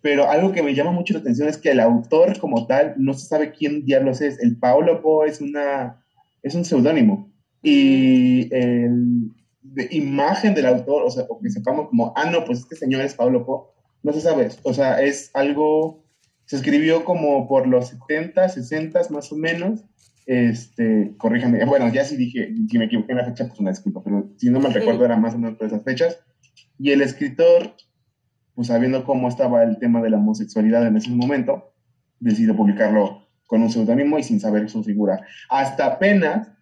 pero 0.00 0.28
algo 0.28 0.52
que 0.52 0.62
me 0.62 0.74
llama 0.74 0.92
mucho 0.92 1.14
la 1.14 1.20
atención 1.20 1.48
es 1.48 1.58
que 1.58 1.70
el 1.70 1.80
autor 1.80 2.38
como 2.38 2.66
tal 2.66 2.94
no 2.96 3.14
se 3.14 3.26
sabe 3.26 3.52
quién 3.52 3.84
diablos 3.84 4.20
es. 4.20 4.38
El 4.40 4.56
Paolo 4.58 5.02
Po 5.02 5.24
es, 5.24 5.40
una, 5.40 6.04
es 6.42 6.54
un 6.54 6.64
seudónimo 6.64 7.32
y 7.62 8.52
el 8.54 9.32
de 9.62 9.88
imagen 9.90 10.54
del 10.54 10.66
autor, 10.66 11.02
o 11.04 11.10
sea, 11.10 11.24
o 11.28 11.40
que 11.40 11.50
sepamos 11.50 11.88
como, 11.88 12.12
ah, 12.16 12.30
no, 12.30 12.44
pues 12.44 12.60
este 12.60 12.76
señor 12.76 13.02
es 13.02 13.14
Paolo 13.14 13.44
Po, 13.44 13.74
no 14.02 14.12
se 14.12 14.20
sabe, 14.20 14.48
o 14.62 14.72
sea, 14.72 15.02
es 15.02 15.30
algo, 15.34 16.04
se 16.46 16.56
escribió 16.56 17.04
como 17.04 17.46
por 17.48 17.66
los 17.66 17.88
70, 17.88 18.48
60 18.48 19.00
más 19.10 19.30
o 19.32 19.36
menos, 19.36 19.84
este, 20.28 21.14
corríjame, 21.16 21.64
bueno, 21.64 21.90
ya 21.90 22.04
sí 22.04 22.14
dije, 22.14 22.54
si 22.68 22.78
me 22.78 22.84
equivoqué 22.84 23.12
en 23.12 23.18
la 23.18 23.24
fecha, 23.24 23.48
pues 23.48 23.58
una 23.60 23.70
disculpa, 23.70 24.02
pero 24.04 24.30
si 24.36 24.50
no 24.50 24.60
me 24.60 24.68
recuerdo 24.68 25.06
era 25.06 25.16
más 25.16 25.34
o 25.34 25.38
menos 25.38 25.56
por 25.56 25.66
esas 25.66 25.82
fechas. 25.82 26.18
Y 26.78 26.90
el 26.90 27.00
escritor, 27.00 27.74
pues 28.54 28.68
sabiendo 28.68 29.04
cómo 29.04 29.26
estaba 29.26 29.62
el 29.62 29.78
tema 29.78 30.02
de 30.02 30.10
la 30.10 30.18
homosexualidad 30.18 30.86
en 30.86 30.98
ese 30.98 31.08
momento, 31.08 31.72
decidió 32.20 32.54
publicarlo 32.54 33.26
con 33.46 33.62
un 33.62 33.70
seudónimo 33.70 34.18
y 34.18 34.22
sin 34.22 34.38
saber 34.38 34.68
su 34.68 34.84
figura. 34.84 35.18
Hasta 35.48 35.86
apenas 35.86 36.52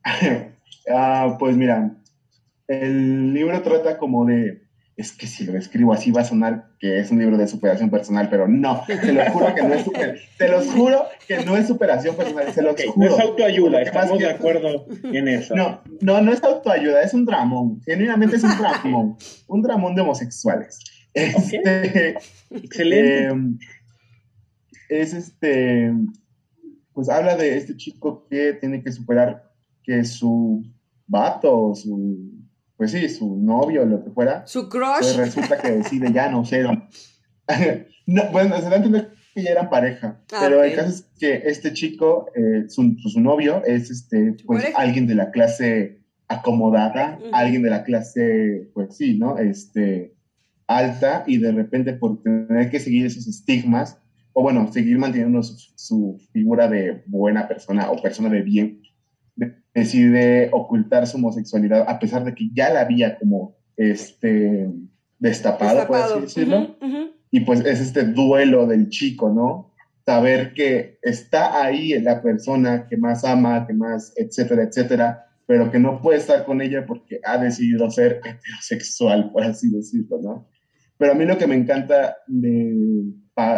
ah, 0.90 1.36
pues 1.38 1.58
mira, 1.58 1.94
el 2.68 3.34
libro 3.34 3.62
trata 3.64 3.98
como 3.98 4.26
de 4.26 4.69
es 5.00 5.14
que 5.14 5.28
si 5.28 5.46
lo 5.46 5.58
escribo 5.58 5.94
así 5.94 6.12
va 6.12 6.22
a 6.22 6.26
sonar 6.26 6.72
que 6.78 7.00
es 7.00 7.10
un 7.10 7.20
libro 7.20 7.38
de 7.38 7.48
superación 7.48 7.90
personal, 7.90 8.28
pero 8.30 8.50
no, 8.50 8.84
te 8.86 9.14
lo 9.14 9.24
juro 9.32 9.56
que 9.56 9.64
no 9.64 9.74
es 9.74 9.86
super, 9.86 10.20
te 10.38 10.50
los 10.50 10.68
juro 10.68 11.06
que 11.26 11.46
no 11.46 11.56
es 11.56 11.68
superación 11.68 12.18
personal, 12.18 12.52
se 12.52 12.62
los 12.62 12.76
juro. 12.76 12.94
No 12.98 13.06
es 13.06 13.18
autoayuda, 13.18 13.82
estamos 13.82 14.20
de 14.20 14.30
acuerdo 14.30 14.88
en 15.04 15.30
eso. 15.30 15.56
No, 15.56 15.82
no, 16.02 16.22
no 16.22 16.34
es 16.34 16.44
autoayuda, 16.44 17.02
es 17.02 17.14
un 17.14 17.24
dramón, 17.24 17.82
genuinamente 17.86 18.36
es 18.36 18.44
un 18.44 18.58
dramón, 18.58 19.18
un 19.48 19.62
dramón 19.62 19.96
de 19.96 20.02
homosexuales. 20.02 20.80
Este, 21.14 22.18
Excelente. 22.52 23.24
Em, 23.24 23.58
es 24.90 25.14
este, 25.14 25.94
pues 26.92 27.08
habla 27.08 27.38
de 27.38 27.56
este 27.56 27.78
chico 27.78 28.28
que 28.30 28.52
tiene 28.52 28.84
que 28.84 28.92
superar 28.92 29.50
que 29.82 30.04
su 30.04 30.62
vato, 31.08 31.74
su 31.74 32.39
pues 32.80 32.92
sí, 32.92 33.10
su 33.10 33.36
novio 33.36 33.82
o 33.82 33.86
lo 33.86 34.02
que 34.02 34.10
fuera. 34.10 34.48
Su 34.48 34.70
crush. 34.70 35.00
Pues 35.02 35.18
resulta 35.18 35.58
que 35.58 35.70
decide 35.80 36.14
ya 36.14 36.32
no 36.32 36.46
ser. 36.46 36.66
no, 38.06 38.24
bueno, 38.32 38.56
se 38.56 38.70
da 38.70 38.72
a 38.72 38.76
entender 38.78 39.12
que 39.36 39.44
ya 39.44 39.52
eran 39.52 39.70
pareja, 39.70 40.22
ah, 40.32 40.38
pero 40.40 40.64
el 40.64 40.74
caso 40.74 40.88
es 40.88 41.06
que 41.20 41.42
este 41.44 41.74
chico, 41.74 42.28
eh, 42.34 42.70
su, 42.70 42.96
su, 43.04 43.20
novio, 43.20 43.62
es 43.66 43.92
este, 43.92 44.38
pues 44.46 44.66
alguien 44.76 45.08
de 45.08 45.16
la 45.16 45.30
clase 45.32 46.00
acomodada, 46.30 47.20
alguien 47.34 47.64
de 47.64 47.70
la 47.70 47.84
clase, 47.84 48.70
pues 48.74 48.96
sí, 48.96 49.18
¿no? 49.18 49.38
Este, 49.38 50.16
alta 50.66 51.26
y 51.28 51.38
de 51.38 51.52
repente 51.52 51.92
por 51.92 52.24
tener 52.24 52.70
que 52.70 52.80
seguir 52.80 53.08
esos 53.08 53.28
estigmas, 53.28 54.00
o 54.32 54.42
bueno, 54.42 54.72
seguir 54.72 54.98
manteniendo 54.98 55.44
su, 55.44 56.18
figura 56.32 56.70
de 56.70 57.04
buena 57.08 57.46
persona 57.46 57.92
o 57.92 58.02
persona 58.02 58.30
de 58.30 58.42
bien, 58.42 58.82
decide 59.74 60.50
ocultar 60.52 61.08
su 61.08 61.18
homosexualidad 61.18 61.86
a 61.88 62.00
pesar 62.00 62.24
de 62.24 62.34
que 62.34 62.50
ya 62.54 62.70
la 62.72 62.82
había 62.82 63.18
como 63.18 63.56
este 63.78 64.70
destapado, 65.20 65.88
por 65.88 65.98
así 65.98 66.20
decirlo. 66.22 66.78
Y 67.32 67.42
pues 67.42 67.62
es 67.66 67.80
este 67.80 68.04
duelo 68.04 68.66
del 68.66 68.90
chico, 68.90 69.30
¿no? 69.30 69.74
Saber 70.06 70.54
que 70.54 70.98
está 71.02 71.64
ahí 71.64 72.00
la 72.02 72.22
persona 72.22 72.88
que 72.88 72.98
más 72.98 73.24
ama, 73.24 73.68
que 73.68 73.74
más, 73.74 74.14
etcétera, 74.16 74.64
etcétera, 74.64 75.26
pero 75.46 75.72
que 75.72 75.80
no 75.80 76.02
puede 76.02 76.18
estar 76.18 76.46
con 76.46 76.62
ella 76.62 76.86
porque 76.86 77.20
ha 77.24 77.38
decidido 77.38 77.90
ser 77.92 78.22
heterosexual, 78.24 79.32
por 79.32 79.44
así 79.44 79.70
decirlo, 79.70 80.20
¿no? 80.22 80.48
Pero 80.98 81.14
a 81.14 81.16
mí 81.16 81.26
lo 81.26 81.38
que 81.38 81.48
me 81.48 81.56
encanta 81.56 82.18
de, 82.28 83.06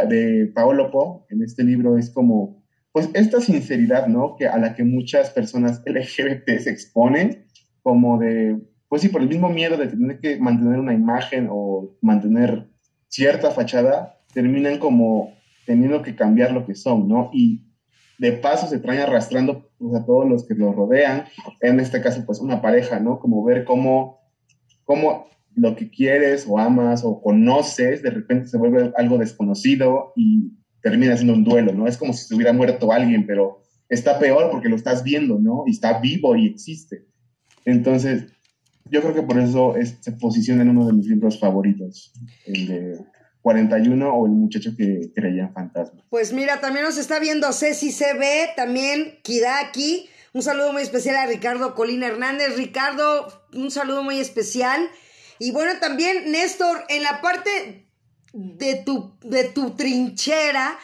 de 0.07 0.51
Paolo 0.53 0.91
Po 0.91 1.25
en 1.29 1.41
este 1.41 1.63
libro 1.63 1.97
es 1.97 2.09
como, 2.09 2.60
pues 2.91 3.09
esta 3.13 3.39
sinceridad, 3.39 4.07
¿no? 4.07 4.35
Que 4.37 4.47
a 4.47 4.57
la 4.57 4.75
que 4.75 4.83
muchas 4.83 5.29
personas 5.29 5.81
LGBT 5.85 6.59
se 6.59 6.69
exponen, 6.69 7.45
como 7.83 8.19
de, 8.19 8.59
pues 8.87 9.01
sí, 9.01 9.09
por 9.09 9.21
el 9.21 9.29
mismo 9.29 9.49
miedo 9.49 9.77
de 9.77 9.87
tener 9.87 10.19
que 10.19 10.37
mantener 10.37 10.79
una 10.79 10.93
imagen 10.93 11.47
o 11.49 11.97
mantener 12.01 12.69
cierta 13.07 13.51
fachada, 13.51 14.19
terminan 14.33 14.77
como 14.79 15.33
teniendo 15.65 16.01
que 16.01 16.15
cambiar 16.15 16.51
lo 16.51 16.65
que 16.65 16.75
son, 16.75 17.07
¿no? 17.07 17.29
Y 17.33 17.67
de 18.19 18.33
paso 18.33 18.67
se 18.67 18.79
traen 18.79 19.01
arrastrando 19.01 19.71
pues, 19.77 19.95
a 19.95 20.05
todos 20.05 20.29
los 20.29 20.47
que 20.47 20.53
los 20.53 20.75
rodean, 20.75 21.25
en 21.59 21.79
este 21.79 22.01
caso 22.01 22.23
pues 22.25 22.39
una 22.39 22.61
pareja, 22.61 22.99
¿no? 22.99 23.19
Como 23.19 23.43
ver 23.43 23.65
cómo, 23.65 24.19
cómo 24.83 25.27
lo 25.55 25.75
que 25.75 25.89
quieres 25.89 26.45
o 26.47 26.59
amas 26.59 27.03
o 27.03 27.21
conoces, 27.21 28.01
de 28.03 28.11
repente 28.11 28.47
se 28.47 28.57
vuelve 28.57 28.91
algo 28.95 29.17
desconocido 29.17 30.13
y 30.15 30.53
termina 30.81 31.15
siendo 31.15 31.33
un 31.33 31.43
duelo, 31.43 31.73
¿no? 31.73 31.87
Es 31.87 31.97
como 31.97 32.13
si 32.13 32.25
se 32.25 32.35
hubiera 32.35 32.53
muerto 32.53 32.91
alguien, 32.91 33.25
pero 33.25 33.63
está 33.89 34.19
peor 34.19 34.49
porque 34.51 34.69
lo 34.69 34.75
estás 34.75 35.03
viendo, 35.03 35.39
¿no? 35.39 35.63
Y 35.67 35.71
está 35.71 35.99
vivo 35.99 36.35
y 36.35 36.47
existe. 36.47 37.05
Entonces, 37.65 38.25
yo 38.85 39.01
creo 39.01 39.13
que 39.13 39.21
por 39.21 39.39
eso 39.39 39.75
se 39.99 40.11
posiciona 40.13 40.63
en 40.63 40.69
uno 40.69 40.87
de 40.87 40.93
mis 40.93 41.07
libros 41.07 41.39
favoritos, 41.39 42.11
el 42.45 42.67
de 42.67 42.99
41 43.41 44.13
o 44.13 44.25
el 44.25 44.31
muchacho 44.31 44.71
que 44.77 45.11
creía 45.15 45.43
en 45.43 45.53
fantasmas. 45.53 46.03
Pues 46.09 46.33
mira, 46.33 46.61
también 46.61 46.85
nos 46.85 46.97
está 46.97 47.19
viendo 47.19 47.51
Ceci 47.53 47.91
CB, 47.91 48.55
también 48.55 49.19
Kidaki. 49.23 50.07
Un 50.33 50.41
saludo 50.41 50.71
muy 50.71 50.81
especial 50.81 51.15
a 51.17 51.25
Ricardo 51.25 51.75
Colina 51.75 52.07
Hernández. 52.07 52.55
Ricardo, 52.55 53.27
un 53.53 53.71
saludo 53.71 54.03
muy 54.03 54.19
especial. 54.19 54.89
Y 55.39 55.51
bueno, 55.51 55.71
también 55.79 56.31
Néstor, 56.31 56.85
en 56.89 57.03
la 57.03 57.21
parte 57.21 57.90
de 58.33 58.81
tu, 58.85 59.13
de 59.23 59.45
tu 59.45 59.71
trinchera, 59.71 60.77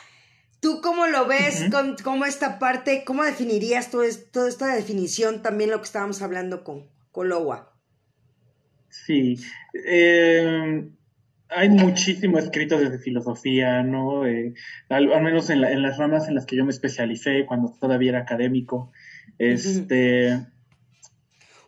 ¿tú 0.59 0.81
cómo 0.81 1.07
lo 1.07 1.27
ves? 1.27 1.65
con, 1.71 1.95
¿Cómo 2.03 2.25
esta 2.25 2.59
parte, 2.59 3.03
cómo 3.05 3.23
definirías 3.23 3.89
todo 3.89 4.03
toda 4.31 4.49
esta 4.49 4.75
definición 4.75 5.41
también 5.41 5.71
lo 5.71 5.77
que 5.77 5.85
estábamos 5.85 6.21
hablando 6.21 6.63
con 6.63 6.87
Colowa? 7.11 7.73
Sí, 8.89 9.39
eh, 9.85 10.89
hay 11.49 11.69
muchísimo 11.69 12.39
escrito 12.39 12.77
desde 12.77 12.99
filosofía, 12.99 13.83
¿no? 13.83 14.25
Eh, 14.25 14.53
al, 14.89 15.07
menos 15.21 15.49
en, 15.49 15.61
las 15.81 15.97
ramas 15.97 16.27
en 16.27 16.35
las 16.35 16.45
que 16.45 16.55
yo 16.55 16.65
me 16.65 16.71
especialicé 16.71 17.45
cuando 17.45 17.73
todavía 17.79 18.09
era 18.09 18.19
académico. 18.19 18.91
Este. 19.37 20.45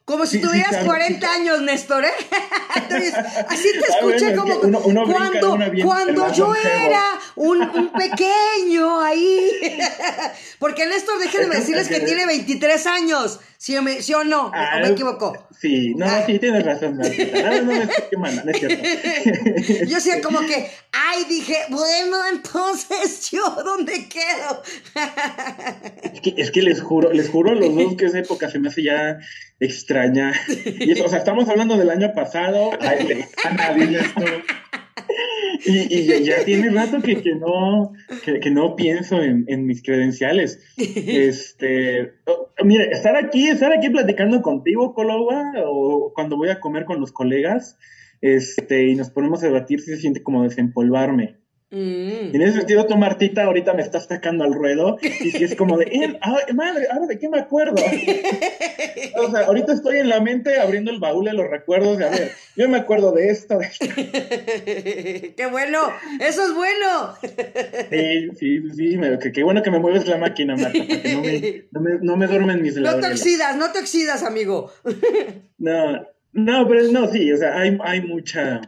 Como 0.10 0.26
si 0.26 0.42
tuvieras 0.42 0.84
40 0.86 1.32
años, 1.32 1.62
Néstor, 1.62 2.04
¿eh? 2.04 2.10
Así 3.48 3.68
te 3.74 3.92
escuché 3.92 4.36
como 4.36 4.60
cuando, 4.60 5.52
cuando 5.84 6.34
yo 6.34 6.56
era 6.56 7.04
un, 7.36 7.92
pequeño 7.92 9.02
ahí. 9.02 9.52
Porque 10.58 10.88
Néstor, 10.88 11.20
déjenme 11.20 11.58
decirles 11.58 11.90
que, 11.90 12.00
tiene 12.00 12.26
23 12.26 12.88
años. 12.88 13.40
¿Sí 13.60 13.78
o, 13.78 13.84
me, 13.84 14.02
¿sí 14.02 14.16
o 14.16 14.24
no? 14.24 14.48
¿O 14.48 14.52
me 14.52 14.58
ah, 14.58 14.90
equivoco? 14.90 15.48
Sí, 15.62 15.94
no, 15.94 16.08
ah. 16.08 16.24
sí, 16.26 16.40
tienes 16.40 16.66
razón. 16.66 16.98
No, 16.98 17.04
no, 17.04 17.62
no 17.62 17.66
me 17.66 18.18
manda, 18.18 18.44
no 18.46 18.52
es 18.52 18.60
cierto. 18.60 19.86
yo 19.86 19.96
decía 19.96 20.22
como 20.22 20.40
que, 20.40 20.72
ay, 20.92 21.24
dije, 21.30 21.56
bueno, 21.70 22.18
entonces, 22.32 23.30
¿yo 23.32 23.44
dónde 23.64 24.08
quedo? 24.08 24.62
es, 26.14 26.22
que, 26.22 26.34
es 26.38 26.52
que 26.52 26.62
les 26.62 26.82
juro, 26.82 27.12
les 27.12 27.30
juro 27.30 27.52
a 27.52 27.56
los 27.56 27.76
dos 27.76 27.96
que 27.96 28.06
esa 28.06 28.20
época 28.20 28.50
se 28.50 28.60
me 28.60 28.70
hace 28.70 28.84
ya 28.84 29.20
extraña. 29.60 30.34
Y 30.66 31.00
o 31.00 31.08
sea, 31.08 31.20
estamos 31.20 31.48
hablando 31.50 31.78
del 31.78 31.90
año 31.90 32.14
pasado. 32.14 32.72
Ay, 32.80 33.26
tú. 34.16 34.24
Y, 35.66 35.94
y, 35.94 36.24
ya 36.24 36.46
tiene 36.46 36.70
rato 36.70 37.02
que, 37.02 37.22
que 37.22 37.36
no, 37.36 37.92
que, 38.24 38.50
no 38.50 38.76
pienso 38.76 39.22
en, 39.22 39.66
mis 39.66 39.84
credenciales. 39.84 40.64
Este, 40.78 42.14
mira, 42.64 42.86
estar 42.86 43.16
aquí, 43.18 43.50
estar 43.50 43.74
aquí 43.74 43.90
platicando 43.90 44.42
contigo, 44.42 44.94
Coloba, 44.94 45.52
o 45.66 46.14
cuando 46.14 46.38
voy 46.38 46.50
a 46.50 46.60
comer 46.60 46.86
con 46.86 47.00
los 47.02 47.12
colegas, 47.12 47.78
este, 48.22 48.88
y 48.88 48.96
nos 48.96 49.10
ponemos 49.10 49.44
a 49.44 49.48
debatir 49.48 49.82
si 49.82 49.92
se 49.92 49.98
siente 49.98 50.24
como 50.24 50.44
desempolvarme. 50.44 51.40
Mm. 51.72 52.34
En 52.34 52.42
ese 52.42 52.58
sentido, 52.58 52.88
tu 52.88 52.98
Martita 52.98 53.44
ahorita 53.44 53.76
me 53.76 53.84
estás 53.84 54.08
sacando 54.08 54.44
al 54.44 54.56
ruedo 54.56 54.98
y 55.04 55.30
si 55.30 55.44
es 55.44 55.56
como 55.56 55.78
de, 55.78 55.86
eh, 55.86 56.54
madre, 56.54 56.88
ahora 56.92 57.06
de 57.06 57.20
qué 57.20 57.30
me 57.30 57.38
acuerdo. 57.38 57.76
o 59.18 59.32
sea, 59.32 59.42
ahorita 59.46 59.74
estoy 59.74 60.00
en 60.00 60.10
la 60.10 60.20
mente 60.20 60.60
abriendo 60.60 60.90
el 60.90 61.00
baúl 61.00 61.26
de 61.26 61.34
los 61.34 61.48
recuerdos 61.48 62.00
de, 62.00 62.06
a 62.06 62.10
ver, 62.10 62.32
yo 62.56 62.68
me 62.70 62.80
acuerdo 62.80 63.12
de 63.12 63.30
esto. 63.30 63.60
¡Qué 63.80 65.48
bueno! 65.52 65.92
¡Eso 66.20 66.44
es 66.44 66.56
bueno! 66.56 67.14
sí, 67.92 68.30
sí, 68.36 68.74
sí, 68.74 69.00
qué 69.32 69.44
bueno 69.44 69.62
que 69.62 69.70
me 69.70 69.78
mueves 69.78 70.08
la 70.08 70.18
máquina, 70.18 70.56
Marta, 70.56 70.80
para 70.80 71.02
que 71.02 71.14
no 71.14 71.22
me, 71.22 71.66
no 71.72 71.82
me, 71.82 72.00
no 72.02 72.18
me 72.18 72.26
duermen 72.26 72.64
mis 72.64 72.78
No 72.78 73.00
te 73.00 73.08
oxidas, 73.08 73.56
no 73.58 73.72
te 73.72 73.78
oxidas, 73.78 74.24
amigo. 74.24 74.72
no, 75.60 76.02
no, 76.46 76.68
pero 76.68 76.92
no, 76.92 77.08
sí, 77.08 77.32
o 77.32 77.38
sea, 77.38 77.58
hay, 77.58 77.78
hay 77.82 78.02
mucha 78.02 78.62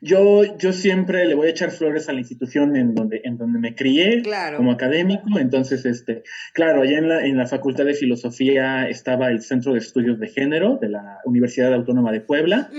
yo, 0.00 0.42
yo 0.58 0.72
siempre 0.72 1.26
le 1.26 1.34
voy 1.34 1.48
a 1.48 1.50
echar 1.50 1.70
flores 1.70 2.08
a 2.08 2.12
la 2.12 2.20
institución 2.20 2.76
en 2.76 2.94
donde, 2.94 3.20
en 3.24 3.36
donde 3.36 3.58
me 3.58 3.74
crié 3.74 4.22
como 4.56 4.72
académico. 4.72 5.38
Entonces, 5.38 5.84
este, 5.84 6.22
claro, 6.52 6.82
allá 6.82 6.98
en 6.98 7.08
la, 7.08 7.24
en 7.24 7.36
la 7.36 7.46
Facultad 7.46 7.84
de 7.84 7.94
Filosofía 7.94 8.88
estaba 8.88 9.28
el 9.28 9.42
Centro 9.42 9.72
de 9.72 9.78
Estudios 9.78 10.18
de 10.18 10.28
Género 10.28 10.78
de 10.80 10.88
la 10.88 11.18
Universidad 11.24 11.72
Autónoma 11.72 12.12
de 12.12 12.20
Puebla, 12.20 12.70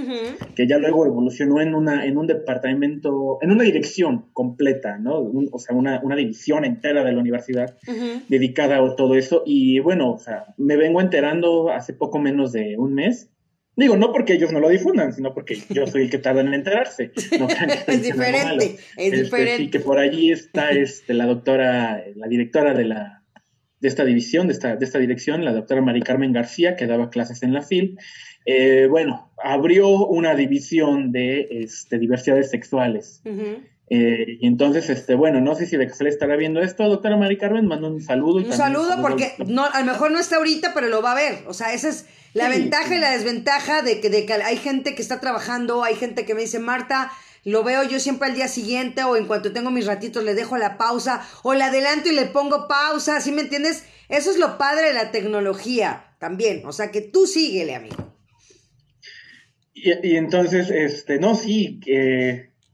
que 0.55 0.67
ya 0.67 0.77
luego 0.77 1.05
evolucionó 1.05 1.61
en 1.61 1.75
una, 1.75 2.05
en 2.05 2.17
un 2.17 2.27
departamento, 2.27 3.37
en 3.41 3.51
una 3.51 3.63
dirección 3.63 4.25
completa, 4.33 4.97
¿no? 4.97 5.31
o 5.51 5.59
sea, 5.59 5.75
una, 5.75 6.01
una, 6.03 6.15
división 6.15 6.63
entera 6.63 7.03
de 7.03 7.11
la 7.11 7.19
universidad 7.19 7.77
dedicada 8.27 8.77
a 8.77 8.95
todo 8.95 9.15
eso. 9.15 9.43
Y 9.45 9.79
bueno, 9.79 10.11
o 10.11 10.17
sea, 10.17 10.45
me 10.57 10.77
vengo 10.77 11.01
enterando 11.01 11.71
hace 11.71 11.93
poco 11.93 12.19
menos 12.19 12.51
de 12.51 12.75
un 12.77 12.93
mes 12.93 13.32
Digo, 13.75 13.97
no 13.97 14.11
porque 14.11 14.33
ellos 14.33 14.51
no 14.51 14.59
lo 14.59 14.69
difundan, 14.69 15.13
sino 15.13 15.33
porque 15.33 15.57
yo 15.69 15.87
soy 15.87 16.03
el 16.03 16.09
que 16.09 16.19
tarda 16.19 16.41
en 16.41 16.53
enterarse. 16.53 17.11
es 17.87 18.03
diferente, 18.03 18.65
es 18.97 19.13
este, 19.13 19.23
diferente. 19.23 19.63
Sí, 19.63 19.69
que 19.71 19.79
por 19.79 19.97
allí 19.97 20.31
está 20.31 20.71
este, 20.71 21.13
la 21.13 21.25
doctora, 21.25 22.03
la 22.15 22.27
directora 22.27 22.73
de, 22.73 22.85
la, 22.85 23.23
de 23.79 23.87
esta 23.87 24.05
división, 24.05 24.47
de 24.47 24.53
esta, 24.53 24.75
de 24.75 24.85
esta 24.85 24.99
dirección, 24.99 25.43
la 25.43 25.53
doctora 25.53 25.81
Mari 25.81 26.01
Carmen 26.01 26.33
García, 26.33 26.75
que 26.75 26.85
daba 26.85 27.09
clases 27.09 27.41
en 27.41 27.53
la 27.53 27.63
FIL. 27.63 27.97
Eh, 28.45 28.87
bueno, 28.89 29.31
abrió 29.43 29.89
una 30.05 30.35
división 30.35 31.11
de 31.11 31.47
este, 31.49 31.97
diversidades 31.97 32.51
sexuales. 32.51 33.23
Eh, 33.89 34.37
y 34.39 34.47
entonces, 34.47 34.89
este, 34.89 35.15
bueno, 35.15 35.41
no 35.41 35.55
sé 35.55 35.65
si 35.65 35.77
de 35.77 35.87
que 35.87 35.93
se 35.93 36.03
le 36.03 36.09
estará 36.09 36.35
viendo 36.35 36.61
esto, 36.61 36.87
doctora 36.87 37.17
Mari 37.17 37.37
Carmen, 37.37 37.65
mando 37.65 37.87
un 37.87 38.01
saludo. 38.01 38.37
un 38.37 38.51
saludo 38.51 39.01
porque 39.01 39.33
no, 39.47 39.65
a 39.65 39.79
lo 39.79 39.85
mejor 39.85 40.11
no 40.11 40.19
está 40.19 40.37
ahorita, 40.37 40.73
pero 40.73 40.89
lo 40.89 41.01
va 41.01 41.13
a 41.13 41.15
ver. 41.15 41.43
O 41.47 41.53
sea, 41.53 41.73
esa 41.73 41.89
es 41.89 42.05
la 42.33 42.49
ventaja 42.49 42.95
y 42.95 42.99
la 42.99 43.11
desventaja 43.11 43.81
de 43.81 43.99
que, 43.99 44.09
de 44.09 44.25
que 44.25 44.33
hay 44.33 44.57
gente 44.57 44.95
que 44.95 45.01
está 45.01 45.19
trabajando, 45.19 45.83
hay 45.83 45.95
gente 45.95 46.25
que 46.25 46.33
me 46.33 46.41
dice, 46.41 46.59
Marta, 46.59 47.11
lo 47.43 47.63
veo 47.63 47.83
yo 47.83 47.99
siempre 47.99 48.29
al 48.29 48.35
día 48.35 48.47
siguiente 48.47 49.03
o 49.03 49.15
en 49.15 49.27
cuanto 49.27 49.51
tengo 49.51 49.69
mis 49.69 49.85
ratitos 49.85 50.23
le 50.23 50.33
dejo 50.33 50.57
la 50.57 50.77
pausa 50.77 51.27
o 51.43 51.53
le 51.53 51.63
adelanto 51.63 52.09
y 52.09 52.15
le 52.15 52.25
pongo 52.25 52.67
pausa, 52.67 53.19
¿sí 53.21 53.31
me 53.31 53.41
entiendes? 53.41 53.83
Eso 54.09 54.31
es 54.31 54.37
lo 54.37 54.57
padre 54.57 54.87
de 54.87 54.93
la 54.93 55.11
tecnología 55.11 56.15
también, 56.19 56.65
o 56.65 56.71
sea 56.71 56.91
que 56.91 57.01
tú 57.01 57.27
síguele, 57.27 57.75
amigo. 57.75 58.13
Y, 59.75 60.15
entonces, 60.15 60.69
este, 60.69 61.19
no, 61.19 61.35
sí, 61.35 61.81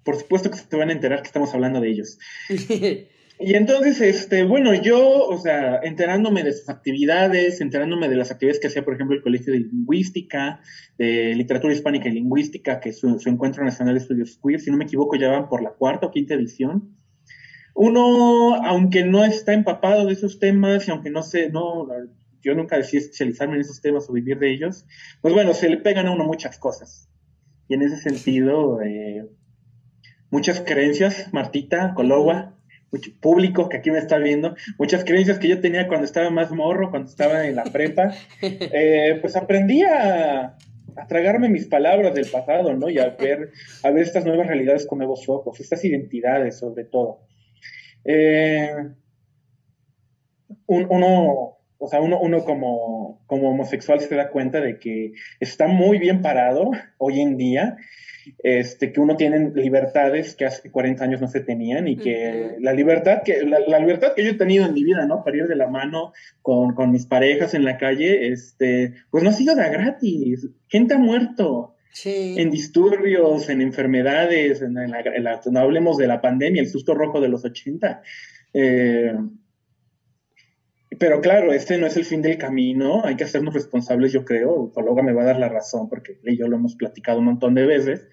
por 0.04 0.20
supuesto 0.20 0.52
que 0.52 0.58
se 0.58 0.66
te 0.66 0.76
van 0.76 0.90
a 0.90 0.94
enterar 0.94 1.22
que 1.22 1.28
estamos 1.28 1.52
hablando 1.56 1.82
de 1.82 1.90
ellos. 1.90 2.20
Y 3.42 3.54
entonces, 3.56 4.02
este, 4.02 4.44
bueno, 4.44 4.74
yo, 4.74 5.26
o 5.26 5.38
sea, 5.38 5.80
enterándome 5.82 6.44
de 6.44 6.52
sus 6.52 6.68
actividades, 6.68 7.62
enterándome 7.62 8.10
de 8.10 8.18
las 8.18 8.32
actividades 8.32 8.60
que 8.60 8.68
hacía, 8.68 8.84
por 8.84 8.96
ejemplo, 8.96 9.16
el 9.16 9.24
Colegio 9.24 9.54
de 9.54 9.60
Lingüística, 9.60 10.60
de 10.98 11.34
Literatura 11.36 11.74
Hispánica 11.74 12.10
y 12.10 12.12
Lingüística, 12.12 12.82
que 12.82 12.92
su, 12.92 13.18
su 13.18 13.30
Encuentro 13.30 13.64
Nacional 13.64 13.96
de 13.96 14.02
Estudios 14.02 14.38
Queer, 14.44 14.60
si 14.60 14.72
no 14.72 14.76
me 14.76 14.84
equivoco, 14.84 15.16
ya 15.16 15.30
van 15.30 15.48
por 15.48 15.64
la 15.64 15.70
cuarta 15.70 16.08
o 16.08 16.12
quinta 16.12 16.34
edición. 16.34 16.98
uno, 17.76 18.56
aunque 18.56 19.06
no 19.06 19.24
está 19.24 19.54
empapado 19.54 20.06
de 20.06 20.14
esos 20.14 20.40
temas 20.40 20.86
y 20.86 20.92
aunque 20.92 21.10
no 21.10 21.24
sé, 21.24 21.50
no, 21.50 21.88
yo 22.42 22.56
nunca 22.56 22.76
decidí 22.76 22.98
especializarme 23.04 23.56
en 23.56 23.62
esos 23.62 23.80
temas 23.80 24.10
o 24.10 24.14
vivir 24.14 24.38
de 24.40 24.52
ellos, 24.52 24.86
pues 25.22 25.34
bueno, 25.34 25.54
se 25.54 25.70
le 25.70 25.78
pegan 25.78 26.08
a 26.08 26.12
uno 26.12 26.26
muchas 26.26 26.60
cosas. 26.60 27.10
Y 27.70 27.76
en 27.76 27.84
ese 27.84 27.98
sentido, 28.02 28.82
eh, 28.82 29.30
muchas 30.30 30.60
creencias, 30.60 31.32
Martita, 31.32 31.94
Cologua, 31.94 32.59
mucho 32.92 33.12
público 33.20 33.70
que 33.70 33.78
aquí 33.78 33.92
me 33.92 34.00
está 34.00 34.18
viendo, 34.18 34.56
muchas 34.78 35.04
creencias 35.04 35.40
que 35.40 35.48
yo 35.48 35.62
tenía 35.62 35.88
cuando 35.88 36.06
estaba 36.06 36.30
más 36.30 36.52
morro, 36.52 36.90
cuando 36.90 37.10
estaba 37.10 37.46
en 37.48 37.56
la 37.56 37.64
prepa, 37.64 38.14
eh, 38.42 39.18
pues 39.22 39.36
aprendí 39.36 39.84
a, 39.84 40.58
a, 40.96 41.08
tragarme 41.08 41.50
mis 41.50 41.68
palabras 41.68 42.14
del 42.14 42.28
pasado, 42.30 42.74
¿no? 42.74 42.90
Y 42.90 43.00
a 43.00 43.10
ver, 43.10 43.52
a 43.84 43.90
ver 43.92 44.04
estas 44.04 44.26
nuevas 44.26 44.48
realidades 44.48 44.86
con 44.86 44.98
nuevos 44.98 45.28
ojos, 45.30 45.60
estas 45.60 45.84
identidades 45.86 46.58
sobre 46.58 46.86
todo. 46.86 47.22
Eh, 48.06 48.74
uno, 50.68 51.58
o 51.78 51.88
sea, 51.88 52.02
uno, 52.02 52.20
uno 52.20 52.44
como, 52.44 53.24
como 53.26 53.50
homosexual 53.52 54.00
se 54.00 54.16
da 54.16 54.30
cuenta 54.30 54.62
de 54.62 54.80
que 54.80 55.14
está 55.40 55.68
muy 55.68 55.98
bien 55.98 56.22
parado 56.22 56.72
hoy 56.98 57.22
en 57.22 57.38
día, 57.38 57.78
este, 58.38 58.92
que 58.92 59.00
uno 59.00 59.18
tiene 59.18 59.52
libertades 59.54 60.36
que 60.36 60.46
hace 60.46 60.72
40 60.72 61.04
años 61.04 61.22
no 61.22 61.28
se 61.28 61.42
tenían 61.42 61.88
y 61.88 61.98
que 61.98 62.56
la 62.60 62.74
libertad 62.74 63.24
que 63.24 63.44
la, 63.44 63.80
libertad 63.80 64.14
que 64.16 64.24
yo 64.24 64.32
he 64.32 64.36
tenido 64.36 64.66
en 64.66 64.74
mi 64.74 64.84
vida, 64.84 65.06
¿no? 65.06 65.24
Para 65.24 65.38
ir 65.38 65.48
de 65.48 65.56
la 65.56 65.68
mano 65.68 66.14
con, 66.42 66.74
con 66.74 66.92
mis 66.92 67.06
parejas 67.06 67.54
en 67.54 67.66
la 67.66 67.78
calle, 67.78 68.32
este, 68.32 68.94
pues 69.10 69.24
no 69.24 69.30
ha 69.30 69.34
sido 69.34 69.56
de 69.56 69.70
gratis. 69.70 70.48
Gente 70.68 70.94
ha 70.94 70.98
muerto. 70.98 71.76
En 72.06 72.50
disturbios, 72.52 73.50
en 73.50 73.62
enfermedades, 73.62 74.62
en, 74.62 74.76
la, 74.76 75.42
no 75.52 75.60
hablemos 75.60 75.98
de 75.98 76.08
la 76.08 76.22
pandemia, 76.22 76.62
el 76.62 76.70
susto 76.70 76.94
rojo 76.94 77.20
de 77.20 77.28
los 77.28 77.44
80. 77.44 78.02
Eh, 78.54 79.14
pero 81.00 81.22
claro, 81.22 81.54
este 81.54 81.78
no 81.78 81.88
es 81.88 81.96
el 81.98 82.06
fin 82.06 82.22
del 82.22 82.38
camino, 82.38 83.04
hay 83.06 83.16
que 83.16 83.24
hacernos 83.24 83.54
responsables, 83.54 84.12
yo 84.12 84.26
creo, 84.26 84.72
Pologa 84.74 85.02
me 85.02 85.14
va 85.14 85.24
a 85.24 85.26
dar 85.26 85.40
la 85.40 85.50
razón 85.50 85.88
porque 85.88 86.20
él 86.24 86.34
y 86.34 86.38
yo 86.38 86.48
lo 86.48 86.58
hemos 86.58 86.76
platicado 86.76 87.20
un 87.20 87.26
montón 87.26 87.56
de 87.56 87.66
veces. 87.66 88.06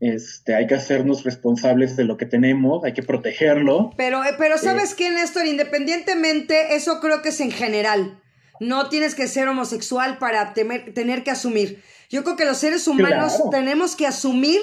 Este, 0.00 0.56
hay 0.56 0.66
que 0.66 0.74
hacernos 0.74 1.22
responsables 1.22 1.94
de 1.94 2.04
lo 2.04 2.16
que 2.16 2.26
tenemos, 2.26 2.82
hay 2.84 2.92
que 2.92 3.04
protegerlo. 3.04 3.90
Pero, 3.96 4.24
eh, 4.24 4.34
pero 4.36 4.58
¿sabes 4.58 4.94
qué, 4.94 5.10
Néstor? 5.10 5.46
Independientemente, 5.46 6.74
eso 6.74 6.98
creo 7.00 7.22
que 7.22 7.28
es 7.28 7.40
en 7.40 7.52
general. 7.52 8.20
No 8.58 8.88
tienes 8.88 9.14
que 9.14 9.28
ser 9.28 9.46
homosexual 9.46 10.18
para 10.18 10.54
tener 10.54 11.22
que 11.22 11.30
asumir. 11.30 11.82
Yo 12.10 12.24
creo 12.24 12.36
que 12.36 12.44
los 12.44 12.58
seres 12.58 12.88
humanos 12.88 13.40
tenemos 13.52 13.94
que 13.94 14.06
asumir 14.06 14.58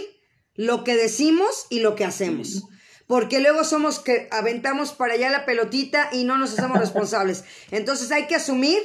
lo 0.55 0.83
que 0.83 0.95
decimos 0.95 1.67
y 1.69 1.79
lo 1.79 1.95
que 1.95 2.03
hacemos 2.03 2.67
porque 3.09 3.39
luego 3.39 3.63
somos 3.63 3.97
que 3.97 4.27
aventamos 4.29 4.91
para 4.91 5.15
allá 5.15 5.31
la 5.31 5.43
pelotita 5.43 6.09
y 6.11 6.25
no 6.25 6.37
nos 6.37 6.53
hacemos 6.53 6.77
responsables. 6.77 7.43
Entonces 7.71 8.11
hay 8.11 8.27
que 8.27 8.35
asumir 8.35 8.77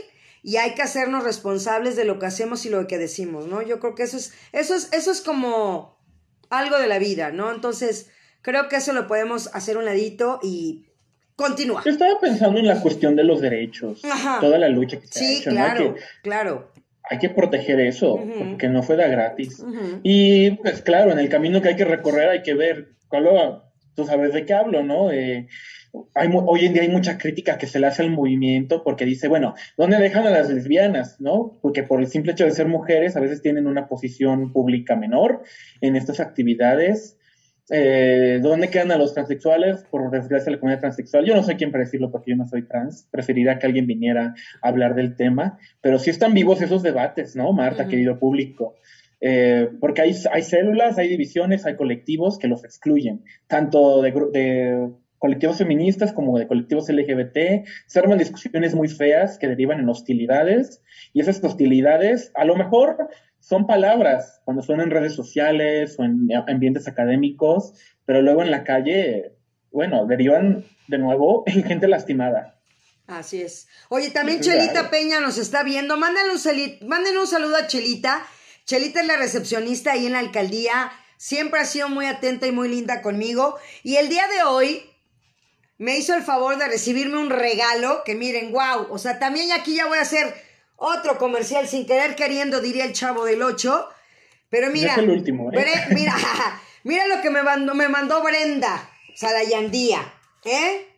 y 0.42 0.56
hay 0.56 0.72
que 0.72 0.80
hacernos 0.80 1.24
responsables 1.24 1.94
de 1.94 2.06
lo 2.06 2.18
que 2.18 2.24
hacemos 2.24 2.64
y 2.64 2.70
lo 2.70 2.86
que 2.86 2.96
decimos, 2.96 3.48
¿no? 3.48 3.60
Yo 3.60 3.80
creo 3.80 3.94
que 3.94 4.04
eso 4.04 4.16
es, 4.16 4.32
eso 4.52 4.74
es, 4.74 4.90
eso 4.94 5.10
es 5.10 5.20
como 5.20 5.98
algo 6.48 6.78
de 6.78 6.86
la 6.86 6.98
vida, 6.98 7.32
¿no? 7.32 7.52
Entonces, 7.52 8.10
creo 8.40 8.70
que 8.70 8.76
eso 8.76 8.94
lo 8.94 9.06
podemos 9.08 9.50
hacer 9.52 9.76
un 9.76 9.84
ladito 9.84 10.40
y 10.42 10.86
continuar. 11.36 11.84
Yo 11.84 11.90
estaba 11.90 12.18
pensando 12.18 12.58
en 12.58 12.66
la 12.66 12.80
cuestión 12.80 13.16
de 13.16 13.24
los 13.24 13.42
derechos, 13.42 14.00
toda 14.40 14.56
la 14.56 14.70
lucha 14.70 14.98
que 14.98 15.06
se 15.06 15.22
ha 15.22 15.32
hecho, 15.32 15.50
claro, 15.50 15.96
claro. 16.22 16.72
Hay 17.10 17.18
que 17.18 17.28
proteger 17.28 17.78
eso, 17.78 18.18
porque 18.38 18.68
no 18.68 18.82
fue 18.82 18.96
de 18.96 19.06
gratis. 19.06 19.62
Y 20.02 20.52
pues 20.52 20.80
claro, 20.80 21.12
en 21.12 21.18
el 21.18 21.28
camino 21.28 21.60
que 21.60 21.68
hay 21.68 21.76
que 21.76 21.84
recorrer 21.84 22.30
hay 22.30 22.42
que 22.42 22.54
ver 22.54 22.94
cuál 23.08 23.26
tú 23.94 24.04
sabes 24.04 24.32
de 24.32 24.44
qué 24.44 24.54
hablo, 24.54 24.82
¿no? 24.82 25.10
Eh, 25.10 25.48
hay, 26.14 26.28
hoy 26.32 26.66
en 26.66 26.72
día 26.72 26.82
hay 26.82 26.88
mucha 26.88 27.18
crítica 27.18 27.58
que 27.58 27.66
se 27.66 27.78
le 27.78 27.86
hace 27.86 28.02
al 28.02 28.10
movimiento 28.10 28.82
porque 28.82 29.04
dice, 29.04 29.28
bueno, 29.28 29.54
¿dónde 29.76 29.98
dejan 29.98 30.26
a 30.26 30.30
las 30.30 30.50
lesbianas, 30.50 31.20
no? 31.20 31.58
Porque 31.62 31.82
por 31.82 32.00
el 32.00 32.08
simple 32.08 32.32
hecho 32.32 32.44
de 32.44 32.50
ser 32.50 32.66
mujeres 32.66 33.16
a 33.16 33.20
veces 33.20 33.42
tienen 33.42 33.66
una 33.66 33.88
posición 33.88 34.52
pública 34.52 34.96
menor 34.96 35.42
en 35.80 35.96
estas 35.96 36.20
actividades. 36.20 37.18
Eh, 37.70 38.40
¿Dónde 38.42 38.68
quedan 38.68 38.92
a 38.92 38.98
los 38.98 39.14
transexuales? 39.14 39.84
Por 39.84 40.10
desgracia, 40.10 40.52
la 40.52 40.58
comunidad 40.58 40.80
transexual. 40.80 41.24
Yo 41.24 41.34
no 41.34 41.42
sé 41.42 41.56
quién 41.56 41.70
para 41.70 41.84
decirlo 41.84 42.10
porque 42.10 42.32
yo 42.32 42.36
no 42.36 42.46
soy 42.46 42.62
trans. 42.62 43.08
Preferiría 43.10 43.58
que 43.58 43.66
alguien 43.66 43.86
viniera 43.86 44.34
a 44.60 44.68
hablar 44.68 44.94
del 44.94 45.16
tema. 45.16 45.58
Pero 45.80 45.98
sí 45.98 46.10
están 46.10 46.34
vivos 46.34 46.60
esos 46.60 46.82
debates, 46.82 47.36
¿no, 47.36 47.52
Marta, 47.52 47.88
querido 47.88 48.18
público? 48.18 48.74
Eh, 49.26 49.70
porque 49.80 50.02
hay, 50.02 50.14
hay 50.32 50.42
células, 50.42 50.98
hay 50.98 51.08
divisiones, 51.08 51.64
hay 51.64 51.76
colectivos 51.76 52.38
que 52.38 52.46
los 52.46 52.62
excluyen, 52.62 53.24
tanto 53.46 54.02
de, 54.02 54.12
de 54.12 54.90
colectivos 55.16 55.56
feministas 55.56 56.12
como 56.12 56.38
de 56.38 56.46
colectivos 56.46 56.90
LGBT, 56.90 57.66
se 57.86 57.98
arman 57.98 58.18
discusiones 58.18 58.74
muy 58.74 58.88
feas 58.88 59.38
que 59.38 59.48
derivan 59.48 59.80
en 59.80 59.88
hostilidades 59.88 60.82
y 61.14 61.22
esas 61.22 61.42
hostilidades 61.42 62.32
a 62.34 62.44
lo 62.44 62.54
mejor 62.54 63.08
son 63.40 63.66
palabras 63.66 64.42
cuando 64.44 64.62
suenan 64.62 64.88
en 64.88 64.90
redes 64.90 65.14
sociales 65.14 65.96
o 65.98 66.04
en 66.04 66.28
ambientes 66.46 66.86
académicos, 66.86 67.72
pero 68.04 68.20
luego 68.20 68.42
en 68.42 68.50
la 68.50 68.62
calle, 68.62 69.32
bueno, 69.72 70.04
derivan 70.04 70.66
de 70.88 70.98
nuevo 70.98 71.44
en 71.46 71.62
gente 71.62 71.88
lastimada. 71.88 72.60
Así 73.06 73.40
es. 73.40 73.68
Oye, 73.88 74.10
también 74.10 74.40
Chelita 74.40 74.90
Peña 74.90 75.20
nos 75.20 75.38
está 75.38 75.62
viendo. 75.62 75.96
Mándale 75.96 76.30
un, 76.30 76.88
mándenle 76.88 77.20
un 77.20 77.26
saludo 77.26 77.56
a 77.56 77.66
Chelita 77.66 78.22
Chelita 78.66 79.00
es 79.00 79.06
la 79.06 79.16
recepcionista 79.16 79.92
ahí 79.92 80.06
en 80.06 80.12
la 80.12 80.20
alcaldía. 80.20 80.92
Siempre 81.16 81.60
ha 81.60 81.64
sido 81.64 81.88
muy 81.88 82.06
atenta 82.06 82.46
y 82.46 82.52
muy 82.52 82.68
linda 82.68 83.02
conmigo. 83.02 83.56
Y 83.82 83.96
el 83.96 84.08
día 84.08 84.26
de 84.28 84.42
hoy 84.44 84.90
me 85.78 85.96
hizo 85.96 86.14
el 86.14 86.22
favor 86.22 86.56
de 86.56 86.68
recibirme 86.68 87.18
un 87.18 87.30
regalo 87.30 88.02
que 88.04 88.14
miren, 88.14 88.52
wow. 88.52 88.86
O 88.90 88.98
sea, 88.98 89.18
también 89.18 89.52
aquí 89.52 89.76
ya 89.76 89.86
voy 89.86 89.98
a 89.98 90.02
hacer 90.02 90.34
otro 90.76 91.18
comercial 91.18 91.68
sin 91.68 91.86
querer 91.86 92.14
queriendo, 92.16 92.60
diría 92.60 92.84
el 92.84 92.92
chavo 92.92 93.24
del 93.24 93.42
8. 93.42 93.88
Pero 94.50 94.70
mira, 94.70 94.94
el 94.94 95.10
último, 95.10 95.50
¿eh? 95.52 95.86
mira, 95.90 96.14
mira 96.84 97.06
lo 97.06 97.20
que 97.20 97.30
me 97.30 97.42
mandó, 97.42 97.74
me 97.74 97.88
mandó 97.88 98.22
Brenda 98.22 98.88
Salayandía. 99.14 100.14
¿eh? 100.44 100.88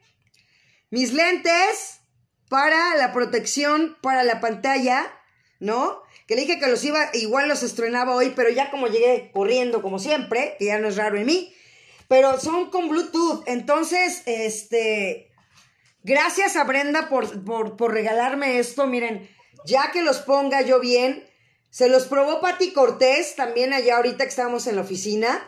Mis 0.91 1.13
lentes 1.13 2.01
para 2.49 2.97
la 2.97 3.13
protección 3.13 3.97
para 4.03 4.23
la 4.23 4.41
pantalla, 4.41 5.11
¿no? 5.59 6.03
Que 6.27 6.35
le 6.35 6.43
dije 6.43 6.59
que 6.59 6.67
los 6.67 6.85
iba, 6.85 7.11
igual 7.15 7.49
los 7.49 7.63
estrenaba 7.63 8.15
hoy, 8.15 8.33
pero 8.35 8.51
ya 8.51 8.71
como 8.71 8.89
llegué 8.89 9.31
corriendo 9.33 9.81
como 9.81 9.99
siempre, 9.99 10.57
que 10.59 10.67
ya 10.67 10.79
no 10.79 10.89
es 10.89 10.97
raro 10.97 11.17
en 11.17 11.27
mí, 11.27 11.55
pero 12.09 12.39
son 12.41 12.71
con 12.71 12.89
Bluetooth, 12.89 13.45
entonces, 13.47 14.23
este, 14.27 15.31
gracias 16.03 16.57
a 16.57 16.65
Brenda 16.65 17.09
por, 17.09 17.45
por, 17.77 17.93
regalarme 17.93 18.59
esto, 18.59 18.87
miren, 18.87 19.29
ya 19.65 19.91
que 19.93 20.03
los 20.03 20.19
ponga 20.19 20.63
yo 20.63 20.81
bien, 20.81 21.25
se 21.71 21.89
los 21.89 22.07
probó 22.07 22.41
Patti 22.41 22.73
Cortés, 22.73 23.37
también 23.37 23.73
allá 23.73 23.97
ahorita 23.97 24.25
que 24.25 24.31
estábamos 24.31 24.67
en 24.67 24.77
la 24.77 24.83
oficina, 24.83 25.47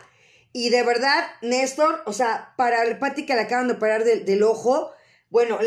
y 0.51 0.69
de 0.69 0.83
verdad, 0.83 1.27
Néstor, 1.41 2.01
o 2.05 2.13
sea, 2.13 2.53
para 2.57 2.83
el 2.83 2.97
Patti 2.99 3.25
que 3.25 3.35
le 3.35 3.41
acaban 3.41 3.67
de 3.67 3.73
operar 3.73 4.03
del, 4.03 4.43
ojo, 4.43 4.91
bueno, 5.29 5.59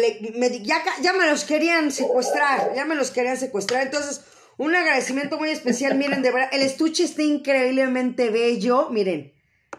ya, 0.63 0.83
ya 1.01 1.13
me 1.13 1.27
los 1.27 1.45
querían 1.45 1.93
secuestrar, 1.93 2.75
ya 2.75 2.85
me 2.85 2.95
los 2.95 3.11
querían 3.11 3.37
secuestrar, 3.37 3.83
entonces 3.83 4.23
un 4.63 4.77
agradecimiento 4.77 5.39
muy 5.39 5.51
especial, 5.51 5.97
miren, 5.97 6.23
de 6.23 6.31
verdad, 6.31 6.49
el 6.53 6.63
estuche 6.63 7.03
está 7.03 7.23
increíblemente 7.23 8.31
bello, 8.31 8.91
miren, 8.91 9.33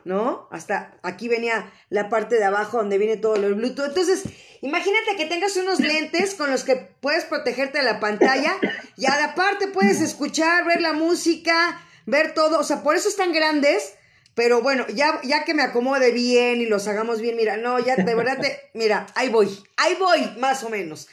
¿no? 0.04 0.50
Hasta 0.52 0.98
aquí 1.04 1.30
venía 1.30 1.72
la 1.90 2.10
parte 2.10 2.36
de 2.36 2.44
abajo 2.44 2.80
donde 2.80 2.98
viene 2.98 3.16
todo 3.16 3.36
el 3.38 3.54
Bluetooth. 3.54 3.88
Entonces, 3.88 4.24
imagínate 4.62 5.16
que 5.16 5.26
tengas 5.26 5.56
unos 5.56 5.80
lentes 5.80 6.36
con 6.36 6.52
los 6.52 6.66
que 6.66 6.76
puedes 6.76 7.24
protegerte 7.24 7.78
de 7.78 7.86
la 7.86 8.02
pantalla 8.02 8.58
y 8.98 9.06
a 9.06 9.18
la 9.18 9.36
parte 9.36 9.70
puedes 9.70 10.02
escuchar, 10.02 10.66
ver 10.66 10.82
la 10.82 10.92
música, 10.92 11.82
ver 12.06 12.34
todo, 12.34 12.60
o 12.60 12.64
sea, 12.66 12.84
por 12.84 12.98
eso 12.98 13.08
están 13.08 13.32
grandes. 13.32 13.94
Pero 14.36 14.62
bueno, 14.62 14.86
ya, 14.88 15.22
ya 15.24 15.46
que 15.46 15.54
me 15.54 15.62
acomode 15.62 16.12
bien 16.12 16.60
y 16.60 16.66
los 16.66 16.88
hagamos 16.88 17.22
bien, 17.22 17.38
mira, 17.38 17.56
no, 17.56 17.80
ya 17.80 17.96
de 17.96 18.16
verdad 18.16 18.40
te, 18.42 18.60
mira, 18.74 19.06
ahí 19.14 19.30
voy, 19.30 19.48
ahí 19.78 19.96
voy, 19.98 20.28
más 20.40 20.64
o 20.64 20.70
menos. 20.70 21.08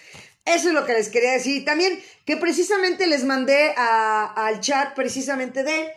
Eso 0.45 0.69
es 0.69 0.75
lo 0.75 0.87
que 0.87 0.95
les 0.95 1.09
quería 1.09 1.33
decir. 1.33 1.65
También 1.65 2.03
que 2.25 2.37
precisamente 2.37 3.07
les 3.07 3.25
mandé 3.25 3.75
al 3.77 4.61
chat 4.61 4.95
precisamente 4.95 5.63
de, 5.63 5.93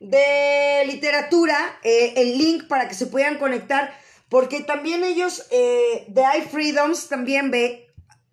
de 0.00 0.84
literatura 0.86 1.78
eh, 1.82 2.14
el 2.16 2.38
link 2.38 2.68
para 2.68 2.88
que 2.88 2.94
se 2.94 3.06
puedan 3.06 3.38
conectar. 3.38 3.96
Porque 4.28 4.60
también 4.60 5.02
ellos 5.02 5.46
eh, 5.50 6.04
de 6.08 6.22
iFreedoms 6.38 7.08
también 7.08 7.50
ve, 7.50 7.92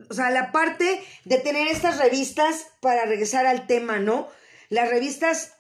o 0.10 0.14
sea, 0.14 0.30
la 0.30 0.52
parte 0.52 1.04
de 1.26 1.38
tener 1.40 1.68
estas 1.68 1.98
revistas 1.98 2.68
para 2.82 3.06
regresar 3.06 3.48
al 3.48 3.66
tema, 3.66 3.98
¿no? 3.98 4.30
Las 4.70 4.90
revistas 4.90 5.54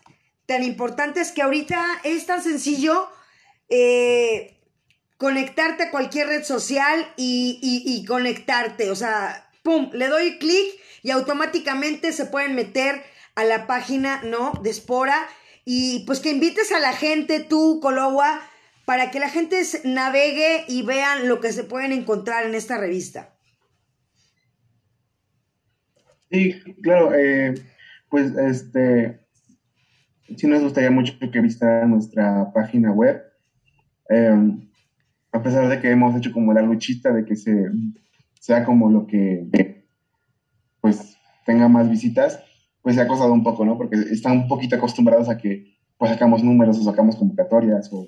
tan 0.46 0.64
importantes 0.64 1.32
que 1.32 1.42
ahorita 1.42 1.84
es 2.04 2.28
tan 2.28 2.44
sencillo 2.44 3.10
eh, 3.70 4.62
conectarte 5.18 5.86
a 5.86 5.92
cualquier 5.92 6.28
red 6.28 6.44
social 6.44 7.12
y, 7.18 7.60
y 7.62 8.06
conectarte, 8.06 8.92
o 8.92 8.96
sea, 8.96 9.47
pum, 9.68 9.89
le 9.91 10.07
doy 10.07 10.38
clic 10.39 10.80
y 11.03 11.11
automáticamente 11.11 12.13
se 12.13 12.26
pueden 12.26 12.55
meter 12.55 13.01
a 13.36 13.43
la 13.43 13.68
página, 13.68 14.22
¿no? 14.24 14.53
De 14.63 14.72
Spora. 14.72 15.28
Y 15.65 16.05
pues 16.05 16.22
que 16.22 16.32
invites 16.32 16.72
a 16.72 16.80
la 16.80 16.93
gente, 16.93 17.41
tú, 17.41 17.82
Cologua, 17.82 18.39
para 18.86 19.11
que 19.11 19.20
la 19.20 19.28
gente 19.28 19.61
navegue 19.84 20.63
y 20.70 20.84
vean 20.84 21.28
lo 21.28 21.41
que 21.41 21.51
se 21.51 21.65
pueden 21.65 21.91
encontrar 21.91 22.45
en 22.45 22.55
esta 22.55 22.78
revista. 22.78 23.36
Sí, 26.32 26.61
claro, 26.82 27.13
eh, 27.13 27.53
pues 28.09 28.32
este, 28.38 29.20
sí 30.38 30.47
nos 30.47 30.61
gustaría 30.61 30.91
mucho 30.91 31.13
que 31.20 31.41
visitaran 31.41 31.91
nuestra 31.91 32.53
página 32.53 32.93
web. 32.93 33.22
Em, 34.07 34.70
a 35.34 35.43
pesar 35.43 35.68
de 35.68 35.82
que 35.82 35.91
hemos 35.91 36.15
hecho 36.15 36.32
como 36.32 36.53
la 36.53 36.61
luchita 36.61 37.11
de 37.11 37.26
que 37.26 37.36
se, 37.36 37.70
sea 38.48 38.64
como 38.64 38.89
lo 38.89 39.08
que, 39.08 39.45
pues, 40.80 41.18
tenga 41.45 41.68
más 41.68 41.89
visitas, 41.89 42.41
pues 42.82 42.95
se 42.95 43.02
ha 43.02 43.08
costado 43.08 43.34
un 43.34 43.43
poco, 43.43 43.66
¿no? 43.66 43.76
Porque 43.76 43.98
están 44.10 44.38
un 44.38 44.48
poquito 44.48 44.78
acostumbrados 44.78 45.28
a 45.28 45.38
que, 45.38 45.76
pues, 45.98 46.12
sacamos 46.12 46.45
números 46.45 46.80
o 46.80 46.84
sacamos 46.84 47.18
convocatorias 47.18 47.91
o 47.91 48.08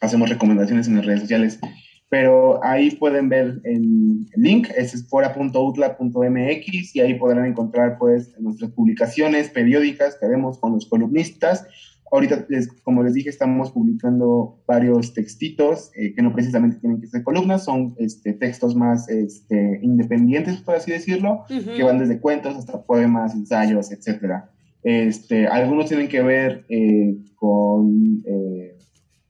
hacemos 0.00 0.30
recomendaciones 0.30 0.88
en 0.88 0.96
las 0.96 1.04
redes 1.04 1.20
sociales. 1.20 1.60
Pero 2.08 2.64
ahí 2.64 2.92
pueden 2.92 3.28
ver 3.28 3.60
el 3.64 4.24
link, 4.36 4.68
es 4.74 4.94
espora.utla.mx 4.94 6.96
y 6.96 7.00
ahí 7.00 7.18
podrán 7.18 7.44
encontrar 7.44 7.98
pues 7.98 8.40
nuestras 8.40 8.70
publicaciones 8.70 9.50
periódicas 9.50 10.16
que 10.18 10.24
haremos 10.24 10.58
con 10.58 10.72
los 10.72 10.86
columnistas. 10.86 11.66
Ahorita, 12.10 12.46
como 12.82 13.02
les 13.02 13.14
dije, 13.14 13.28
estamos 13.28 13.70
publicando 13.70 14.62
varios 14.66 15.12
textitos 15.12 15.90
eh, 15.94 16.14
que 16.14 16.22
no 16.22 16.32
precisamente 16.32 16.78
tienen 16.78 17.00
que 17.00 17.06
ser 17.06 17.22
columnas, 17.22 17.64
son 17.64 17.94
este, 17.98 18.32
textos 18.32 18.74
más 18.74 19.08
este, 19.08 19.80
independientes, 19.82 20.58
por 20.62 20.76
así 20.76 20.90
decirlo, 20.90 21.44
que 21.48 21.82
van 21.82 21.98
desde 21.98 22.20
cuentos 22.20 22.56
hasta 22.56 22.82
poemas, 22.82 23.34
ensayos, 23.34 23.92
etcétera. 23.92 24.50
Este, 24.82 25.46
algunos 25.46 25.86
tienen 25.86 26.08
que 26.08 26.22
ver 26.22 26.64
eh, 26.68 27.16
con 27.34 28.22
eh, 28.24 28.78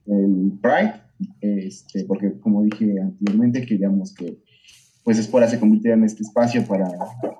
el 0.07 0.53
Pride, 0.62 0.95
este, 1.41 2.05
porque 2.05 2.39
como 2.39 2.62
dije 2.62 2.95
anteriormente, 3.01 3.66
queríamos 3.66 4.14
que 4.14 4.39
pues 5.03 5.18
Espora 5.18 5.49
se 5.49 5.59
convirtiera 5.59 5.97
en 5.97 6.05
este 6.05 6.22
espacio 6.22 6.64
para 6.66 6.91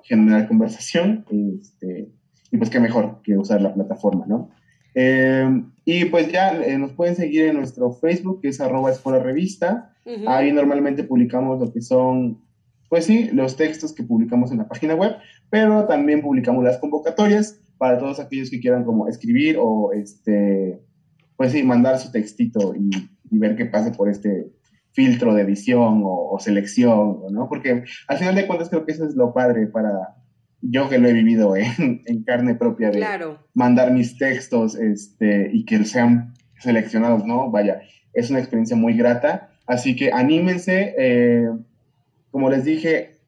generar 0.03 0.47
conversación, 0.47 1.23
este, 1.29 2.11
y 2.51 2.57
pues 2.57 2.69
qué 2.69 2.79
mejor 2.79 3.21
que 3.23 3.37
usar 3.37 3.61
la 3.61 3.73
plataforma, 3.73 4.25
¿no? 4.27 4.49
Eh, 4.95 5.63
y 5.85 6.05
pues 6.05 6.31
ya 6.31 6.51
eh, 6.61 6.77
nos 6.77 6.93
pueden 6.93 7.15
seguir 7.15 7.45
en 7.45 7.57
nuestro 7.57 7.91
Facebook, 7.93 8.41
que 8.41 8.49
es 8.49 8.61
arroba 8.61 8.91
Espora 8.91 9.19
Revista, 9.19 9.93
ahí 10.25 10.51
normalmente 10.51 11.03
publicamos 11.03 11.59
lo 11.59 11.71
que 11.71 11.81
son, 11.81 12.41
pues 12.89 13.05
sí, 13.05 13.29
los 13.31 13.55
textos 13.55 13.93
que 13.93 14.03
publicamos 14.03 14.51
en 14.51 14.57
la 14.57 14.67
página 14.67 14.95
web, 14.95 15.15
pero 15.51 15.85
también 15.85 16.21
publicamos 16.21 16.63
las 16.63 16.77
convocatorias 16.79 17.59
para 17.77 17.99
todos 17.99 18.19
aquellos 18.19 18.49
que 18.49 18.59
quieran 18.59 18.83
como 18.83 19.07
escribir 19.07 19.57
o 19.59 19.91
este, 19.93 20.81
pues 21.37 21.51
sí, 21.51 21.61
mandar 21.63 21.99
su 21.99 22.11
textito 22.11 22.73
y 22.75 22.89
y 23.31 23.37
ver 23.37 23.55
qué 23.55 23.65
pasa 23.65 23.91
por 23.91 24.09
este 24.09 24.51
filtro 24.91 25.33
de 25.33 25.43
edición 25.43 26.01
o, 26.03 26.37
selección, 26.39 27.21
¿no? 27.31 27.47
Porque 27.47 27.83
al 28.07 28.17
final 28.17 28.35
de 28.35 28.47
cuentas 28.47 28.69
creo 28.69 28.85
que 28.85 28.93
eso 28.93 29.05
es 29.05 29.15
lo 29.15 29.33
padre 29.33 29.67
para 29.67 30.15
yo 30.61 30.89
que 30.89 30.99
lo 30.99 31.07
he 31.07 31.13
vivido 31.13 31.55
en, 31.55 32.01
en 32.05 32.23
carne 32.23 32.55
propia 32.55 32.91
de 32.91 33.05
mandar 33.53 33.91
mis 33.91 34.17
textos 34.17 34.75
este, 34.75 35.49
y 35.53 35.65
que 35.65 35.83
sean 35.85 36.33
seleccionados, 36.59 37.25
¿no? 37.25 37.49
Vaya, 37.49 37.81
es 38.13 38.29
una 38.29 38.39
experiencia 38.39 38.75
muy 38.75 38.93
grata, 38.93 39.49
así 39.65 39.95
que 39.95 40.11
anímense, 40.11 40.95
eh, 40.97 41.49
como 42.31 42.49
les 42.49 42.65
dije, 42.65 43.19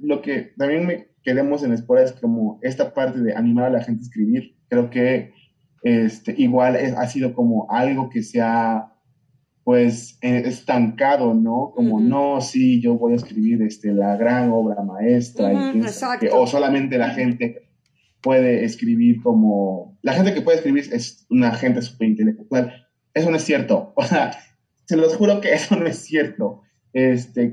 lo 0.00 0.22
que 0.22 0.52
también 0.56 0.86
me 0.86 1.08
queremos 1.22 1.62
en 1.62 1.72
Espora 1.72 2.02
es 2.02 2.12
como 2.12 2.58
esta 2.62 2.92
parte 2.92 3.20
de 3.20 3.34
animar 3.34 3.66
a 3.66 3.70
la 3.70 3.84
gente 3.84 4.00
a 4.00 4.06
escribir, 4.06 4.56
creo 4.68 4.90
que 4.90 5.32
este, 5.84 6.34
igual 6.36 6.76
ha 6.96 7.06
sido 7.06 7.34
como 7.34 7.70
algo 7.70 8.08
que 8.10 8.22
se 8.22 8.40
ha 8.40 8.91
pues 9.64 10.18
eh, 10.22 10.42
estancado, 10.46 11.34
¿no? 11.34 11.72
Como 11.74 12.00
no, 12.00 12.40
sí, 12.40 12.80
yo 12.80 12.94
voy 12.94 13.12
a 13.12 13.16
escribir 13.16 13.62
este, 13.62 13.92
la 13.92 14.16
gran 14.16 14.50
obra 14.50 14.82
maestra, 14.82 15.52
o 16.32 16.46
solamente 16.46 16.98
la 16.98 17.10
gente 17.10 17.68
puede 18.20 18.64
escribir 18.64 19.22
como, 19.22 19.98
la 20.02 20.14
gente 20.14 20.34
que 20.34 20.42
puede 20.42 20.58
escribir 20.58 20.88
es 20.92 21.26
una 21.30 21.52
gente 21.52 21.82
súper 21.82 22.08
intelectual. 22.08 22.88
Eso 23.14 23.30
no 23.30 23.36
es 23.36 23.44
cierto, 23.44 23.92
o 23.96 24.04
sea, 24.04 24.32
se 24.84 24.96
los 24.96 25.14
juro 25.16 25.40
que 25.40 25.52
eso 25.52 25.76
no 25.76 25.86
es 25.86 25.98
cierto. 25.98 26.62
Este, 26.92 27.52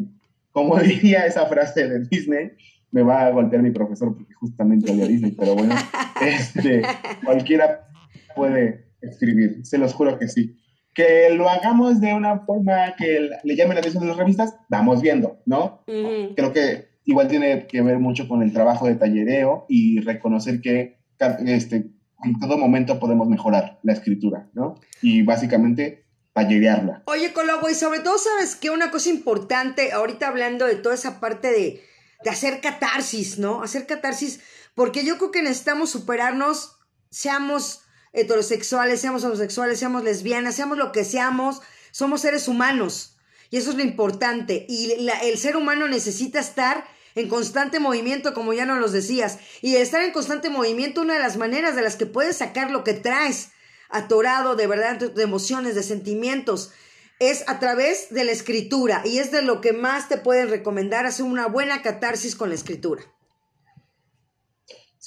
como 0.51 0.77
diría 0.79 1.25
esa 1.25 1.45
frase 1.45 1.87
de 1.87 2.07
Disney, 2.09 2.51
me 2.91 3.03
va 3.03 3.27
a 3.27 3.29
golpear 3.29 3.61
mi 3.61 3.69
profesor 3.69 4.15
porque 4.15 4.33
justamente 4.33 4.91
odia 4.91 5.05
Disney, 5.05 5.33
pero 5.33 5.53
bueno, 5.53 5.75
este, 6.21 6.81
cualquiera 7.23 7.87
puede 8.35 8.87
escribir, 8.99 9.59
se 9.63 9.77
los 9.77 9.93
juro 9.93 10.17
que 10.17 10.27
sí 10.27 10.58
que 10.93 11.29
lo 11.31 11.49
hagamos 11.49 12.01
de 12.01 12.13
una 12.13 12.39
forma 12.39 12.95
que 12.97 13.29
le 13.43 13.55
llame 13.55 13.73
la 13.73 13.79
atención 13.79 14.03
de 14.03 14.09
las 14.09 14.17
revistas, 14.17 14.55
vamos 14.69 15.01
viendo, 15.01 15.41
¿no? 15.45 15.83
Creo 15.85 16.53
que 16.53 16.89
igual 17.05 17.27
tiene 17.27 17.67
que 17.67 17.81
ver 17.81 17.99
mucho 17.99 18.27
con 18.27 18.41
el 18.43 18.53
trabajo 18.53 18.87
de 18.87 18.95
tallereo 18.95 19.65
y 19.69 19.99
reconocer 20.01 20.61
que 20.61 20.99
este, 21.45 21.91
en 22.23 22.39
todo 22.39 22.57
momento 22.57 22.99
podemos 22.99 23.27
mejorar 23.27 23.79
la 23.83 23.93
escritura, 23.93 24.49
¿no? 24.53 24.75
Y 25.01 25.23
básicamente 25.23 26.05
tallerearla. 26.33 27.03
Oye, 27.05 27.33
Colobo, 27.33 27.69
y 27.69 27.73
sobre 27.73 27.99
todo, 27.99 28.17
¿sabes 28.17 28.55
qué? 28.55 28.69
Una 28.69 28.91
cosa 28.91 29.09
importante, 29.09 29.91
ahorita 29.91 30.27
hablando 30.27 30.65
de 30.65 30.75
toda 30.75 30.95
esa 30.95 31.19
parte 31.19 31.51
de, 31.51 31.81
de 32.23 32.29
hacer 32.29 32.61
catarsis, 32.61 33.39
¿no? 33.39 33.63
Hacer 33.63 33.85
catarsis, 33.85 34.41
porque 34.75 35.05
yo 35.05 35.17
creo 35.17 35.31
que 35.31 35.41
necesitamos 35.41 35.89
superarnos, 35.89 36.77
seamos 37.09 37.81
heterosexuales, 38.13 39.01
seamos 39.01 39.23
homosexuales, 39.23 39.79
seamos 39.79 40.03
lesbianas, 40.03 40.55
seamos 40.55 40.77
lo 40.77 40.91
que 40.91 41.03
seamos, 41.05 41.61
somos 41.91 42.21
seres 42.21 42.47
humanos. 42.47 43.15
Y 43.49 43.57
eso 43.57 43.71
es 43.71 43.77
lo 43.77 43.83
importante. 43.83 44.65
Y 44.69 44.91
el 45.23 45.37
ser 45.37 45.57
humano 45.57 45.87
necesita 45.87 46.39
estar 46.39 46.85
en 47.15 47.27
constante 47.29 47.79
movimiento, 47.79 48.33
como 48.33 48.53
ya 48.53 48.65
nos 48.65 48.79
lo 48.79 48.87
decías. 48.89 49.39
Y 49.61 49.75
estar 49.75 50.03
en 50.03 50.11
constante 50.11 50.49
movimiento, 50.49 51.01
una 51.01 51.15
de 51.15 51.19
las 51.19 51.37
maneras 51.37 51.75
de 51.75 51.81
las 51.81 51.95
que 51.95 52.05
puedes 52.05 52.37
sacar 52.37 52.71
lo 52.71 52.83
que 52.83 52.93
traes 52.93 53.49
atorado 53.89 54.55
de 54.55 54.67
verdad, 54.67 54.97
de 54.97 55.23
emociones, 55.23 55.73
de 55.73 55.81
sentimientos, 55.81 56.71
es 57.17 57.43
a 57.47 57.59
través 57.59 58.11
de 58.11 58.23
la 58.23 58.31
escritura. 58.31 59.01
Y 59.03 59.17
es 59.17 59.31
de 59.31 59.41
lo 59.41 59.61
que 59.61 59.73
más 59.73 60.09
te 60.09 60.17
pueden 60.17 60.49
recomendar, 60.49 61.05
hacer 61.05 61.25
una 61.25 61.47
buena 61.47 61.81
catarsis 61.81 62.35
con 62.35 62.49
la 62.49 62.55
escritura. 62.55 63.03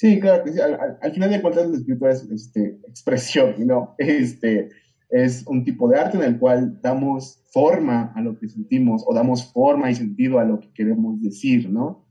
Sí, 0.03 0.19
claro 0.19 0.43
que 0.43 0.51
sí. 0.51 0.59
Al, 0.59 1.13
final 1.13 1.29
de 1.29 1.41
cuentas, 1.41 1.69
la 1.69 1.77
escritura 1.77 2.11
es 2.11 2.29
este, 2.29 2.77
expresión, 2.89 3.55
¿no? 3.59 3.95
Este, 3.99 4.69
es 5.09 5.45
un 5.47 5.63
tipo 5.63 5.87
de 5.87 5.97
arte 5.97 6.17
en 6.17 6.23
el 6.23 6.39
cual 6.39 6.81
damos 6.81 7.41
forma 7.53 8.11
a 8.13 8.19
lo 8.19 8.37
que 8.37 8.49
sentimos 8.49 9.05
o 9.07 9.13
damos 9.13 9.53
forma 9.53 9.89
y 9.89 9.95
sentido 9.95 10.39
a 10.39 10.43
lo 10.43 10.59
que 10.59 10.73
queremos 10.73 11.21
decir, 11.21 11.69
¿no? 11.69 12.05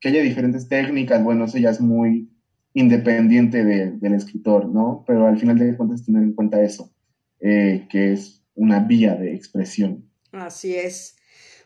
Que 0.00 0.08
haya 0.08 0.22
diferentes 0.22 0.70
técnicas, 0.70 1.22
bueno, 1.22 1.44
eso 1.44 1.58
ya 1.58 1.68
es 1.68 1.82
muy 1.82 2.30
independiente 2.72 3.62
del 3.62 4.14
escritor, 4.14 4.66
¿no? 4.66 5.04
Pero 5.06 5.26
al 5.26 5.38
final 5.38 5.58
de 5.58 5.76
cuentas, 5.76 6.02
tener 6.02 6.22
en 6.22 6.32
cuenta 6.32 6.62
eso, 6.62 6.94
eh, 7.40 7.86
que 7.90 8.12
es 8.12 8.42
una 8.54 8.80
vía 8.80 9.16
de 9.16 9.34
expresión. 9.34 10.08
Así 10.32 10.74
es. 10.74 11.18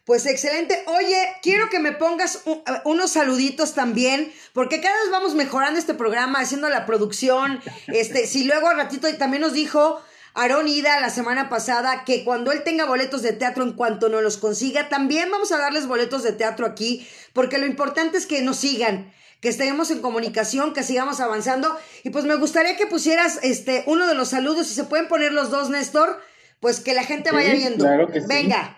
Pues 0.08 0.24
excelente. 0.24 0.82
Oye, 0.86 1.34
quiero 1.42 1.68
que 1.68 1.80
me 1.80 1.92
pongas 1.92 2.42
unos 2.84 3.12
saluditos 3.12 3.74
también, 3.74 4.32
porque 4.54 4.80
cada 4.80 4.98
vez 5.02 5.10
vamos 5.10 5.34
mejorando 5.34 5.78
este 5.78 5.92
programa, 5.92 6.40
haciendo 6.40 6.70
la 6.70 6.86
producción. 6.86 7.60
Este, 7.88 8.26
si 8.26 8.44
luego 8.44 8.68
al 8.68 8.78
ratito 8.78 9.06
también 9.18 9.42
nos 9.42 9.52
dijo 9.52 10.00
Aaron 10.32 10.66
Ida 10.66 10.98
la 11.02 11.10
semana 11.10 11.50
pasada 11.50 12.04
que 12.06 12.24
cuando 12.24 12.52
él 12.52 12.62
tenga 12.64 12.86
boletos 12.86 13.20
de 13.20 13.34
teatro, 13.34 13.64
en 13.64 13.74
cuanto 13.74 14.08
no 14.08 14.22
los 14.22 14.38
consiga, 14.38 14.88
también 14.88 15.30
vamos 15.30 15.52
a 15.52 15.58
darles 15.58 15.86
boletos 15.86 16.22
de 16.22 16.32
teatro 16.32 16.64
aquí, 16.64 17.06
porque 17.34 17.58
lo 17.58 17.66
importante 17.66 18.16
es 18.16 18.24
que 18.24 18.40
nos 18.40 18.56
sigan 18.56 19.12
que 19.42 19.50
estemos 19.50 19.90
en 19.90 20.00
comunicación, 20.00 20.72
que 20.72 20.84
sigamos 20.84 21.20
avanzando. 21.20 21.76
Y 22.02 22.08
pues 22.08 22.24
me 22.24 22.36
gustaría 22.36 22.78
que 22.78 22.86
pusieras 22.86 23.40
este 23.42 23.82
uno 23.84 24.06
de 24.06 24.14
los 24.14 24.30
saludos, 24.30 24.68
si 24.68 24.74
se 24.74 24.84
pueden 24.84 25.06
poner 25.06 25.34
los 25.34 25.50
dos, 25.50 25.68
Néstor, 25.68 26.18
pues 26.60 26.80
que 26.80 26.94
la 26.94 27.04
gente 27.04 27.30
vaya 27.30 27.52
viendo. 27.52 27.84
Claro 27.84 28.10
que 28.10 28.20
Venga. 28.20 28.77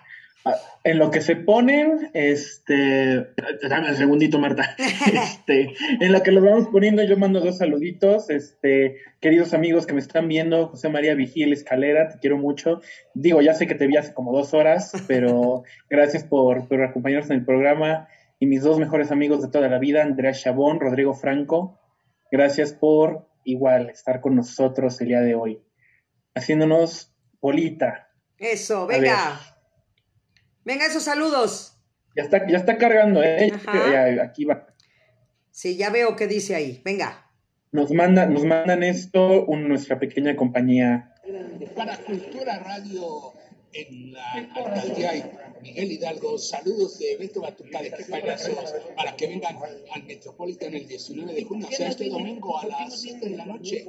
En 0.83 0.97
lo 0.97 1.11
que 1.11 1.21
se 1.21 1.35
ponen, 1.35 2.09
este, 2.13 3.27
dame 3.69 3.89
un 3.89 3.95
segundito, 3.95 4.39
Marta. 4.39 4.75
Este, 5.13 5.73
en 5.99 6.11
lo 6.11 6.23
que 6.23 6.31
los 6.31 6.43
vamos 6.43 6.69
poniendo, 6.69 7.03
yo 7.03 7.17
mando 7.17 7.39
dos 7.39 7.57
saluditos, 7.57 8.29
este, 8.29 8.97
queridos 9.19 9.53
amigos 9.53 9.85
que 9.85 9.93
me 9.93 9.99
están 9.99 10.27
viendo, 10.27 10.67
José 10.67 10.89
María 10.89 11.13
Vigil 11.13 11.53
Escalera, 11.53 12.09
te 12.09 12.19
quiero 12.19 12.37
mucho. 12.37 12.81
Digo, 13.13 13.41
ya 13.41 13.53
sé 13.53 13.67
que 13.67 13.75
te 13.75 13.87
vi 13.87 13.97
hace 13.97 14.13
como 14.13 14.35
dos 14.35 14.53
horas, 14.53 14.93
pero 15.07 15.63
gracias 15.89 16.23
por, 16.23 16.67
por 16.67 16.83
acompañarnos 16.83 17.29
en 17.29 17.37
el 17.37 17.45
programa. 17.45 18.07
Y 18.39 18.47
mis 18.47 18.63
dos 18.63 18.79
mejores 18.79 19.11
amigos 19.11 19.43
de 19.43 19.49
toda 19.49 19.67
la 19.69 19.77
vida, 19.77 20.01
Andrea 20.01 20.33
Chabón, 20.33 20.79
Rodrigo 20.79 21.13
Franco, 21.13 21.79
gracias 22.31 22.73
por 22.73 23.27
igual 23.43 23.89
estar 23.89 24.21
con 24.21 24.35
nosotros 24.35 24.99
el 25.01 25.09
día 25.09 25.21
de 25.21 25.35
hoy, 25.35 25.61
haciéndonos 26.33 27.13
bolita. 27.39 28.09
Eso, 28.39 28.87
venga. 28.87 29.39
Venga, 30.63 30.85
esos 30.85 31.03
saludos. 31.03 31.77
Ya 32.15 32.23
está, 32.23 32.47
ya 32.47 32.57
está 32.57 32.77
cargando, 32.77 33.23
¿eh? 33.23 33.51
Aquí 34.21 34.45
va. 34.45 34.67
Sí, 35.51 35.77
ya 35.77 35.89
veo 35.89 36.15
qué 36.15 36.27
dice 36.27 36.55
ahí. 36.55 36.81
Venga. 36.83 37.29
Nos, 37.71 37.91
manda, 37.91 38.25
nos 38.25 38.43
mandan 38.43 38.83
esto, 38.83 39.45
nuestra 39.47 39.99
pequeña 39.99 40.35
compañía. 40.35 41.13
Para 41.75 41.97
Cultura 41.97 42.59
Radio 42.59 43.33
en 43.73 44.13
la 44.13 44.31
alcaldía 44.33 45.13
Miguel 45.61 45.91
Hidalgo. 45.91 46.37
Saludos 46.37 46.99
de 46.99 47.17
Beto 47.17 47.41
Batuta 47.41 47.81
de 47.81 47.91
qué 47.91 48.03
payasos 48.05 48.73
para 48.95 49.15
que 49.15 49.27
vengan 49.27 49.57
al 49.93 50.03
Metropolitan 50.03 50.73
el 50.73 50.87
19 50.87 51.33
de 51.33 51.43
junio, 51.43 51.67
o 51.69 51.71
sea, 51.71 51.89
este 51.89 52.09
domingo 52.09 52.57
a 52.57 52.65
las 52.65 53.01
7 53.01 53.29
de 53.29 53.37
la 53.37 53.45
noche. 53.45 53.85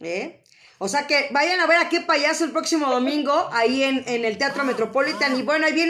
¿Eh? 0.00 0.40
O 0.80 0.86
sea 0.86 1.08
que 1.08 1.28
vayan 1.32 1.58
a 1.58 1.66
ver 1.66 1.78
a 1.78 1.88
qué 1.88 2.00
payaso 2.00 2.44
el 2.44 2.52
próximo 2.52 2.86
domingo 2.88 3.48
ahí 3.52 3.82
en, 3.82 4.04
en 4.06 4.24
el 4.24 4.38
Teatro 4.38 4.62
Metropolitan. 4.64 5.36
Y 5.36 5.42
bueno, 5.42 5.66
ahí 5.66 5.72
viene 5.72 5.86